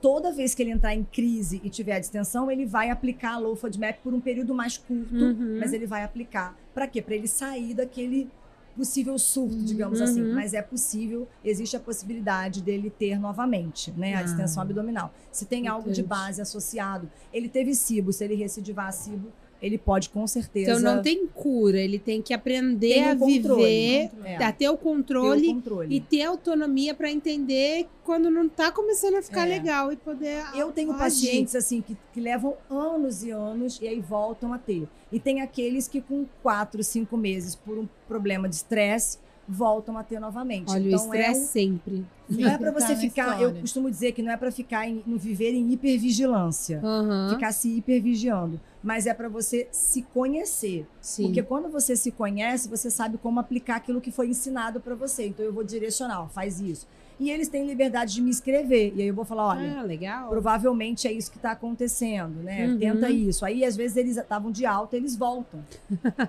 toda 0.00 0.32
vez 0.32 0.54
que 0.54 0.62
ele 0.62 0.70
entrar 0.70 0.94
em 0.94 1.04
crise 1.04 1.60
e 1.62 1.70
tiver 1.70 1.96
a 1.96 1.98
distensão, 1.98 2.50
ele 2.50 2.64
vai 2.64 2.90
aplicar 2.90 3.34
a 3.34 3.38
low 3.38 3.56
FODMAP 3.56 3.98
por 4.02 4.14
um 4.14 4.20
período 4.20 4.54
mais 4.54 4.76
curto, 4.78 5.14
uhum. 5.14 5.58
mas 5.60 5.72
ele 5.72 5.86
vai 5.86 6.02
aplicar. 6.02 6.56
Para 6.74 6.86
quê? 6.86 7.00
Para 7.00 7.14
ele 7.14 7.28
sair 7.28 7.74
daquele 7.74 8.30
possível 8.76 9.18
surto, 9.18 9.56
digamos 9.56 10.00
assim. 10.00 10.20
uhum. 10.20 10.26
assim. 10.26 10.34
Mas 10.34 10.54
é 10.54 10.62
possível, 10.62 11.26
existe 11.44 11.76
a 11.76 11.80
possibilidade 11.80 12.62
dele 12.62 12.90
ter 12.90 13.18
novamente, 13.18 13.90
né, 13.92 14.14
a 14.14 14.20
ah. 14.20 14.22
distensão 14.22 14.62
abdominal. 14.62 15.12
Se 15.32 15.46
tem 15.46 15.66
algo 15.66 15.90
de 15.90 16.02
base 16.02 16.40
associado, 16.40 17.10
ele 17.32 17.48
teve 17.48 17.74
cibo, 17.74 18.12
se 18.12 18.24
ele 18.24 18.34
recidivar 18.34 18.92
cibo, 18.92 19.32
ele 19.60 19.78
pode 19.78 20.10
com 20.10 20.26
certeza. 20.26 20.72
Então 20.72 20.80
não 20.80 21.02
tem 21.02 21.26
cura, 21.26 21.78
ele 21.78 21.98
tem 21.98 22.20
que 22.20 22.34
aprender 22.34 22.94
tem 22.94 23.06
um 23.06 23.10
a 23.10 23.16
controle, 23.16 23.62
viver, 23.62 24.10
é. 24.24 24.44
a 24.44 24.52
ter 24.52 24.68
o, 24.68 24.76
controle, 24.76 25.42
ter 25.42 25.48
o 25.48 25.54
controle, 25.54 25.96
e 25.96 26.00
ter 26.00 26.22
autonomia 26.22 26.94
para 26.94 27.10
entender 27.10 27.86
quando 28.04 28.30
não 28.30 28.46
está 28.46 28.70
começando 28.70 29.16
a 29.16 29.22
ficar 29.22 29.46
é. 29.46 29.50
legal 29.50 29.92
e 29.92 29.96
poder. 29.96 30.44
Eu 30.54 30.72
tenho 30.72 30.90
agir. 30.92 30.98
pacientes 30.98 31.54
assim 31.54 31.80
que, 31.80 31.96
que 32.12 32.20
levam 32.20 32.56
anos 32.70 33.22
e 33.22 33.30
anos 33.30 33.80
e 33.80 33.88
aí 33.88 34.00
voltam 34.00 34.52
a 34.52 34.58
ter. 34.58 34.88
E 35.10 35.18
tem 35.18 35.40
aqueles 35.40 35.88
que 35.88 36.00
com 36.00 36.26
quatro, 36.42 36.82
cinco 36.82 37.16
meses 37.16 37.54
por 37.54 37.78
um 37.78 37.88
problema 38.06 38.48
de 38.48 38.56
estresse 38.56 39.18
voltam 39.48 39.96
a 39.96 40.02
ter 40.02 40.18
novamente. 40.18 40.70
Olha, 40.70 40.88
então, 40.88 40.98
o 40.98 41.04
estresse 41.04 41.40
é 41.40 41.42
um... 41.42 41.46
sempre. 41.46 42.06
Não 42.28 42.48
é 42.48 42.58
para 42.58 42.72
você 42.72 42.94
tá 42.94 42.96
ficar, 42.96 43.40
eu 43.40 43.54
costumo 43.54 43.88
dizer 43.88 44.10
que 44.12 44.20
não 44.20 44.32
é 44.32 44.36
para 44.36 44.50
ficar 44.50 44.88
em, 44.88 45.02
no 45.06 45.16
viver 45.16 45.54
em 45.54 45.72
hipervigilância, 45.72 46.80
uhum. 46.82 47.30
ficar 47.30 47.52
se 47.52 47.68
hipervigiando, 47.68 48.60
mas 48.82 49.06
é 49.06 49.14
para 49.14 49.28
você 49.28 49.68
se 49.70 50.02
conhecer. 50.02 50.88
Sim. 51.00 51.24
Porque 51.24 51.42
quando 51.42 51.68
você 51.68 51.94
se 51.94 52.10
conhece, 52.10 52.68
você 52.68 52.90
sabe 52.90 53.16
como 53.18 53.38
aplicar 53.38 53.76
aquilo 53.76 54.00
que 54.00 54.10
foi 54.10 54.28
ensinado 54.28 54.80
para 54.80 54.96
você. 54.96 55.28
Então 55.28 55.46
eu 55.46 55.52
vou 55.52 55.62
direcionar, 55.62 56.22
ó, 56.22 56.26
faz 56.26 56.60
isso 56.60 56.86
e 57.18 57.30
eles 57.30 57.48
têm 57.48 57.66
liberdade 57.66 58.14
de 58.14 58.20
me 58.20 58.30
escrever. 58.30 58.92
E 58.94 59.02
aí 59.02 59.08
eu 59.08 59.14
vou 59.14 59.24
falar, 59.24 59.48
olha, 59.48 59.80
ah, 59.80 59.82
legal. 59.82 60.28
provavelmente 60.28 61.08
é 61.08 61.12
isso 61.12 61.30
que 61.30 61.38
está 61.38 61.52
acontecendo, 61.52 62.42
né? 62.42 62.66
Uhum. 62.66 62.78
Tenta 62.78 63.10
isso. 63.10 63.44
Aí, 63.44 63.64
às 63.64 63.74
vezes, 63.74 63.96
eles 63.96 64.16
estavam 64.16 64.50
de 64.50 64.66
alta, 64.66 64.96
eles 64.96 65.16
voltam. 65.16 65.64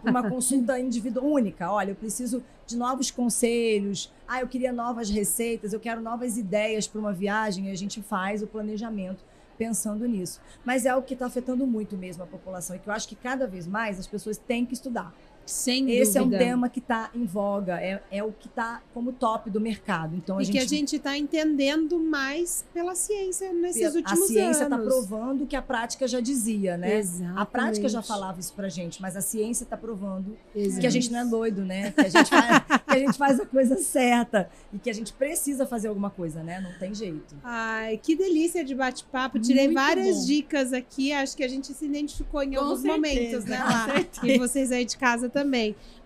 uma 0.03 0.29
consulta 0.29 0.79
individual 0.79 1.25
única. 1.25 1.69
Olha, 1.69 1.91
eu 1.91 1.95
preciso 1.95 2.41
de 2.65 2.77
novos 2.77 3.11
conselhos. 3.11 4.13
Ah, 4.27 4.41
eu 4.41 4.47
queria 4.47 4.71
novas 4.71 5.09
receitas, 5.09 5.73
eu 5.73 5.79
quero 5.79 6.01
novas 6.01 6.37
ideias 6.37 6.87
para 6.87 6.99
uma 6.99 7.11
viagem. 7.11 7.67
E 7.67 7.71
a 7.71 7.75
gente 7.75 8.01
faz 8.01 8.41
o 8.41 8.47
planejamento 8.47 9.23
pensando 9.57 10.07
nisso. 10.07 10.39
Mas 10.63 10.85
é 10.85 10.95
o 10.95 11.01
que 11.01 11.13
está 11.13 11.25
afetando 11.25 11.67
muito 11.67 11.97
mesmo 11.97 12.23
a 12.23 12.27
população 12.27 12.75
e 12.75 12.79
que 12.79 12.87
eu 12.87 12.93
acho 12.93 13.07
que 13.07 13.15
cada 13.15 13.47
vez 13.47 13.67
mais 13.67 13.99
as 13.99 14.07
pessoas 14.07 14.37
têm 14.37 14.65
que 14.65 14.73
estudar. 14.73 15.13
Sem 15.51 15.91
Esse 15.91 16.19
dúvida. 16.19 16.35
é 16.35 16.39
um 16.39 16.39
tema 16.39 16.69
que 16.69 16.79
está 16.79 17.09
em 17.13 17.25
voga, 17.25 17.81
é, 17.81 18.01
é 18.11 18.23
o 18.23 18.31
que 18.31 18.47
está 18.47 18.81
como 18.93 19.13
top 19.13 19.49
do 19.49 19.61
mercado. 19.61 20.15
Então, 20.15 20.37
a 20.37 20.41
e 20.41 20.45
gente... 20.45 20.53
que 20.53 20.59
a 20.59 20.67
gente 20.67 20.95
está 20.97 21.17
entendendo 21.17 21.99
mais 21.99 22.65
pela 22.73 22.95
ciência 22.95 23.51
nesses 23.53 23.81
pela, 23.81 23.95
últimos 23.95 24.19
anos. 24.19 24.29
A 24.29 24.33
ciência 24.33 24.63
está 24.63 24.77
provando 24.77 25.43
o 25.43 25.47
que 25.47 25.55
a 25.55 25.61
prática 25.61 26.07
já 26.07 26.19
dizia, 26.19 26.77
né? 26.77 26.97
Exatamente. 26.97 27.39
A 27.39 27.45
prática 27.45 27.89
já 27.89 28.01
falava 28.01 28.39
isso 28.39 28.53
pra 28.53 28.69
gente, 28.69 29.01
mas 29.01 29.15
a 29.15 29.21
ciência 29.21 29.63
está 29.63 29.77
provando 29.77 30.37
Exatamente. 30.53 30.81
que 30.81 30.87
a 30.87 30.89
gente 30.89 31.11
não 31.11 31.19
é 31.19 31.25
doido, 31.25 31.63
né? 31.63 31.91
Que 31.91 32.01
a, 32.01 32.09
gente 32.09 32.29
faz, 32.29 32.63
que 32.85 32.95
a 32.95 32.99
gente 32.99 33.17
faz 33.17 33.39
a 33.39 33.45
coisa 33.45 33.77
certa 33.77 34.49
e 34.73 34.77
que 34.77 34.89
a 34.89 34.93
gente 34.93 35.13
precisa 35.13 35.65
fazer 35.65 35.87
alguma 35.87 36.09
coisa, 36.09 36.43
né? 36.43 36.59
Não 36.59 36.77
tem 36.77 36.93
jeito. 36.93 37.35
Ai, 37.43 37.97
que 37.97 38.15
delícia 38.15 38.63
de 38.63 38.75
bate-papo. 38.75 39.39
Tirei 39.39 39.67
Muito 39.67 39.75
várias 39.75 40.17
bom. 40.19 40.25
dicas 40.25 40.73
aqui, 40.73 41.13
acho 41.13 41.35
que 41.35 41.43
a 41.43 41.47
gente 41.47 41.73
se 41.73 41.85
identificou 41.85 42.43
em 42.43 42.51
Com 42.51 42.59
alguns 42.59 42.81
certeza, 42.81 42.95
momentos, 42.95 43.45
né? 43.45 43.63
Lá. 43.63 43.87
E 44.23 44.37
vocês 44.37 44.71
aí 44.71 44.85
de 44.85 44.97
casa 44.97 45.29
também. 45.29 45.36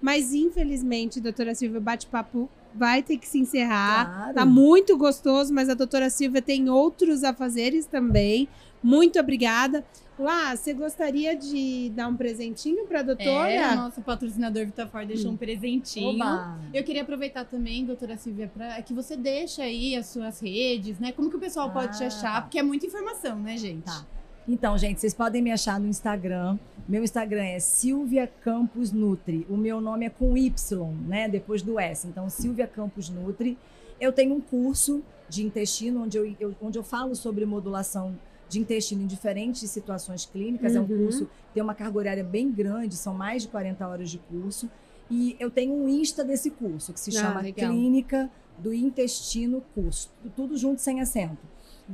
Mas, 0.02 0.34
infelizmente, 0.34 1.20
doutora 1.20 1.54
Silvia, 1.56 1.80
o 1.80 1.82
bate-papo 1.82 2.50
vai 2.74 3.04
ter 3.04 3.18
que 3.18 3.28
se 3.28 3.40
encerrar. 3.40 4.06
Claro. 4.06 4.34
Tá 4.34 4.46
muito 4.46 4.98
gostoso, 4.98 5.54
mas 5.54 5.70
a 5.70 5.74
doutora 5.74 6.10
Silvia 6.10 6.42
tem 6.42 6.70
outros 6.70 7.24
afazeres 7.24 7.86
também. 7.86 8.48
Muito 8.84 9.20
obrigada. 9.20 9.86
Lá, 10.18 10.56
você 10.56 10.74
gostaria 10.74 11.36
de 11.36 11.92
dar 11.96 12.08
um 12.08 12.16
presentinho 12.16 12.86
para 12.86 13.00
a 13.00 13.04
doutora? 13.04 13.52
É, 13.52 13.76
nosso 13.76 14.02
patrocinador 14.02 14.66
Vitafort 14.66 15.08
deixou 15.08 15.32
hum. 15.32 15.34
um 15.34 15.38
presentinho. 15.38 16.16
Oba. 16.16 16.60
Eu 16.74 16.84
queria 16.84 17.02
aproveitar 17.02 17.46
também, 17.46 17.86
doutora 17.86 18.18
Silvia, 18.18 18.52
para 18.54 18.82
que 18.82 18.94
você 18.94 19.18
deixe 19.18 19.62
aí 19.62 19.96
as 19.96 20.08
suas 20.08 20.40
redes, 20.40 21.00
né? 21.00 21.12
Como 21.12 21.30
que 21.30 21.36
o 21.36 21.40
pessoal 21.40 21.70
ah, 21.70 21.72
pode 21.72 21.98
te 21.98 22.04
achar? 22.04 22.34
Tá. 22.34 22.42
Porque 22.42 22.60
é 22.60 22.64
muita 22.64 22.86
informação, 22.86 23.40
né, 23.40 23.58
gente? 23.58 23.84
Tá. 23.84 24.06
Então, 24.48 24.78
gente, 24.78 25.00
vocês 25.00 25.14
podem 25.14 25.42
me 25.42 25.52
achar 25.52 25.80
no 25.80 25.88
Instagram. 25.88 26.58
Meu 26.88 27.04
Instagram 27.04 27.44
é 27.44 27.60
Silvia 27.60 28.28
Campos 28.28 28.92
Nutri. 28.92 29.46
O 29.50 29.56
meu 29.56 29.80
nome 29.80 30.06
é 30.06 30.10
com 30.10 30.36
Y, 30.36 30.94
né? 31.08 31.30
Depois 31.30 31.62
do 31.62 31.80
S. 31.80 32.08
Então, 32.08 32.30
Silvia 32.30 32.68
Campos 32.68 33.10
Nutri. 33.10 33.58
Eu 34.00 34.12
tenho 34.12 34.34
um 34.34 34.42
curso 34.42 35.04
de 35.30 35.46
intestino 35.46 36.04
onde 36.04 36.18
eu, 36.18 36.36
eu 36.40 36.56
onde 36.62 36.78
eu 36.78 36.84
falo 36.84 37.16
sobre 37.16 37.46
modulação 37.46 38.18
de 38.50 38.60
intestino 38.60 39.04
em 39.04 39.08
diferentes 39.08 39.70
situações 39.70 40.26
clínicas. 40.26 40.74
Uhum. 40.74 40.78
É 40.78 40.82
um 40.82 40.90
uhum. 40.90 40.98
curso 41.04 41.30
tem 41.54 41.62
uma 41.62 41.76
carga 41.76 41.98
horária 41.98 42.24
bem 42.24 42.50
grande, 42.52 42.96
são 42.96 43.14
mais 43.14 43.44
de 43.44 43.50
40 43.50 43.88
horas 43.88 44.10
de 44.10 44.18
curso. 44.18 44.70
E 45.10 45.36
eu 45.40 45.52
tenho 45.52 45.74
um 45.74 45.90
Insta 45.90 46.24
desse 46.24 46.50
curso, 46.50 46.94
que 46.94 47.00
se 47.00 47.10
ah, 47.18 47.22
chama 47.22 47.42
legal. 47.42 47.70
Clínica 47.70 48.30
do 48.58 48.74
Intestino 48.74 49.62
Curso. 49.76 50.10
Tudo 50.36 50.56
junto, 50.58 50.80
sem 50.80 51.02
acento. 51.02 51.46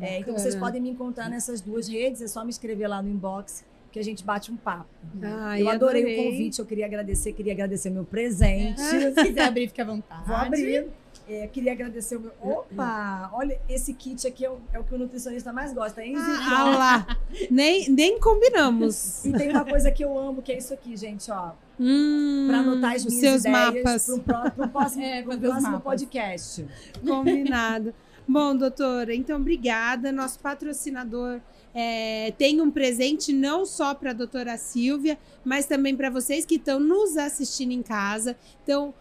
É, 0.01 0.19
então 0.19 0.37
vocês 0.37 0.55
podem 0.55 0.81
me 0.81 0.89
encontrar 0.89 1.29
nessas 1.29 1.61
duas 1.61 1.87
redes, 1.87 2.21
é 2.21 2.27
só 2.27 2.43
me 2.43 2.49
escrever 2.49 2.87
lá 2.87 3.01
no 3.01 3.09
inbox 3.09 3.63
que 3.91 3.99
a 3.99 4.03
gente 4.03 4.23
bate 4.23 4.51
um 4.51 4.55
papo. 4.55 4.85
Ah, 5.23 5.59
eu 5.59 5.67
adorei, 5.69 6.03
adorei, 6.03 6.19
o 6.19 6.31
convite, 6.31 6.59
eu 6.59 6.65
queria 6.65 6.85
agradecer, 6.85 7.33
queria 7.33 7.53
agradecer 7.53 7.89
meu 7.89 8.05
presente. 8.05 8.79
É. 8.79 9.11
Se 9.11 9.23
quiser 9.23 9.45
abrir, 9.45 9.67
fica 9.67 9.81
à 9.81 9.85
vontade. 9.85 10.27
Vou 10.27 10.35
abrir. 10.35 10.87
É, 11.27 11.47
queria 11.47 11.73
agradecer 11.73 12.15
o 12.15 12.21
meu. 12.21 12.31
Opa! 12.41 13.29
Olha, 13.33 13.59
esse 13.67 13.93
kit 13.93 14.25
aqui 14.25 14.45
é 14.45 14.49
o, 14.49 14.59
é 14.71 14.79
o 14.79 14.83
que 14.83 14.95
o 14.95 14.97
nutricionista 14.97 15.51
mais 15.51 15.73
gosta, 15.73 16.01
hein? 16.01 16.13
Ah, 16.15 16.47
ah 16.49 16.63
lá! 16.77 17.17
nem, 17.51 17.89
nem 17.89 18.19
combinamos. 18.19 19.25
E 19.25 19.33
tem 19.33 19.49
uma 19.49 19.65
coisa 19.65 19.91
que 19.91 20.05
eu 20.05 20.17
amo, 20.17 20.41
que 20.41 20.53
é 20.53 20.57
isso 20.57 20.73
aqui, 20.73 20.95
gente, 20.95 21.29
ó. 21.29 21.51
Hum, 21.79 22.45
para 22.47 22.59
anotar 22.59 22.95
as 22.95 23.05
minhas 23.05 23.19
seus 23.19 23.41
ideias 23.41 23.83
mapas. 23.83 24.21
para 24.25 24.65
o 24.65 24.69
próximo, 24.69 25.03
É, 25.03 25.21
pro 25.21 25.37
próximo 25.37 25.81
podcast. 25.81 26.65
Combinado. 27.05 27.93
Bom, 28.27 28.55
doutora, 28.55 29.15
então 29.15 29.39
obrigada. 29.39 30.11
Nosso 30.11 30.39
patrocinador 30.39 31.39
é, 31.73 32.33
tem 32.37 32.59
um 32.59 32.69
presente 32.69 33.31
não 33.31 33.65
só 33.65 33.93
para 33.93 34.09
a 34.09 34.13
doutora 34.13 34.57
Silvia, 34.57 35.17
mas 35.45 35.65
também 35.65 35.95
para 35.95 36.09
vocês 36.09 36.45
que 36.45 36.55
estão 36.55 36.79
nos 36.79 37.15
assistindo 37.15 37.71
em 37.71 37.81
casa. 37.81 38.35
Então, 38.63 38.93